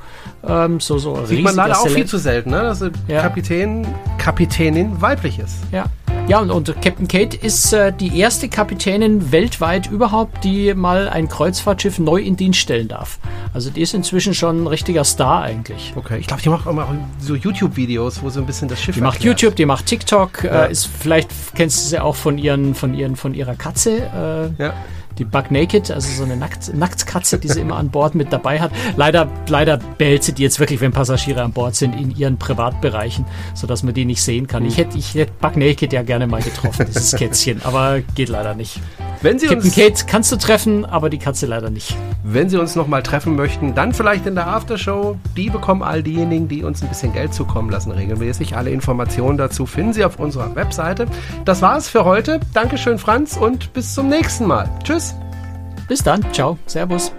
Ähm, 0.47 0.79
so, 0.79 0.97
so 0.97 1.25
Sieht 1.25 1.43
man 1.43 1.55
leider 1.55 1.79
auch 1.79 1.87
viel 1.87 2.05
zu 2.05 2.17
selten, 2.17 2.51
ne? 2.51 2.61
dass 2.61 2.83
ja. 3.07 3.21
Kapitän, 3.21 3.87
Kapitänin 4.17 5.01
weiblich 5.01 5.39
ist. 5.39 5.57
Ja. 5.71 5.85
Ja, 6.27 6.39
und, 6.39 6.49
und 6.49 6.81
Captain 6.81 7.07
Kate 7.07 7.37
ist 7.37 7.71
äh, 7.71 7.93
die 7.93 8.19
erste 8.19 8.49
Kapitänin 8.49 9.31
weltweit 9.31 9.91
überhaupt, 9.91 10.43
die 10.43 10.73
mal 10.73 11.07
ein 11.07 11.29
Kreuzfahrtschiff 11.29 11.99
neu 11.99 12.17
in 12.17 12.35
Dienst 12.35 12.59
stellen 12.59 12.87
darf. 12.87 13.19
Also 13.53 13.69
die 13.69 13.81
ist 13.81 13.93
inzwischen 13.93 14.33
schon 14.33 14.63
ein 14.63 14.67
richtiger 14.67 15.03
Star 15.03 15.43
eigentlich. 15.43 15.93
Okay, 15.95 16.17
ich 16.17 16.25
glaube, 16.25 16.41
die 16.41 16.49
macht 16.49 16.65
auch 16.65 16.73
mal 16.73 16.87
so 17.19 17.35
YouTube-Videos, 17.35 18.23
wo 18.23 18.31
so 18.31 18.39
ein 18.39 18.47
bisschen 18.47 18.67
das 18.67 18.81
Schiff 18.81 18.95
Die 18.95 19.01
macht 19.01 19.23
YouTube, 19.23 19.55
die 19.55 19.67
macht 19.67 19.85
TikTok, 19.85 20.43
ja. 20.45 20.65
äh, 20.65 20.71
ist 20.71 20.87
vielleicht 20.87 21.29
kennst 21.53 21.85
du 21.85 21.89
sie 21.89 21.99
auch 21.99 22.15
von 22.15 22.39
ihren, 22.39 22.73
von 22.73 22.95
ihren, 22.95 23.15
von 23.15 23.35
ihrer 23.35 23.53
Katze. 23.53 24.51
Äh, 24.57 24.63
ja 24.63 24.73
die 25.17 25.25
Bug 25.25 25.51
Naked, 25.51 25.91
also 25.91 26.09
so 26.11 26.23
eine 26.23 26.35
Nackt 26.35 26.73
Nacktkatze, 26.73 27.39
die 27.39 27.47
sie 27.47 27.61
immer 27.61 27.77
an 27.77 27.89
Bord 27.89 28.15
mit 28.15 28.31
dabei 28.31 28.59
hat. 28.59 28.71
Leider, 28.95 29.27
leider 29.47 29.77
behält 29.97 30.23
sie 30.23 30.33
die 30.33 30.43
jetzt 30.43 30.59
wirklich, 30.59 30.81
wenn 30.81 30.91
Passagiere 30.91 31.41
an 31.43 31.51
Bord 31.51 31.75
sind, 31.75 31.95
in 31.95 32.15
ihren 32.15 32.37
Privatbereichen, 32.37 33.25
sodass 33.53 33.83
man 33.83 33.93
die 33.93 34.05
nicht 34.05 34.21
sehen 34.21 34.47
kann. 34.47 34.65
Ich 34.65 34.77
hätte, 34.77 34.97
ich 34.97 35.13
hätte 35.15 35.31
Bug 35.39 35.57
Naked 35.57 35.93
ja 35.93 36.03
gerne 36.03 36.27
mal 36.27 36.41
getroffen, 36.41 36.85
dieses 36.87 37.11
Kätzchen, 37.15 37.61
aber 37.63 38.01
geht 38.15 38.29
leider 38.29 38.55
nicht. 38.55 38.79
Wenn 39.21 39.39
Sie 39.39 39.47
Captain 39.47 39.71
Kate 39.71 40.05
kannst 40.05 40.31
du 40.31 40.35
treffen, 40.35 40.85
aber 40.85 41.09
die 41.09 41.17
Katze 41.17 41.45
leider 41.45 41.69
nicht. 41.69 41.95
Wenn 42.23 42.49
Sie 42.49 42.57
uns 42.57 42.75
nochmal 42.75 43.03
treffen 43.03 43.35
möchten, 43.35 43.75
dann 43.75 43.93
vielleicht 43.93 44.25
in 44.25 44.35
der 44.35 44.47
Aftershow. 44.47 45.17
Die 45.37 45.49
bekommen 45.49 45.83
all 45.83 46.03
diejenigen, 46.03 46.47
die 46.47 46.63
uns 46.63 46.81
ein 46.81 46.89
bisschen 46.89 47.13
Geld 47.13 47.33
zukommen 47.33 47.69
lassen, 47.69 47.91
regelmäßig. 47.91 48.55
Alle 48.55 48.71
Informationen 48.71 49.37
dazu 49.37 49.65
finden 49.65 49.93
Sie 49.93 50.03
auf 50.03 50.19
unserer 50.19 50.55
Webseite. 50.55 51.07
Das 51.45 51.61
war's 51.61 51.87
für 51.87 52.05
heute. 52.05 52.39
Dankeschön, 52.53 52.97
Franz, 52.97 53.37
und 53.37 53.73
bis 53.73 53.93
zum 53.93 54.09
nächsten 54.09 54.45
Mal. 54.45 54.69
Tschüss. 54.83 55.04
Bis 55.87 56.03
dann. 56.03 56.25
Ciao. 56.33 56.57
Servus. 56.65 57.11